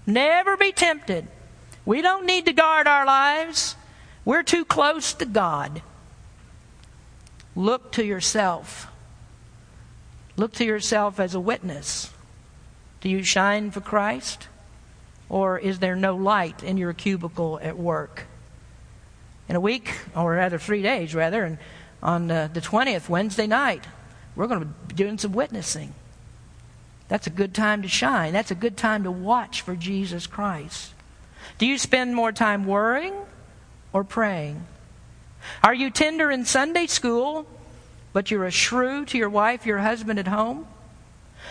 Never 0.07 0.57
be 0.57 0.72
tempted. 0.72 1.26
We 1.85 2.02
don't 2.02 2.26
need 2.26 2.46
to 2.46 2.52
guard 2.52 2.87
our 2.87 3.07
lives. 3.07 3.76
We're 4.24 4.42
too 4.42 4.64
close 4.64 5.14
to 5.14 5.24
God. 5.24 5.83
Look 7.55 7.92
to 7.92 8.05
yourself. 8.05 8.88
Look 10.37 10.52
to 10.55 10.64
yourself 10.64 11.18
as 11.18 11.35
a 11.35 11.40
witness. 11.40 12.12
Do 13.07 13.12
you 13.12 13.23
shine 13.23 13.71
for 13.71 13.81
Christ? 13.81 14.49
Or 15.29 15.61
is 15.61 15.79
there 15.79 15.95
no 15.95 16.16
light 16.16 16.64
in 16.64 16.77
your 16.77 16.92
cubicle 16.92 17.61
at 17.62 17.79
work? 17.79 18.25
In 19.49 19.55
a 19.55 19.61
week, 19.61 19.95
or 20.16 20.33
rather 20.33 20.59
three 20.59 20.83
days, 20.83 21.14
rather, 21.14 21.45
and 21.45 21.59
on 22.03 22.27
the 22.27 22.51
20th, 22.53 23.09
Wednesday 23.09 23.47
night, 23.47 23.85
we're 24.35 24.49
going 24.49 24.59
to 24.59 24.66
be 24.66 24.95
doing 24.97 25.19
some 25.19 25.31
witnessing. 25.31 25.95
That's 27.07 27.29
a 27.29 27.31
good 27.31 27.54
time 27.54 27.83
to 27.83 27.88
shine. 27.88 28.33
That's 28.33 28.50
a 28.50 28.57
good 28.57 28.77
time 28.77 29.04
to 29.04 29.13
watch 29.13 29.61
for 29.61 29.77
Jesus 29.77 30.27
Christ. 30.27 30.92
Do 31.59 31.67
you 31.67 31.79
spend 31.79 32.17
more 32.17 32.33
time 32.33 32.67
worrying 32.67 33.15
or 33.92 34.02
praying? 34.02 34.67
Are 35.63 35.75
you 35.75 35.90
tender 35.90 36.29
in 36.29 36.44
Sunday 36.44 36.88
school, 36.88 37.46
but 38.13 38.33
you're 38.33 38.46
a 38.46 38.50
shrew 38.50 39.04
to 39.04 39.17
your 39.17 39.31
wife, 39.31 39.65
your 39.65 39.79
husband 39.79 40.19
at 40.19 40.27
home? 40.27 40.67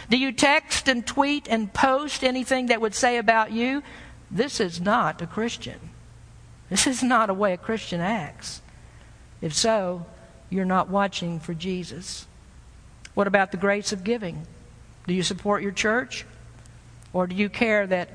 Do 0.09 0.17
you 0.17 0.31
text 0.31 0.87
and 0.87 1.05
tweet 1.05 1.47
and 1.49 1.73
post 1.73 2.23
anything 2.23 2.67
that 2.67 2.81
would 2.81 2.95
say 2.95 3.17
about 3.17 3.51
you? 3.51 3.83
This 4.29 4.59
is 4.59 4.81
not 4.81 5.21
a 5.21 5.27
Christian. 5.27 5.79
This 6.69 6.87
is 6.87 7.03
not 7.03 7.29
a 7.29 7.33
way 7.33 7.53
a 7.53 7.57
Christian 7.57 8.01
acts. 8.01 8.61
If 9.41 9.53
so, 9.53 10.05
you're 10.49 10.65
not 10.65 10.89
watching 10.89 11.39
for 11.39 11.53
Jesus. 11.53 12.25
What 13.13 13.27
about 13.27 13.51
the 13.51 13.57
grace 13.57 13.91
of 13.91 14.03
giving? 14.03 14.45
Do 15.07 15.13
you 15.13 15.23
support 15.23 15.61
your 15.61 15.71
church? 15.71 16.25
Or 17.13 17.27
do 17.27 17.35
you 17.35 17.49
care 17.49 17.87
that 17.87 18.09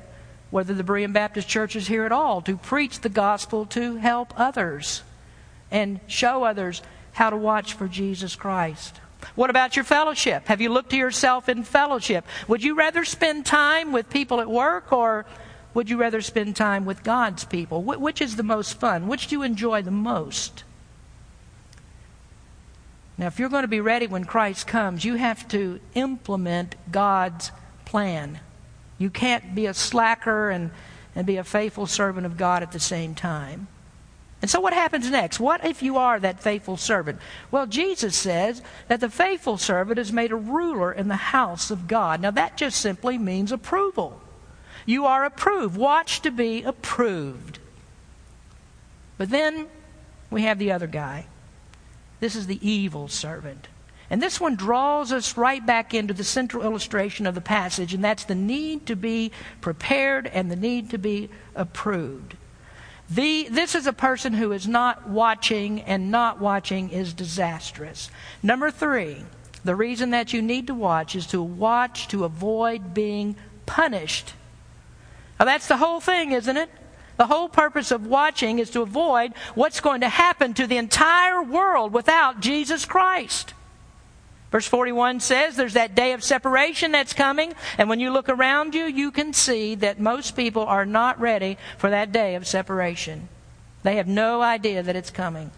whether 0.51 0.73
the 0.73 0.83
Berean 0.83 1.13
Baptist 1.13 1.47
Church 1.47 1.75
is 1.75 1.87
here 1.87 2.05
at 2.05 2.11
all 2.11 2.41
to 2.41 2.55
preach 2.55 2.99
the 2.99 3.09
gospel 3.09 3.65
to 3.67 3.95
help 3.95 4.33
others 4.37 5.01
and 5.71 5.99
show 6.07 6.43
others 6.43 6.83
how 7.13 7.29
to 7.29 7.37
watch 7.37 7.73
for 7.73 7.87
Jesus 7.87 8.35
Christ? 8.35 9.00
What 9.35 9.49
about 9.49 9.75
your 9.75 9.85
fellowship? 9.85 10.47
Have 10.47 10.61
you 10.61 10.69
looked 10.69 10.91
to 10.91 10.97
yourself 10.97 11.49
in 11.49 11.63
fellowship? 11.63 12.25
Would 12.47 12.63
you 12.63 12.75
rather 12.75 13.05
spend 13.05 13.45
time 13.45 13.91
with 13.91 14.09
people 14.09 14.41
at 14.41 14.49
work 14.49 14.91
or 14.91 15.25
would 15.73 15.89
you 15.89 15.97
rather 15.97 16.21
spend 16.21 16.55
time 16.55 16.85
with 16.85 17.03
God's 17.03 17.45
people? 17.45 17.81
Wh- 17.81 18.01
which 18.01 18.21
is 18.21 18.35
the 18.35 18.43
most 18.43 18.79
fun? 18.79 19.07
Which 19.07 19.27
do 19.27 19.35
you 19.35 19.43
enjoy 19.43 19.81
the 19.81 19.91
most? 19.91 20.63
Now, 23.17 23.27
if 23.27 23.39
you're 23.39 23.49
going 23.49 23.63
to 23.63 23.67
be 23.67 23.81
ready 23.81 24.07
when 24.07 24.25
Christ 24.25 24.67
comes, 24.67 25.05
you 25.05 25.15
have 25.15 25.47
to 25.49 25.79
implement 25.93 26.75
God's 26.91 27.51
plan. 27.85 28.39
You 28.97 29.09
can't 29.09 29.53
be 29.53 29.67
a 29.67 29.73
slacker 29.73 30.49
and, 30.49 30.71
and 31.15 31.25
be 31.27 31.37
a 31.37 31.43
faithful 31.43 31.85
servant 31.85 32.25
of 32.25 32.37
God 32.37 32.63
at 32.63 32.71
the 32.71 32.79
same 32.79 33.15
time. 33.15 33.67
And 34.41 34.49
so, 34.49 34.59
what 34.59 34.73
happens 34.73 35.09
next? 35.09 35.39
What 35.39 35.63
if 35.63 35.83
you 35.83 35.97
are 35.97 36.19
that 36.19 36.41
faithful 36.41 36.75
servant? 36.75 37.19
Well, 37.51 37.67
Jesus 37.67 38.15
says 38.15 38.63
that 38.87 38.99
the 38.99 39.09
faithful 39.09 39.57
servant 39.57 39.99
is 39.99 40.11
made 40.11 40.31
a 40.31 40.35
ruler 40.35 40.91
in 40.91 41.09
the 41.09 41.15
house 41.15 41.69
of 41.69 41.87
God. 41.87 42.21
Now, 42.21 42.31
that 42.31 42.57
just 42.57 42.81
simply 42.81 43.19
means 43.19 43.51
approval. 43.51 44.19
You 44.85 45.05
are 45.05 45.25
approved. 45.25 45.77
Watch 45.77 46.21
to 46.21 46.31
be 46.31 46.63
approved. 46.63 47.59
But 49.19 49.29
then 49.29 49.67
we 50.31 50.41
have 50.41 50.57
the 50.57 50.71
other 50.71 50.87
guy. 50.87 51.27
This 52.19 52.35
is 52.35 52.47
the 52.47 52.67
evil 52.67 53.07
servant. 53.07 53.67
And 54.09 54.21
this 54.21 54.41
one 54.41 54.55
draws 54.55 55.11
us 55.11 55.37
right 55.37 55.63
back 55.63 55.93
into 55.93 56.13
the 56.13 56.23
central 56.23 56.63
illustration 56.63 57.27
of 57.27 57.35
the 57.35 57.41
passage, 57.41 57.93
and 57.93 58.03
that's 58.03 58.25
the 58.25 58.35
need 58.35 58.87
to 58.87 58.95
be 58.95 59.31
prepared 59.61 60.27
and 60.27 60.49
the 60.49 60.55
need 60.55 60.89
to 60.89 60.97
be 60.97 61.29
approved. 61.55 62.35
The, 63.11 63.49
this 63.49 63.75
is 63.75 63.87
a 63.87 63.93
person 63.93 64.31
who 64.31 64.53
is 64.53 64.69
not 64.69 65.09
watching, 65.09 65.81
and 65.81 66.11
not 66.11 66.39
watching 66.39 66.91
is 66.91 67.13
disastrous. 67.13 68.09
Number 68.41 68.71
three, 68.71 69.17
the 69.65 69.75
reason 69.75 70.11
that 70.11 70.31
you 70.31 70.41
need 70.41 70.67
to 70.67 70.73
watch 70.73 71.13
is 71.13 71.27
to 71.27 71.41
watch 71.41 72.07
to 72.07 72.23
avoid 72.23 72.93
being 72.93 73.35
punished. 73.65 74.33
Now, 75.37 75.45
that's 75.45 75.67
the 75.67 75.75
whole 75.75 75.99
thing, 75.99 76.31
isn't 76.31 76.55
it? 76.55 76.69
The 77.17 77.27
whole 77.27 77.49
purpose 77.49 77.91
of 77.91 78.07
watching 78.07 78.59
is 78.59 78.69
to 78.71 78.81
avoid 78.81 79.33
what's 79.55 79.81
going 79.81 80.01
to 80.01 80.09
happen 80.09 80.53
to 80.53 80.65
the 80.65 80.77
entire 80.77 81.43
world 81.43 81.91
without 81.91 82.39
Jesus 82.39 82.85
Christ. 82.85 83.53
Verse 84.51 84.67
41 84.67 85.21
says 85.21 85.55
there's 85.55 85.73
that 85.73 85.95
day 85.95 86.11
of 86.11 86.23
separation 86.23 86.91
that's 86.91 87.13
coming, 87.13 87.53
and 87.77 87.87
when 87.87 88.01
you 88.01 88.11
look 88.11 88.27
around 88.27 88.75
you, 88.75 88.83
you 88.83 89.09
can 89.09 89.31
see 89.33 89.75
that 89.75 89.99
most 89.99 90.35
people 90.35 90.63
are 90.63 90.85
not 90.85 91.19
ready 91.19 91.57
for 91.77 91.89
that 91.89 92.11
day 92.11 92.35
of 92.35 92.45
separation. 92.45 93.29
They 93.83 93.95
have 93.95 94.07
no 94.07 94.41
idea 94.41 94.83
that 94.83 94.95
it's 94.95 95.09
coming. 95.09 95.51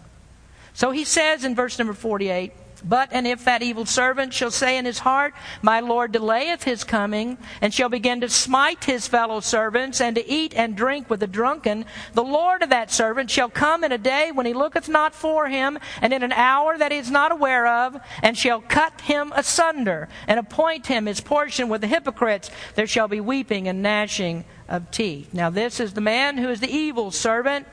So 0.72 0.92
he 0.92 1.04
says 1.04 1.44
in 1.44 1.54
verse 1.54 1.78
number 1.78 1.92
48 1.92 2.52
but, 2.84 3.08
and 3.12 3.26
if 3.26 3.44
that 3.44 3.62
evil 3.62 3.86
servant 3.86 4.34
shall 4.34 4.50
say 4.50 4.76
in 4.76 4.84
his 4.84 4.98
heart, 4.98 5.34
My 5.62 5.80
Lord 5.80 6.12
delayeth 6.12 6.64
his 6.64 6.84
coming, 6.84 7.38
and 7.60 7.72
shall 7.72 7.88
begin 7.88 8.20
to 8.20 8.28
smite 8.28 8.84
his 8.84 9.08
fellow 9.08 9.40
servants, 9.40 10.00
and 10.00 10.14
to 10.16 10.28
eat 10.28 10.54
and 10.54 10.76
drink 10.76 11.08
with 11.08 11.20
the 11.20 11.26
drunken, 11.26 11.86
the 12.12 12.22
Lord 12.22 12.62
of 12.62 12.70
that 12.70 12.90
servant 12.90 13.30
shall 13.30 13.48
come 13.48 13.84
in 13.84 13.92
a 13.92 13.98
day 13.98 14.30
when 14.32 14.46
he 14.46 14.52
looketh 14.52 14.88
not 14.88 15.14
for 15.14 15.48
him, 15.48 15.78
and 16.02 16.12
in 16.12 16.22
an 16.22 16.32
hour 16.32 16.76
that 16.76 16.92
he 16.92 16.98
is 16.98 17.10
not 17.10 17.32
aware 17.32 17.66
of, 17.66 17.98
and 18.22 18.36
shall 18.36 18.60
cut 18.60 19.00
him 19.00 19.32
asunder, 19.34 20.08
and 20.28 20.38
appoint 20.38 20.86
him 20.86 21.06
his 21.06 21.20
portion 21.20 21.68
with 21.68 21.80
the 21.80 21.86
hypocrites. 21.86 22.50
There 22.74 22.86
shall 22.86 23.08
be 23.08 23.20
weeping 23.20 23.66
and 23.66 23.82
gnashing 23.82 24.44
of 24.68 24.90
teeth. 24.90 25.32
Now, 25.32 25.50
this 25.50 25.80
is 25.80 25.94
the 25.94 26.00
man 26.00 26.38
who 26.38 26.50
is 26.50 26.60
the 26.60 26.70
evil 26.70 27.10
servant. 27.10 27.66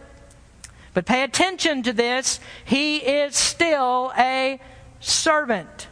But 0.93 1.05
pay 1.05 1.23
attention 1.23 1.83
to 1.83 1.93
this. 1.93 2.39
He 2.65 2.97
is 2.97 3.35
still 3.35 4.11
a 4.17 4.59
servant. 5.01 5.87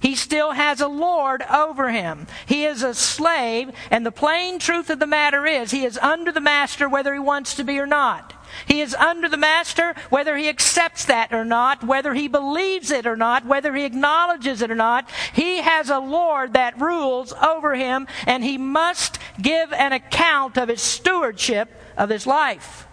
He 0.00 0.14
still 0.14 0.52
has 0.52 0.80
a 0.80 0.88
Lord 0.88 1.42
over 1.42 1.90
him. 1.90 2.26
He 2.46 2.64
is 2.64 2.82
a 2.82 2.94
slave, 2.94 3.70
and 3.90 4.04
the 4.04 4.12
plain 4.12 4.58
truth 4.58 4.88
of 4.88 4.98
the 4.98 5.06
matter 5.06 5.44
is 5.44 5.70
he 5.70 5.84
is 5.84 5.98
under 5.98 6.32
the 6.32 6.40
master 6.40 6.88
whether 6.88 7.12
he 7.12 7.20
wants 7.20 7.54
to 7.56 7.64
be 7.64 7.78
or 7.78 7.86
not. 7.86 8.32
He 8.66 8.80
is 8.80 8.94
under 8.94 9.28
the 9.28 9.36
master 9.36 9.94
whether 10.08 10.36
he 10.36 10.48
accepts 10.48 11.04
that 11.04 11.34
or 11.34 11.44
not, 11.44 11.84
whether 11.84 12.14
he 12.14 12.28
believes 12.28 12.90
it 12.90 13.06
or 13.06 13.14
not, 13.14 13.44
whether 13.44 13.74
he 13.74 13.84
acknowledges 13.84 14.62
it 14.62 14.70
or 14.70 14.74
not. 14.74 15.08
He 15.34 15.58
has 15.58 15.90
a 15.90 15.98
Lord 15.98 16.54
that 16.54 16.80
rules 16.80 17.34
over 17.34 17.74
him, 17.74 18.06
and 18.26 18.42
he 18.42 18.56
must 18.56 19.18
give 19.40 19.70
an 19.72 19.92
account 19.92 20.56
of 20.56 20.68
his 20.68 20.80
stewardship 20.80 21.70
of 21.96 22.08
his 22.08 22.26
life. 22.26 22.86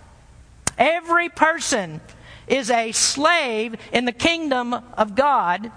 Every 0.78 1.30
person 1.30 2.02
is 2.48 2.70
a 2.72 2.92
slave 2.92 3.76
in 3.92 4.06
the 4.06 4.12
kingdom 4.12 4.74
of 4.74 5.16
God, 5.16 5.72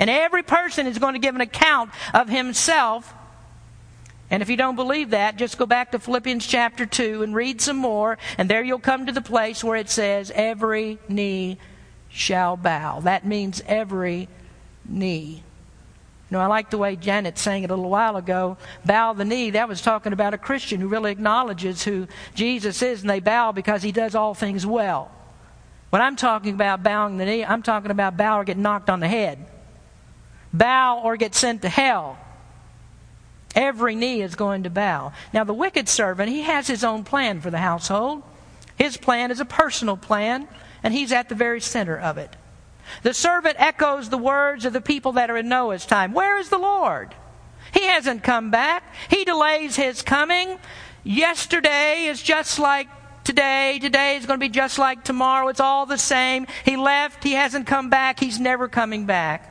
and 0.00 0.10
every 0.10 0.42
person 0.42 0.86
is 0.86 0.98
going 0.98 1.14
to 1.14 1.18
give 1.18 1.34
an 1.34 1.40
account 1.40 1.90
of 2.12 2.28
himself. 2.28 3.14
And 4.30 4.42
if 4.42 4.48
you 4.48 4.56
don't 4.56 4.76
believe 4.76 5.10
that, 5.10 5.36
just 5.36 5.58
go 5.58 5.66
back 5.66 5.92
to 5.92 5.98
Philippians 5.98 6.46
chapter 6.46 6.86
2 6.86 7.22
and 7.22 7.34
read 7.34 7.60
some 7.60 7.76
more, 7.76 8.18
and 8.38 8.48
there 8.48 8.64
you'll 8.64 8.78
come 8.78 9.06
to 9.06 9.12
the 9.12 9.20
place 9.20 9.62
where 9.62 9.76
it 9.76 9.90
says, 9.90 10.32
Every 10.34 10.98
knee 11.08 11.58
shall 12.08 12.56
bow. 12.56 13.00
That 13.00 13.26
means 13.26 13.62
every 13.66 14.28
knee. 14.88 15.42
You 16.30 16.38
know, 16.38 16.40
I 16.40 16.46
like 16.46 16.70
the 16.70 16.78
way 16.78 16.96
Janet 16.96 17.38
sang 17.38 17.64
it 17.64 17.70
a 17.70 17.74
little 17.74 17.90
while 17.90 18.16
ago. 18.16 18.56
Bow 18.84 19.12
the 19.12 19.24
knee. 19.24 19.50
That 19.50 19.68
was 19.68 19.82
talking 19.82 20.12
about 20.12 20.32
a 20.32 20.38
Christian 20.38 20.80
who 20.80 20.88
really 20.88 21.12
acknowledges 21.12 21.84
who 21.84 22.08
Jesus 22.34 22.82
is, 22.82 23.02
and 23.02 23.10
they 23.10 23.20
bow 23.20 23.52
because 23.52 23.82
he 23.82 23.92
does 23.92 24.14
all 24.14 24.34
things 24.34 24.64
well. 24.64 25.10
When 25.94 26.02
I'm 26.02 26.16
talking 26.16 26.54
about 26.54 26.82
bowing 26.82 27.18
the 27.18 27.24
knee, 27.24 27.44
I'm 27.44 27.62
talking 27.62 27.92
about 27.92 28.16
bow 28.16 28.40
or 28.40 28.42
get 28.42 28.58
knocked 28.58 28.90
on 28.90 28.98
the 28.98 29.06
head, 29.06 29.38
bow 30.52 31.00
or 31.04 31.16
get 31.16 31.36
sent 31.36 31.62
to 31.62 31.68
hell. 31.68 32.18
Every 33.54 33.94
knee 33.94 34.20
is 34.20 34.34
going 34.34 34.64
to 34.64 34.70
bow. 34.70 35.12
Now, 35.32 35.44
the 35.44 35.54
wicked 35.54 35.88
servant, 35.88 36.30
he 36.30 36.40
has 36.40 36.66
his 36.66 36.82
own 36.82 37.04
plan 37.04 37.40
for 37.40 37.48
the 37.52 37.58
household. 37.58 38.24
His 38.74 38.96
plan 38.96 39.30
is 39.30 39.38
a 39.38 39.44
personal 39.44 39.96
plan, 39.96 40.48
and 40.82 40.92
he's 40.92 41.12
at 41.12 41.28
the 41.28 41.36
very 41.36 41.60
center 41.60 41.96
of 41.96 42.18
it. 42.18 42.34
The 43.04 43.14
servant 43.14 43.54
echoes 43.60 44.08
the 44.08 44.18
words 44.18 44.64
of 44.64 44.72
the 44.72 44.80
people 44.80 45.12
that 45.12 45.30
are 45.30 45.36
in 45.36 45.48
Noah's 45.48 45.86
time 45.86 46.12
Where 46.12 46.38
is 46.38 46.48
the 46.48 46.58
Lord? 46.58 47.14
He 47.72 47.86
hasn't 47.86 48.24
come 48.24 48.50
back. 48.50 48.82
He 49.08 49.24
delays 49.24 49.76
his 49.76 50.02
coming. 50.02 50.58
Yesterday 51.04 52.06
is 52.06 52.20
just 52.20 52.58
like 52.58 52.88
today. 53.24 53.78
Today 53.80 54.16
is 54.16 54.26
going 54.26 54.38
to 54.38 54.44
be 54.44 54.50
just 54.50 54.78
like 54.78 55.02
tomorrow. 55.02 55.48
It's 55.48 55.60
all 55.60 55.86
the 55.86 55.98
same. 55.98 56.46
He 56.64 56.76
left. 56.76 57.24
He 57.24 57.32
hasn't 57.32 57.66
come 57.66 57.90
back. 57.90 58.20
He's 58.20 58.38
never 58.38 58.68
coming 58.68 59.06
back. 59.06 59.50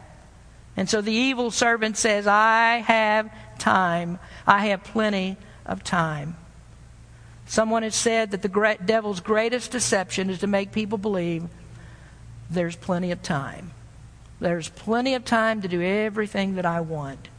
And 0.78 0.90
so 0.90 1.02
the 1.02 1.12
evil 1.12 1.52
servant 1.52 1.98
says, 1.98 2.26
I 2.26 2.78
have 2.78 3.32
time. 3.60 4.20
I 4.48 4.68
have 4.68 4.84
plenty 4.84 5.38
of 5.66 5.84
time. 5.84 6.36
Someone 7.46 7.84
has 7.84 7.96
said 7.96 8.32
that 8.32 8.42
the 8.42 8.78
devil's 8.86 9.20
greatest 9.20 9.72
deception 9.72 10.30
is 10.30 10.40
to 10.40 10.48
make 10.48 10.72
people 10.72 10.98
believe 10.98 11.48
there's 12.50 12.76
plenty 12.76 13.12
of 13.12 13.22
time. 13.22 13.72
There's 14.40 14.70
plenty 14.70 15.14
of 15.14 15.26
time 15.26 15.62
to 15.62 15.68
do 15.68 15.82
everything 15.82 16.56
that 16.56 16.66
I 16.66 16.82
want. 16.82 17.30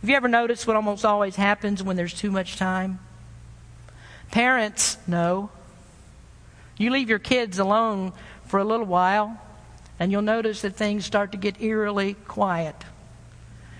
Have 0.00 0.10
you 0.10 0.16
ever 0.16 0.28
noticed 0.28 0.66
what 0.66 0.76
almost 0.76 1.04
always 1.04 1.36
happens 1.36 1.82
when 1.82 1.96
there's 1.96 2.14
too 2.14 2.30
much 2.30 2.56
time? 2.56 2.98
Parents 4.30 4.96
know 5.06 5.50
you 6.82 6.90
leave 6.90 7.08
your 7.08 7.18
kids 7.18 7.58
alone 7.58 8.12
for 8.44 8.58
a 8.58 8.64
little 8.64 8.86
while, 8.86 9.40
and 9.98 10.10
you'll 10.10 10.22
notice 10.22 10.62
that 10.62 10.76
things 10.76 11.04
start 11.04 11.32
to 11.32 11.38
get 11.38 11.62
eerily 11.62 12.14
quiet. 12.14 12.76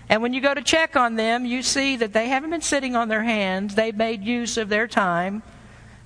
And 0.09 0.21
when 0.21 0.33
you 0.33 0.41
go 0.41 0.53
to 0.53 0.61
check 0.61 0.95
on 0.95 1.15
them, 1.15 1.45
you 1.45 1.63
see 1.63 1.95
that 1.97 2.13
they 2.13 2.27
haven't 2.27 2.49
been 2.49 2.61
sitting 2.61 2.95
on 2.95 3.07
their 3.07 3.23
hands. 3.23 3.75
They've 3.75 3.95
made 3.95 4.23
use 4.23 4.57
of 4.57 4.69
their 4.69 4.87
time, 4.87 5.43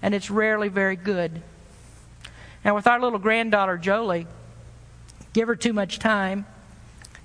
and 0.02 0.14
it's 0.14 0.30
rarely 0.30 0.70
very 0.70 0.96
good. 0.96 1.42
Now, 2.64 2.76
with 2.76 2.88
our 2.88 3.00
little 3.00 3.20
granddaughter, 3.20 3.78
Jolie, 3.78 4.28
give 5.34 5.48
her 5.48 5.56
too 5.56 5.74
much 5.74 6.00
time, 6.00 6.46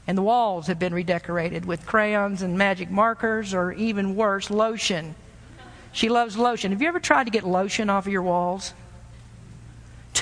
and 0.06 0.16
the 0.18 0.22
walls 0.22 0.66
have 0.66 0.78
been 0.78 0.94
redecorated 0.94 1.64
with 1.64 1.86
crayons 1.86 2.42
and 2.42 2.58
magic 2.58 2.90
markers, 2.90 3.54
or 3.54 3.72
even 3.72 4.16
worse, 4.16 4.50
lotion. 4.50 5.14
She 5.92 6.08
loves 6.08 6.36
lotion. 6.36 6.72
Have 6.72 6.82
you 6.82 6.88
ever 6.88 7.00
tried 7.00 7.24
to 7.24 7.30
get 7.30 7.44
lotion 7.44 7.90
off 7.90 8.06
of 8.06 8.12
your 8.12 8.22
walls? 8.22 8.72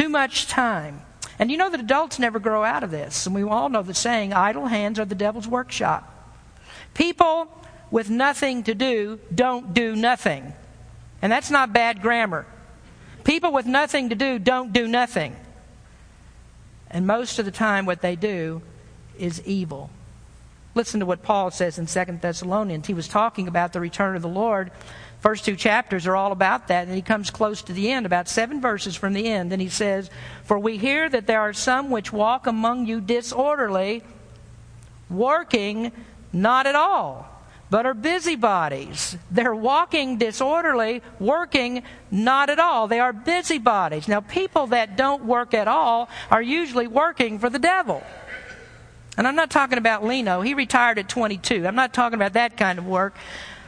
Too 0.01 0.09
much 0.09 0.47
time. 0.47 1.03
And 1.39 1.51
you 1.51 1.59
know 1.59 1.69
that 1.69 1.79
adults 1.79 2.19
never 2.19 2.39
grow 2.39 2.65
out 2.65 2.83
of 2.83 2.91
this. 2.91 3.27
And 3.27 3.35
we 3.35 3.43
all 3.43 3.69
know 3.69 3.83
the 3.83 3.93
saying 3.93 4.33
idle 4.33 4.65
hands 4.65 4.99
are 4.99 5.05
the 5.05 5.15
devil's 5.15 5.47
workshop. 5.47 6.11
People 6.95 7.55
with 7.91 8.09
nothing 8.09 8.63
to 8.63 8.75
do 8.75 9.21
don't 9.35 9.75
do 9.75 9.95
nothing. 9.95 10.55
And 11.21 11.31
that's 11.31 11.51
not 11.51 11.75
bad 11.75 12.01
grammar. 12.01 12.47
People 13.25 13.53
with 13.53 13.67
nothing 13.67 14.09
to 14.09 14.15
do 14.15 14.39
don't 14.39 14.73
do 14.73 14.89
nothing. 14.89 15.37
And 16.91 17.07
most 17.07 17.39
of 17.39 17.45
the 17.45 17.51
time, 17.51 17.85
what 17.85 18.01
they 18.01 18.17
do 18.17 18.63
is 19.19 19.47
evil. 19.47 19.91
Listen 20.75 21.01
to 21.01 21.07
what 21.07 21.23
Paul 21.23 21.51
says 21.51 21.79
in 21.79 21.85
2 21.85 22.21
Thessalonians. 22.23 22.87
He 22.87 22.95
was 22.95 23.07
talking 23.07 23.49
about 23.49 23.75
the 23.75 23.81
return 23.81 24.17
of 24.17 24.23
the 24.23 24.29
Lord. 24.29 24.71
First 25.21 25.45
two 25.45 25.55
chapters 25.55 26.07
are 26.07 26.17
all 26.17 26.33
about 26.33 26.69
that, 26.69 26.87
and 26.87 26.97
he 26.97 27.03
comes 27.03 27.31
close 27.31 27.61
to 27.63 27.75
the 27.75 27.91
end, 27.91 28.07
about 28.07 28.27
seven 28.27 28.61
verses 28.61 28.97
from 28.97 29.13
the 29.13 29.29
end, 29.29 29.53
and 29.53 29.61
he 29.61 29.69
says, 29.69 30.09
For 30.45 30.59
we 30.59 30.79
hear 30.79 31.09
that 31.11 31.27
there 31.27 31.41
are 31.41 31.53
some 31.53 31.91
which 31.91 32.13
walk 32.13 32.47
among 32.47 32.87
you 32.87 33.03
disorderly, 33.03 34.03
working 35.11 35.93
not 36.33 36.67
at 36.67 36.75
all, 36.75 37.29
but 37.69 37.85
are 37.85 37.93
busybodies. 37.93 39.19
They're 39.31 39.55
walking 39.55 40.17
disorderly, 40.17 41.03
working 41.19 41.83
not 42.11 42.49
at 42.49 42.59
all. 42.59 42.89
They 42.89 43.01
are 43.01 43.13
busybodies. 43.13 44.09
Now, 44.09 44.21
people 44.21 44.69
that 44.69 44.97
don't 44.97 45.27
work 45.27 45.53
at 45.53 45.69
all 45.69 46.09
are 46.31 46.43
usually 46.43 46.87
working 46.87 47.39
for 47.39 47.51
the 47.51 47.59
devil. 47.59 48.03
And 49.19 49.29
I'm 49.29 49.37
not 49.37 49.51
talking 49.51 49.77
about 49.77 50.03
Leno. 50.03 50.41
He 50.41 50.55
retired 50.55 50.99
at 50.99 51.09
22. 51.09 51.67
I'm 51.67 51.75
not 51.75 51.93
talking 51.93 52.15
about 52.15 52.33
that 52.33 52.57
kind 52.57 52.79
of 52.79 52.87
work. 52.87 53.15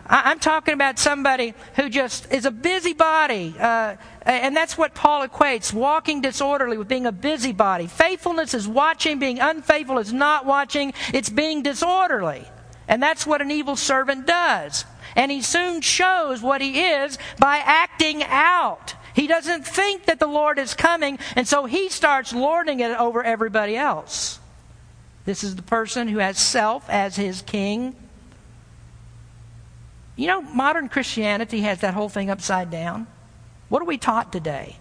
I'm 0.07 0.41
talking 0.41 0.75
about 0.75 0.99
somebody 0.99 1.55
who 1.77 1.89
just 1.89 2.31
is 2.33 2.45
a 2.45 2.51
busybody. 2.51 3.55
Uh, 3.59 3.97
and 4.27 4.57
that's 4.57 4.77
what 4.77 4.95
Paul 4.95 5.27
equates 5.27 5.73
walking 5.73 6.21
disorderly 6.21 6.77
with 6.77 6.89
being 6.89 7.07
a 7.07 7.13
busybody. 7.13 7.87
Faithfulness 7.87 8.55
is 8.55 8.67
watching, 8.67 9.19
being 9.19 9.39
unfaithful 9.39 9.99
is 9.99 10.13
not 10.13 10.45
watching, 10.45 10.93
it's 11.13 11.31
being 11.31 11.63
disorderly. 11.63 12.45
And 12.89 13.03
that's 13.03 13.27
what 13.27 13.41
an 13.41 13.51
evil 13.51 13.77
servant 13.77 14.27
does. 14.27 14.85
And 15.15 15.31
he 15.31 15.41
soon 15.43 15.81
shows 15.81 16.43
what 16.43 16.61
he 16.61 16.81
is 16.81 17.19
by 17.39 17.59
acting 17.59 18.23
out. 18.25 18.95
He 19.15 19.27
doesn't 19.27 19.67
think 19.67 20.07
that 20.07 20.19
the 20.19 20.27
Lord 20.27 20.59
is 20.59 20.75
coming, 20.75 21.19
and 21.37 21.47
so 21.47 21.67
he 21.67 21.91
starts 21.91 22.33
lording 22.33 22.81
it 22.81 22.99
over 22.99 23.23
everybody 23.23 23.77
else. 23.77 24.41
This 25.25 25.45
is 25.45 25.55
the 25.55 25.63
person 25.63 26.09
who 26.09 26.19
has 26.19 26.39
self 26.39 26.89
as 26.89 27.17
his 27.17 27.43
king. 27.43 27.95
You 30.17 30.27
know, 30.27 30.43
modern 30.43 30.89
Christianity 30.89 31.61
has 31.63 31.81
that 31.81 31.95
whole 31.95 32.09
thing 32.09 32.31
upside 32.31 32.71
down. 32.71 33.07
What 33.69 33.81
are 33.83 33.87
we 33.87 33.99
taught 33.99 34.33
today? 34.33 34.77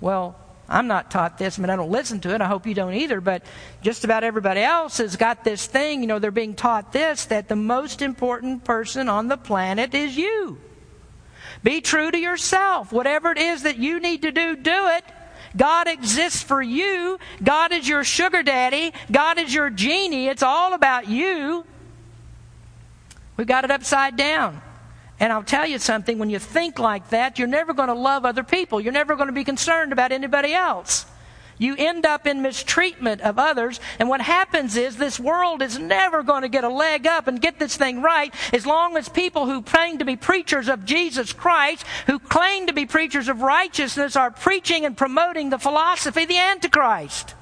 Well, 0.00 0.36
I'm 0.68 0.86
not 0.86 1.10
taught 1.10 1.38
this. 1.38 1.58
I 1.58 1.62
mean, 1.62 1.70
I 1.70 1.76
don't 1.76 1.90
listen 1.90 2.20
to 2.20 2.34
it. 2.34 2.40
I 2.40 2.46
hope 2.46 2.66
you 2.66 2.74
don't 2.74 2.94
either. 2.94 3.20
But 3.20 3.44
just 3.82 4.04
about 4.04 4.24
everybody 4.24 4.60
else 4.60 4.98
has 4.98 5.16
got 5.16 5.44
this 5.44 5.66
thing. 5.66 6.00
You 6.00 6.06
know, 6.06 6.18
they're 6.18 6.30
being 6.30 6.54
taught 6.54 6.92
this 6.92 7.26
that 7.26 7.48
the 7.48 7.56
most 7.56 8.02
important 8.02 8.64
person 8.64 9.08
on 9.08 9.28
the 9.28 9.36
planet 9.36 9.94
is 9.94 10.16
you. 10.16 10.58
Be 11.62 11.80
true 11.80 12.10
to 12.10 12.18
yourself. 12.18 12.92
Whatever 12.92 13.30
it 13.30 13.38
is 13.38 13.62
that 13.62 13.78
you 13.78 14.00
need 14.00 14.22
to 14.22 14.32
do, 14.32 14.56
do 14.56 14.88
it. 14.88 15.04
God 15.56 15.86
exists 15.86 16.42
for 16.42 16.60
you. 16.60 17.18
God 17.42 17.72
is 17.72 17.88
your 17.88 18.02
sugar 18.02 18.42
daddy. 18.42 18.92
God 19.10 19.38
is 19.38 19.54
your 19.54 19.70
genie. 19.70 20.26
It's 20.26 20.42
all 20.42 20.74
about 20.74 21.08
you. 21.08 21.64
We've 23.36 23.46
got 23.46 23.64
it 23.64 23.70
upside 23.70 24.16
down. 24.16 24.62
And 25.20 25.32
I'll 25.32 25.44
tell 25.44 25.66
you 25.66 25.78
something 25.78 26.18
when 26.18 26.30
you 26.30 26.38
think 26.38 26.78
like 26.78 27.10
that, 27.10 27.38
you're 27.38 27.48
never 27.48 27.72
going 27.72 27.88
to 27.88 27.94
love 27.94 28.24
other 28.24 28.42
people. 28.42 28.80
You're 28.80 28.92
never 28.92 29.14
going 29.14 29.28
to 29.28 29.32
be 29.32 29.44
concerned 29.44 29.92
about 29.92 30.12
anybody 30.12 30.52
else. 30.52 31.06
You 31.56 31.76
end 31.78 32.04
up 32.04 32.26
in 32.26 32.42
mistreatment 32.42 33.20
of 33.20 33.38
others, 33.38 33.78
and 34.00 34.08
what 34.08 34.20
happens 34.20 34.76
is 34.76 34.96
this 34.96 35.20
world 35.20 35.62
is 35.62 35.78
never 35.78 36.24
going 36.24 36.42
to 36.42 36.48
get 36.48 36.64
a 36.64 36.68
leg 36.68 37.06
up 37.06 37.28
and 37.28 37.40
get 37.40 37.60
this 37.60 37.76
thing 37.76 38.02
right 38.02 38.34
as 38.52 38.66
long 38.66 38.96
as 38.96 39.08
people 39.08 39.46
who 39.46 39.62
claim 39.62 39.98
to 39.98 40.04
be 40.04 40.16
preachers 40.16 40.68
of 40.68 40.84
Jesus 40.84 41.32
Christ, 41.32 41.86
who 42.08 42.18
claim 42.18 42.66
to 42.66 42.72
be 42.72 42.86
preachers 42.86 43.28
of 43.28 43.42
righteousness, 43.42 44.16
are 44.16 44.32
preaching 44.32 44.84
and 44.84 44.96
promoting 44.96 45.50
the 45.50 45.58
philosophy 45.58 46.24
of 46.24 46.28
the 46.28 46.38
Antichrist. 46.38 47.34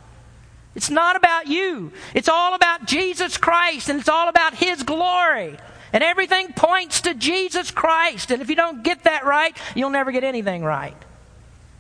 It's 0.75 0.91
not 0.91 1.17
about 1.17 1.49
you. 1.49 1.93
It's 2.15 2.29
all 2.29 2.55
about 2.55 2.87
Jesus 2.87 3.39
Christ, 3.39 3.89
and 3.89 3.99
it's 3.99 4.09
all 4.09 4.29
about 4.29 4.55
His 4.55 4.83
glory. 4.83 5.57
And 5.93 6.03
everything 6.03 6.53
points 6.53 7.03
to 7.03 7.15
Jesus 7.15 7.71
Christ. 7.71 8.31
And 8.31 8.41
if 8.41 8.49
you 8.49 8.57
don't 8.57 8.83
get 8.83 9.05
that 9.05 9.25
right, 9.25 9.57
you'll 9.75 9.91
never 9.91 10.13
get 10.13 10.25
anything 10.25 10.65
right. 10.65 10.97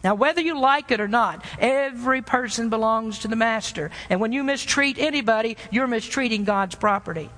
Now, 0.04 0.14
whether 0.14 0.40
you 0.40 0.58
like 0.58 0.90
it 0.90 1.00
or 1.00 1.08
not, 1.08 1.44
every 1.58 2.22
person 2.22 2.68
belongs 2.68 3.20
to 3.20 3.28
the 3.28 3.36
Master. 3.36 3.90
And 4.10 4.20
when 4.20 4.32
you 4.32 4.42
mistreat 4.42 4.98
anybody, 4.98 5.56
you're 5.70 5.86
mistreating 5.86 6.44
God's 6.44 6.74
property. 6.74 7.30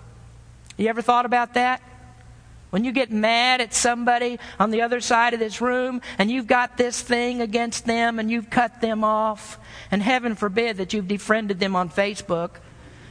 You 0.77 0.89
ever 0.89 1.03
thought 1.03 1.27
about 1.27 1.55
that? 1.55 1.83
When 2.71 2.83
you 2.83 2.91
get 2.91 3.13
mad 3.13 3.61
at 3.61 3.73
somebody 3.73 4.41
on 4.59 4.73
the 4.73 4.83
other 4.83 5.01
side 5.01 5.33
of 5.33 5.39
this 5.39 5.61
room 5.61 6.01
and 6.19 6.29
you've 6.29 6.49
got 6.49 6.77
this 6.77 7.01
thing 7.01 7.41
against 7.41 7.87
them 7.87 8.19
and 8.19 8.29
you've 8.31 8.51
cut 8.51 8.81
them 8.81 9.05
off, 9.05 9.59
and 9.93 10.03
heaven 10.03 10.35
forbid 10.35 10.79
that 10.79 10.93
you've 10.93 11.07
defriended 11.07 11.61
them 11.61 11.77
on 11.77 11.89
Facebook, 11.89 12.51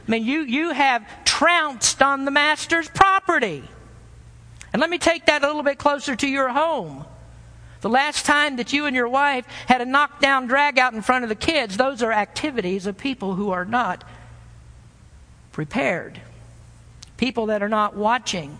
I 0.06 0.10
mean, 0.10 0.24
you, 0.24 0.42
you 0.42 0.70
have 0.70 1.24
trounced 1.24 2.02
on 2.02 2.24
the 2.24 2.30
master's 2.30 2.88
property. 2.88 3.64
And 4.72 4.80
let 4.80 4.90
me 4.90 4.98
take 4.98 5.26
that 5.26 5.42
a 5.42 5.46
little 5.46 5.62
bit 5.62 5.78
closer 5.78 6.14
to 6.16 6.28
your 6.28 6.48
home. 6.48 7.04
The 7.80 7.88
last 7.88 8.24
time 8.26 8.56
that 8.56 8.72
you 8.72 8.86
and 8.86 8.96
your 8.96 9.08
wife 9.08 9.46
had 9.66 9.80
a 9.80 9.84
knockdown 9.84 10.46
drag 10.46 10.78
out 10.78 10.94
in 10.94 11.02
front 11.02 11.22
of 11.22 11.28
the 11.28 11.34
kids, 11.34 11.76
those 11.76 12.02
are 12.02 12.12
activities 12.12 12.86
of 12.86 12.98
people 12.98 13.34
who 13.34 13.50
are 13.50 13.64
not 13.64 14.04
prepared. 15.52 16.20
People 17.16 17.46
that 17.46 17.62
are 17.62 17.68
not 17.68 17.94
watching. 17.94 18.58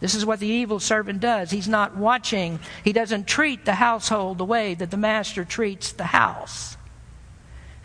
This 0.00 0.14
is 0.14 0.26
what 0.26 0.40
the 0.40 0.46
evil 0.46 0.78
servant 0.78 1.20
does. 1.20 1.50
He's 1.50 1.68
not 1.68 1.96
watching. 1.96 2.58
He 2.84 2.92
doesn't 2.92 3.26
treat 3.26 3.64
the 3.64 3.74
household 3.74 4.38
the 4.38 4.44
way 4.44 4.74
that 4.74 4.90
the 4.90 4.96
master 4.96 5.44
treats 5.44 5.92
the 5.92 6.04
house. 6.04 6.76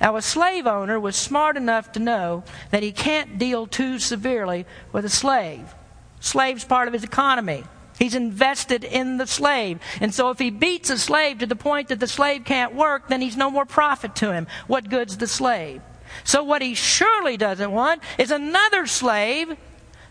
Now, 0.01 0.15
a 0.15 0.21
slave 0.21 0.65
owner 0.65 0.99
was 0.99 1.15
smart 1.15 1.57
enough 1.57 1.91
to 1.93 1.99
know 1.99 2.43
that 2.71 2.83
he 2.83 2.91
can't 2.91 3.37
deal 3.37 3.67
too 3.67 3.99
severely 3.99 4.65
with 4.91 5.05
a 5.05 5.09
slave. 5.09 5.75
Slave's 6.21 6.63
part 6.63 6.87
of 6.87 6.93
his 6.93 7.03
economy. 7.03 7.63
He's 7.97 8.15
invested 8.15 8.85
in 8.85 9.17
the 9.17 9.27
slave. 9.27 9.79
And 9.99 10.13
so 10.13 10.29
if 10.29 10.39
he 10.39 10.51
beats 10.51 10.89
a 10.89 10.97
slave 10.97 11.39
to 11.39 11.45
the 11.45 11.55
point 11.55 11.89
that 11.89 11.99
the 11.99 12.07
slave 12.07 12.45
can't 12.45 12.73
work, 12.73 13.09
then 13.09 13.21
he's 13.21 13.35
no 13.35 13.51
more 13.51 13.65
profit 13.65 14.15
to 14.17 14.31
him. 14.31 14.47
What 14.67 14.89
good's 14.89 15.17
the 15.17 15.27
slave? 15.27 15.81
So 16.23 16.43
what 16.43 16.61
he 16.61 16.75
surely 16.75 17.35
doesn't 17.35 17.71
want 17.71 18.01
is 18.17 18.31
another 18.31 18.87
slave 18.87 19.55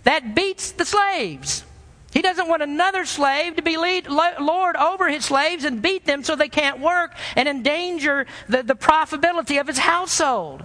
that 0.04 0.34
beats 0.34 0.72
the 0.72 0.84
slaves. 0.84 1.64
He 2.12 2.22
doesn't 2.22 2.48
want 2.48 2.62
another 2.62 3.04
slave 3.04 3.56
to 3.56 3.62
be 3.62 3.76
lead, 3.76 4.08
lord 4.08 4.76
over 4.76 5.08
his 5.08 5.26
slaves 5.26 5.64
and 5.64 5.82
beat 5.82 6.06
them 6.06 6.22
so 6.22 6.36
they 6.36 6.48
can't 6.48 6.80
work 6.80 7.14
and 7.36 7.48
endanger 7.48 8.26
the, 8.48 8.62
the 8.62 8.74
profitability 8.74 9.60
of 9.60 9.66
his 9.66 9.78
household. 9.78 10.64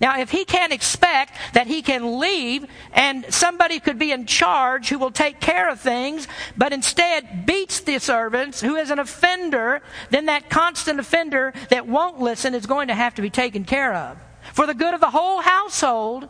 Now, 0.00 0.18
if 0.18 0.32
he 0.32 0.44
can't 0.44 0.72
expect 0.72 1.32
that 1.52 1.68
he 1.68 1.80
can 1.80 2.18
leave 2.18 2.66
and 2.92 3.24
somebody 3.32 3.78
could 3.78 4.00
be 4.00 4.10
in 4.10 4.26
charge 4.26 4.88
who 4.88 4.98
will 4.98 5.12
take 5.12 5.38
care 5.38 5.70
of 5.70 5.78
things, 5.78 6.26
but 6.56 6.72
instead 6.72 7.46
beats 7.46 7.80
the 7.80 8.00
servants, 8.00 8.60
who 8.60 8.74
is 8.74 8.90
an 8.90 8.98
offender, 8.98 9.80
then 10.10 10.26
that 10.26 10.50
constant 10.50 10.98
offender 10.98 11.52
that 11.70 11.86
won't 11.86 12.18
listen 12.18 12.52
is 12.52 12.66
going 12.66 12.88
to 12.88 12.94
have 12.94 13.14
to 13.14 13.22
be 13.22 13.30
taken 13.30 13.64
care 13.64 13.94
of. 13.94 14.18
For 14.54 14.66
the 14.66 14.74
good 14.74 14.92
of 14.92 15.00
the 15.00 15.10
whole 15.10 15.40
household, 15.40 16.28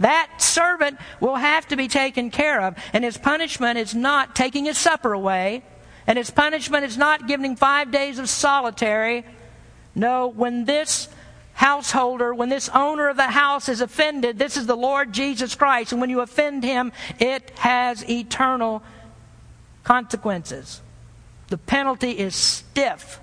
that 0.00 0.30
servant 0.38 0.98
will 1.20 1.36
have 1.36 1.68
to 1.68 1.76
be 1.76 1.86
taken 1.88 2.30
care 2.30 2.60
of. 2.60 2.76
And 2.92 3.04
his 3.04 3.16
punishment 3.16 3.78
is 3.78 3.94
not 3.94 4.34
taking 4.34 4.64
his 4.64 4.78
supper 4.78 5.12
away. 5.12 5.62
And 6.06 6.18
his 6.18 6.30
punishment 6.30 6.84
is 6.84 6.98
not 6.98 7.28
giving 7.28 7.54
five 7.54 7.92
days 7.92 8.18
of 8.18 8.28
solitary. 8.28 9.24
No, 9.94 10.26
when 10.28 10.64
this 10.64 11.08
householder, 11.52 12.32
when 12.32 12.48
this 12.48 12.70
owner 12.70 13.08
of 13.08 13.16
the 13.18 13.28
house 13.28 13.68
is 13.68 13.82
offended, 13.82 14.38
this 14.38 14.56
is 14.56 14.66
the 14.66 14.76
Lord 14.76 15.12
Jesus 15.12 15.54
Christ. 15.54 15.92
And 15.92 16.00
when 16.00 16.08
you 16.08 16.20
offend 16.20 16.64
him, 16.64 16.92
it 17.18 17.50
has 17.58 18.08
eternal 18.08 18.82
consequences. 19.84 20.80
The 21.48 21.58
penalty 21.58 22.12
is 22.12 22.34
stiff. 22.34 23.20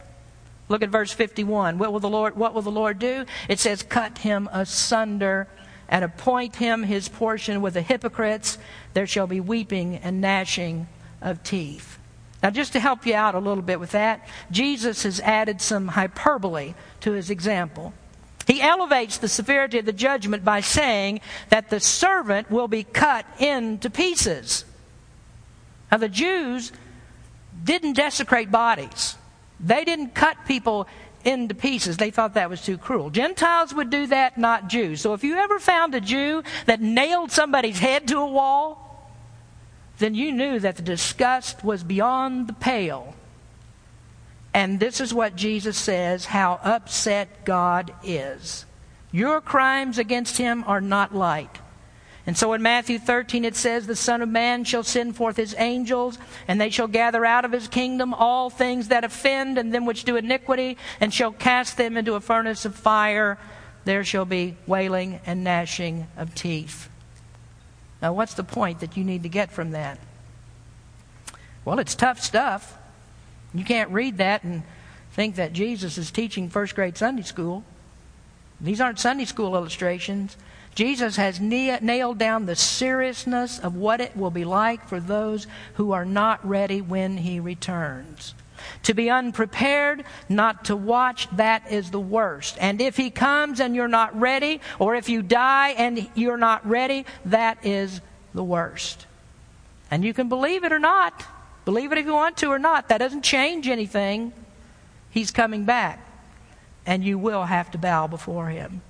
Look 0.69 0.83
at 0.83 0.89
verse 0.89 1.11
51. 1.11 1.79
What 1.79 1.91
will 1.91 1.99
the 1.99 2.09
Lord, 2.09 2.35
what 2.35 2.53
will 2.53 2.61
the 2.61 2.69
Lord 2.69 2.99
do? 2.99 3.25
It 3.49 3.59
says, 3.59 3.81
cut 3.81 4.19
him 4.19 4.47
asunder 4.51 5.47
and 5.89 6.03
appoint 6.03 6.57
him 6.57 6.83
his 6.83 7.07
portion 7.09 7.61
with 7.61 7.73
the 7.73 7.81
hypocrites, 7.81 8.57
there 8.93 9.07
shall 9.07 9.27
be 9.27 9.39
weeping 9.39 9.95
and 9.97 10.21
gnashing 10.21 10.87
of 11.21 11.43
teeth. 11.43 11.97
Now, 12.43 12.51
just 12.51 12.73
to 12.73 12.79
help 12.79 13.05
you 13.05 13.15
out 13.15 13.35
a 13.35 13.39
little 13.39 13.63
bit 13.63 13.79
with 13.79 13.91
that, 13.91 14.27
Jesus 14.51 15.03
has 15.03 15.19
added 15.21 15.61
some 15.61 15.89
hyperbole 15.89 16.75
to 17.01 17.13
his 17.13 17.29
example. 17.29 17.93
He 18.45 18.61
elevates 18.61 19.17
the 19.17 19.27
severity 19.27 19.79
of 19.79 19.85
the 19.85 19.93
judgment 19.93 20.45
by 20.45 20.61
saying 20.61 21.19
that 21.49 21.69
the 21.69 21.79
servant 21.79 22.49
will 22.49 22.67
be 22.67 22.83
cut 22.83 23.25
into 23.39 23.89
pieces. 23.89 24.63
Now, 25.91 25.97
the 25.97 26.09
Jews 26.09 26.71
didn't 27.63 27.93
desecrate 27.93 28.51
bodies, 28.51 29.15
they 29.59 29.83
didn't 29.83 30.13
cut 30.13 30.37
people 30.45 30.87
into 31.27 31.53
pieces. 31.53 31.97
They 31.97 32.09
thought 32.09 32.35
that 32.35 32.49
was 32.49 32.61
too 32.61 32.77
cruel. 32.77 33.09
Gentiles 33.09 33.73
would 33.73 33.89
do 33.89 34.07
that, 34.07 34.37
not 34.37 34.69
Jews. 34.69 35.01
So 35.01 35.13
if 35.13 35.23
you 35.25 35.35
ever 35.35 35.59
found 35.59 35.93
a 35.93 35.99
Jew 36.01 36.41
that 36.65 36.81
nailed 36.81 37.31
somebody's 37.31 37.79
head 37.79 38.07
to 38.07 38.19
a 38.19 38.25
wall, 38.25 39.11
then 39.99 40.15
you 40.15 40.31
knew 40.31 40.57
that 40.59 40.77
the 40.77 40.81
disgust 40.81 41.63
was 41.65 41.83
beyond 41.83 42.47
the 42.47 42.53
pale. 42.53 43.13
And 44.53 44.79
this 44.79 45.01
is 45.01 45.13
what 45.13 45.35
Jesus 45.35 45.77
says 45.77 46.25
how 46.25 46.59
upset 46.63 47.43
God 47.43 47.93
is. 48.03 48.65
Your 49.11 49.41
crimes 49.41 49.97
against 49.97 50.37
him 50.37 50.63
are 50.65 50.81
not 50.81 51.13
light. 51.13 51.59
And 52.27 52.37
so 52.37 52.51
in 52.51 52.61
Matthew 52.61 52.99
13 52.99 53.45
it 53.45 53.55
says, 53.55 53.87
The 53.87 53.95
Son 53.95 54.21
of 54.21 54.27
Man 54.27 54.65
shall 54.65 54.83
send 54.83 55.15
forth 55.15 55.37
his 55.37 55.55
angels, 55.57 56.19
and 56.45 56.59
they 56.59 56.69
shall 56.69 56.89
gather 56.89 57.25
out 57.25 57.45
of 57.45 57.53
his 57.53 57.69
kingdom 57.69 58.13
all 58.13 58.49
things 58.49 58.89
that 58.89 59.05
offend 59.05 59.57
and 59.57 59.73
them 59.73 59.85
which 59.85 60.03
do 60.03 60.17
iniquity, 60.17 60.77
and 60.99 61.13
shall 61.13 61.31
cast 61.31 61.77
them 61.77 61.95
into 61.95 62.15
a 62.15 62.19
furnace 62.19 62.65
of 62.65 62.75
fire. 62.75 63.39
There 63.85 64.03
shall 64.03 64.25
be 64.25 64.57
wailing 64.67 65.21
and 65.25 65.45
gnashing 65.45 66.07
of 66.17 66.35
teeth. 66.35 66.89
Now, 68.01 68.11
what's 68.11 68.33
the 68.33 68.43
point 68.43 68.81
that 68.81 68.97
you 68.97 69.05
need 69.05 69.23
to 69.23 69.29
get 69.29 69.49
from 69.49 69.71
that? 69.71 69.97
Well, 71.63 71.79
it's 71.79 71.95
tough 71.95 72.21
stuff. 72.21 72.77
You 73.53 73.63
can't 73.63 73.89
read 73.89 74.17
that 74.17 74.43
and 74.43 74.63
think 75.13 75.35
that 75.35 75.53
Jesus 75.53 75.97
is 75.97 76.11
teaching 76.11 76.49
first 76.49 76.75
grade 76.75 76.97
Sunday 76.97 77.23
school. 77.23 77.63
These 78.59 78.81
aren't 78.81 78.99
Sunday 78.99 79.25
school 79.25 79.55
illustrations. 79.55 80.35
Jesus 80.77 81.15
has 81.15 81.39
nailed 81.39 82.19
down 82.19 82.45
the 82.45 82.55
seriousness 82.55 83.57
of 83.57 83.75
what 83.75 83.99
it 83.99 84.15
will 84.15 84.29
be 84.29 84.45
like 84.45 84.87
for 84.87 84.99
those 84.99 85.47
who 85.73 85.91
are 85.91 86.05
not 86.05 86.47
ready 86.47 86.81
when 86.81 87.17
he 87.17 87.39
returns. 87.39 88.35
To 88.83 88.93
be 88.93 89.09
unprepared, 89.09 90.03
not 90.29 90.65
to 90.65 90.75
watch, 90.75 91.29
that 91.35 91.71
is 91.71 91.89
the 91.89 91.99
worst. 91.99 92.57
And 92.59 92.79
if 92.79 92.95
he 92.95 93.09
comes 93.09 93.59
and 93.59 93.75
you're 93.75 93.87
not 93.87 94.19
ready, 94.19 94.61
or 94.77 94.93
if 94.93 95.09
you 95.09 95.23
die 95.23 95.69
and 95.69 96.07
you're 96.13 96.37
not 96.37 96.63
ready, 96.63 97.07
that 97.25 97.65
is 97.65 97.99
the 98.35 98.43
worst. 98.43 99.07
And 99.89 100.05
you 100.05 100.13
can 100.13 100.29
believe 100.29 100.63
it 100.63 100.71
or 100.71 100.77
not. 100.77 101.25
Believe 101.65 101.91
it 101.91 101.97
if 101.97 102.05
you 102.05 102.13
want 102.13 102.37
to 102.37 102.49
or 102.49 102.59
not. 102.59 102.89
That 102.89 102.99
doesn't 102.99 103.23
change 103.23 103.67
anything. 103.67 104.31
He's 105.09 105.31
coming 105.31 105.65
back. 105.65 106.07
And 106.85 107.03
you 107.03 107.17
will 107.17 107.45
have 107.45 107.71
to 107.71 107.79
bow 107.79 108.05
before 108.05 108.49
him. 108.49 108.83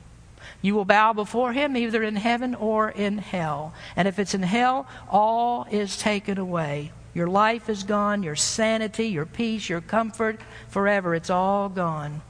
You 0.61 0.75
will 0.75 0.85
bow 0.85 1.13
before 1.13 1.53
him 1.53 1.77
either 1.77 2.03
in 2.03 2.15
heaven 2.15 2.55
or 2.55 2.89
in 2.89 3.19
hell. 3.19 3.73
And 3.95 4.07
if 4.07 4.19
it's 4.19 4.33
in 4.33 4.43
hell, 4.43 4.87
all 5.09 5.67
is 5.69 5.97
taken 5.97 6.37
away. 6.37 6.91
Your 7.13 7.27
life 7.27 7.69
is 7.69 7.83
gone, 7.83 8.23
your 8.23 8.35
sanity, 8.35 9.07
your 9.07 9.25
peace, 9.25 9.69
your 9.69 9.81
comfort, 9.81 10.39
forever. 10.67 11.15
It's 11.15 11.29
all 11.29 11.69
gone. 11.69 12.21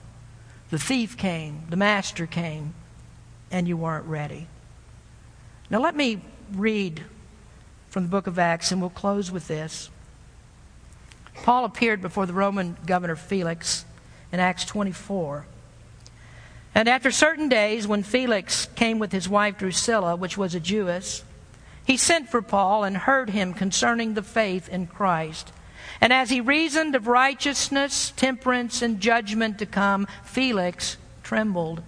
The 0.69 0.79
thief 0.79 1.17
came, 1.17 1.63
the 1.69 1.77
master 1.77 2.25
came, 2.25 2.73
and 3.51 3.67
you 3.67 3.77
weren't 3.77 4.05
ready. 4.05 4.47
Now, 5.69 5.79
let 5.79 5.95
me 5.95 6.21
read 6.53 7.03
from 7.89 8.03
the 8.03 8.09
book 8.09 8.27
of 8.27 8.37
Acts, 8.37 8.71
and 8.71 8.79
we'll 8.81 8.89
close 8.89 9.31
with 9.31 9.47
this. 9.47 9.89
Paul 11.43 11.65
appeared 11.65 12.01
before 12.01 12.25
the 12.25 12.33
Roman 12.33 12.77
governor 12.85 13.15
Felix 13.15 13.85
in 14.31 14.39
Acts 14.39 14.65
24. 14.65 15.45
And 16.77 16.87
after 16.87 17.09
certain 17.09 17.49
days, 17.49 17.87
when 17.87 18.03
Felix 18.03 18.67
came 18.75 18.99
with 18.99 19.11
his 19.11 19.27
wife 19.27 19.57
Drusilla, 19.57 20.15
which 20.15 20.37
was 20.37 20.53
a 20.53 20.59
Jewess, 20.59 21.23
he 21.83 21.97
sent 21.97 22.29
for 22.29 22.39
Paul 22.39 22.83
and 22.83 22.95
heard 22.95 23.31
him 23.31 23.55
concerning 23.55 24.13
the 24.13 24.21
faith 24.21 24.69
in 24.69 24.85
Christ. 24.85 25.51
And 25.99 26.13
as 26.13 26.29
he 26.29 26.39
reasoned 26.39 26.93
of 26.93 27.07
righteousness, 27.07 28.13
temperance, 28.15 28.83
and 28.83 28.99
judgment 28.99 29.57
to 29.57 29.65
come, 29.65 30.05
Felix 30.23 30.97
trembled 31.23 31.81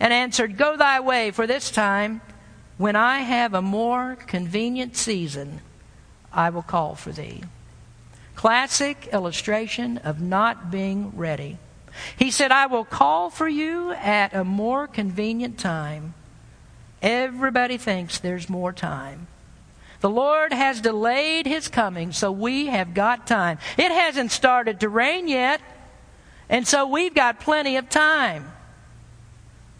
and 0.00 0.10
answered, 0.10 0.56
Go 0.56 0.74
thy 0.74 1.00
way, 1.00 1.32
for 1.32 1.46
this 1.46 1.70
time, 1.70 2.22
when 2.78 2.96
I 2.96 3.18
have 3.18 3.52
a 3.52 3.60
more 3.60 4.16
convenient 4.26 4.96
season, 4.96 5.60
I 6.32 6.48
will 6.48 6.62
call 6.62 6.94
for 6.94 7.12
thee. 7.12 7.42
Classic 8.36 9.06
illustration 9.12 9.98
of 9.98 10.22
not 10.22 10.70
being 10.70 11.12
ready. 11.14 11.58
He 12.16 12.30
said, 12.30 12.52
I 12.52 12.66
will 12.66 12.84
call 12.84 13.30
for 13.30 13.48
you 13.48 13.92
at 13.92 14.34
a 14.34 14.44
more 14.44 14.86
convenient 14.86 15.58
time. 15.58 16.14
Everybody 17.02 17.78
thinks 17.78 18.18
there's 18.18 18.48
more 18.48 18.72
time. 18.72 19.26
The 20.00 20.10
Lord 20.10 20.52
has 20.52 20.80
delayed 20.80 21.46
his 21.46 21.68
coming, 21.68 22.12
so 22.12 22.32
we 22.32 22.66
have 22.66 22.94
got 22.94 23.26
time. 23.26 23.58
It 23.76 23.90
hasn't 23.92 24.32
started 24.32 24.80
to 24.80 24.88
rain 24.88 25.28
yet, 25.28 25.60
and 26.48 26.66
so 26.66 26.86
we've 26.86 27.14
got 27.14 27.40
plenty 27.40 27.76
of 27.76 27.90
time. 27.90 28.50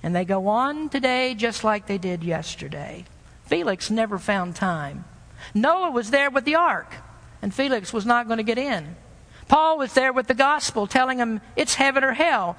And 0.02 0.14
they 0.14 0.24
go 0.24 0.48
on 0.48 0.88
today 0.88 1.34
just 1.34 1.64
like 1.64 1.86
they 1.86 1.98
did 1.98 2.22
yesterday. 2.22 3.04
Felix 3.46 3.90
never 3.90 4.18
found 4.18 4.56
time. 4.56 5.04
Noah 5.54 5.90
was 5.90 6.10
there 6.10 6.30
with 6.30 6.44
the 6.44 6.54
ark, 6.54 6.94
and 7.42 7.52
Felix 7.52 7.92
was 7.92 8.06
not 8.06 8.26
going 8.26 8.38
to 8.38 8.42
get 8.42 8.58
in. 8.58 8.96
Paul 9.50 9.78
was 9.78 9.94
there 9.94 10.12
with 10.12 10.28
the 10.28 10.34
gospel 10.34 10.86
telling 10.86 11.18
him 11.18 11.40
it's 11.56 11.74
heaven 11.74 12.04
or 12.04 12.12
hell, 12.12 12.56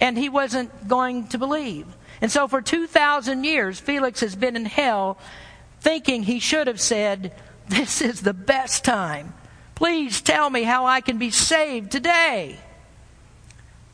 and 0.00 0.18
he 0.18 0.28
wasn't 0.28 0.88
going 0.88 1.28
to 1.28 1.38
believe. 1.38 1.86
And 2.20 2.32
so 2.32 2.48
for 2.48 2.60
2,000 2.60 3.44
years, 3.44 3.78
Felix 3.78 4.18
has 4.22 4.34
been 4.34 4.56
in 4.56 4.64
hell 4.64 5.18
thinking 5.78 6.24
he 6.24 6.40
should 6.40 6.66
have 6.66 6.80
said, 6.80 7.32
This 7.68 8.00
is 8.00 8.22
the 8.22 8.34
best 8.34 8.84
time. 8.84 9.34
Please 9.76 10.20
tell 10.20 10.50
me 10.50 10.64
how 10.64 10.84
I 10.84 11.00
can 11.00 11.16
be 11.16 11.30
saved 11.30 11.92
today. 11.92 12.58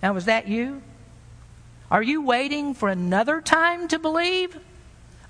Now, 0.03 0.15
was 0.15 0.25
that 0.25 0.49
you? 0.49 0.81
Are 1.91 2.03
you 2.03 2.23
waiting 2.23 2.73
for 2.73 2.89
another 2.89 3.43
time 3.43 3.89
to 3.89 3.99
believe? 3.99 4.59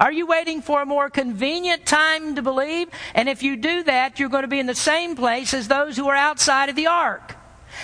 Are 0.01 0.13
you 0.13 0.27
waiting 0.27 0.63
for 0.63 0.83
a 0.83 0.87
more 0.87 1.11
convenient 1.11 1.87
time 1.87 2.35
to 2.35 2.43
believe? 2.43 2.89
And 3.15 3.29
if 3.29 3.43
you 3.43 3.57
do 3.57 3.85
that, 3.85 4.19
you're 4.19 4.29
going 4.29 4.43
to 4.43 4.49
be 4.49 4.59
in 4.59 4.67
the 4.67 4.75
same 4.75 5.15
place 5.17 5.55
as 5.55 5.69
those 5.69 5.97
who 5.97 6.09
are 6.09 6.17
outside 6.17 6.69
of 6.69 6.77
the 6.77 6.89
ark. 6.89 7.37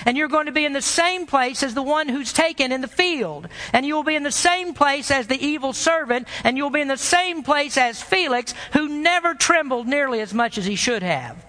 And 0.05 0.17
you're 0.17 0.29
going 0.29 0.47
to 0.47 0.53
be 0.53 0.65
in 0.65 0.73
the 0.73 0.83
same 0.83 1.27
place 1.27 1.63
as 1.63 1.75
the 1.75 1.83
one 1.83 2.09
who's 2.09 2.33
taken 2.33 2.73
in 2.73 2.81
the 2.81 2.89
field. 2.89 3.49
And 3.73 3.87
you'll 3.87 4.05
be 4.05 4.15
in 4.15 4.23
the 4.23 4.31
same 4.31 4.75
place 4.75 5.11
as 5.11 5.27
the 5.27 5.45
evil 5.45 5.73
servant. 5.73 6.29
And 6.45 6.57
you'll 6.57 6.71
be 6.71 6.81
in 6.81 6.89
the 6.89 6.97
same 6.97 7.43
place 7.43 7.77
as 7.77 8.03
Felix, 8.03 8.55
who 8.73 8.89
never 8.89 9.35
trembled 9.35 9.87
nearly 9.87 10.21
as 10.21 10.35
much 10.35 10.59
as 10.59 10.67
he 10.67 10.77
should 10.77 11.03
have. 11.03 11.45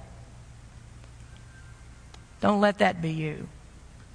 Don't 2.42 2.62
let 2.62 2.78
that 2.80 3.02
be 3.02 3.12
you. 3.12 3.50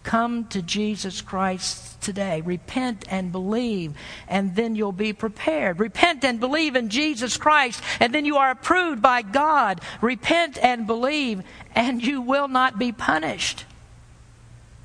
Come 0.02 0.46
to 0.48 0.62
Jesus 0.62 1.20
Christ 1.20 1.93
today. 2.04 2.40
Repent 2.42 3.04
and 3.10 3.32
believe, 3.32 3.94
and 4.28 4.54
then 4.54 4.76
you'll 4.76 4.92
be 4.92 5.12
prepared. 5.12 5.80
Repent 5.80 6.24
and 6.24 6.38
believe 6.38 6.76
in 6.76 6.88
Jesus 6.90 7.36
Christ, 7.36 7.82
and 7.98 8.14
then 8.14 8.24
you 8.24 8.36
are 8.36 8.50
approved 8.50 9.02
by 9.02 9.22
God. 9.22 9.80
Repent 10.00 10.58
and 10.62 10.86
believe, 10.86 11.42
and 11.74 12.04
you 12.04 12.20
will 12.20 12.48
not 12.48 12.78
be 12.78 12.92
punished. 12.92 13.64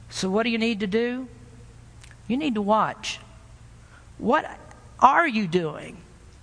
So, 0.10 0.30
what 0.30 0.44
do 0.44 0.50
you 0.50 0.58
need 0.58 0.80
to 0.80 0.88
do? 0.88 1.28
You 2.28 2.38
need 2.38 2.56
to 2.56 2.62
watch. 2.62 3.20
What 4.18 4.50
are 5.00 5.28
you 5.28 5.48
doing? 5.48 5.98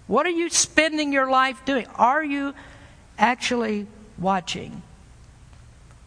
What 0.06 0.26
are 0.26 0.30
you 0.30 0.48
spending 0.50 1.12
your 1.12 1.30
life 1.30 1.64
doing? 1.64 1.86
Are 1.96 2.24
you 2.24 2.54
actually 3.18 3.86
watching? 4.18 4.82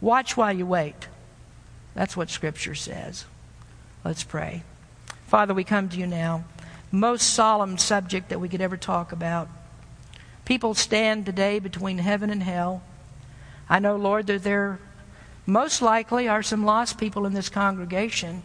Watch 0.00 0.36
while 0.36 0.52
you 0.52 0.64
wait. 0.64 1.08
That's 1.94 2.16
what 2.16 2.30
Scripture 2.30 2.74
says. 2.74 3.26
Let's 4.04 4.24
pray. 4.24 4.62
Father, 5.26 5.54
we 5.54 5.64
come 5.64 5.88
to 5.90 5.98
you 5.98 6.06
now. 6.06 6.44
Most 6.90 7.34
solemn 7.34 7.78
subject 7.78 8.30
that 8.30 8.40
we 8.40 8.48
could 8.48 8.60
ever 8.60 8.76
talk 8.76 9.12
about. 9.12 9.48
People 10.44 10.74
stand 10.74 11.26
today 11.26 11.58
between 11.58 11.98
heaven 11.98 12.30
and 12.30 12.42
hell. 12.42 12.82
I 13.68 13.78
know, 13.78 13.96
Lord, 13.96 14.26
that 14.26 14.42
there 14.42 14.80
most 15.46 15.82
likely 15.82 16.28
are 16.28 16.42
some 16.42 16.64
lost 16.64 16.98
people 16.98 17.26
in 17.26 17.34
this 17.34 17.48
congregation. 17.48 18.42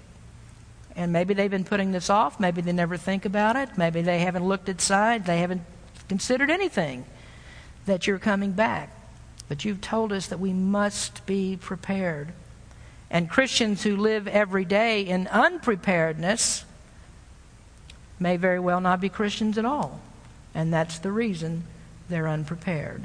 And 0.96 1.12
maybe 1.12 1.34
they've 1.34 1.50
been 1.50 1.66
putting 1.66 1.92
this 1.92 2.10
off. 2.10 2.40
Maybe 2.40 2.62
they 2.62 2.72
never 2.72 2.98
think 2.98 3.26
about 3.26 3.56
it. 3.56 3.78
Maybe 3.78 4.02
they 4.02 4.20
haven't 4.20 4.48
looked 4.48 4.70
inside. 4.70 5.26
They 5.26 5.40
haven't 5.40 5.64
considered 6.08 6.52
anything 6.52 7.06
that 7.86 8.08
you're 8.08 8.20
coming 8.20 8.52
back. 8.52 8.92
But 9.48 9.66
you've 9.66 9.82
told 9.82 10.14
us 10.14 10.28
that 10.28 10.40
we 10.40 10.54
must 10.54 11.26
be 11.26 11.58
prepared. 11.60 12.34
And 13.10 13.30
Christians 13.30 13.84
who 13.84 13.96
live 13.96 14.28
every 14.28 14.66
day 14.66 15.02
in 15.02 15.28
unpreparedness 15.28 16.66
may 18.20 18.38
very 18.38 18.60
well 18.60 18.82
not 18.82 19.02
be 19.02 19.10
Christians 19.10 19.58
at 19.58 19.66
all. 19.66 20.02
And 20.54 20.74
that's 20.74 21.00
the 21.00 21.12
reason 21.12 21.64
they're 22.10 22.28
unprepared. 22.28 23.04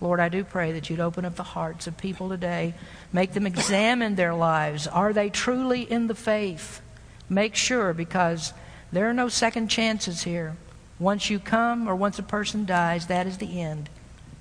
Lord, 0.00 0.18
I 0.18 0.28
do 0.28 0.44
pray 0.44 0.72
that 0.72 0.88
you'd 0.88 1.00
open 1.00 1.24
up 1.24 1.36
the 1.36 1.42
hearts 1.42 1.86
of 1.86 1.96
people 1.98 2.30
today, 2.30 2.74
make 3.12 3.32
them 3.32 3.46
examine 3.46 4.14
their 4.14 4.34
lives. 4.34 4.86
Are 4.86 5.12
they 5.12 5.28
truly 5.28 5.82
in 5.82 6.06
the 6.06 6.14
faith? 6.14 6.80
Make 7.28 7.54
sure, 7.54 7.92
because 7.92 8.52
there 8.92 9.08
are 9.08 9.14
no 9.14 9.28
second 9.28 9.68
chances 9.68 10.22
here. 10.22 10.56
Once 10.98 11.30
you 11.30 11.38
come 11.38 11.88
or 11.88 11.94
once 11.94 12.18
a 12.18 12.22
person 12.22 12.64
dies, 12.64 13.06
that 13.06 13.26
is 13.26 13.38
the 13.38 13.60
end. 13.60 13.88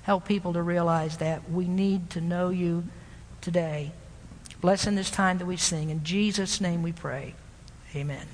Help 0.04 0.26
people 0.26 0.54
to 0.54 0.62
realize 0.62 1.18
that. 1.18 1.52
We 1.52 1.68
need 1.68 2.10
to 2.12 2.22
know 2.22 2.50
you 2.50 2.86
today. 3.42 3.92
Bless 4.62 4.88
in 4.88 4.96
this 4.96 5.10
time 5.10 5.38
that 5.38 5.46
we 5.46 5.58
sing. 5.58 5.90
In 5.90 6.04
Jesus' 6.04 6.60
name 6.60 6.84
we 6.84 6.92
pray. 6.92 7.34
Amen. 7.96 8.28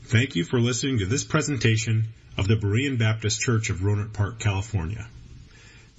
Thank 0.00 0.34
you 0.34 0.44
for 0.44 0.60
listening 0.60 0.98
to 0.98 1.06
this 1.06 1.24
presentation 1.24 2.08
of 2.36 2.48
the 2.48 2.56
Berean 2.56 2.98
Baptist 2.98 3.40
Church 3.40 3.70
of 3.70 3.78
Rohnert 3.78 4.12
Park, 4.12 4.38
California. 4.38 5.06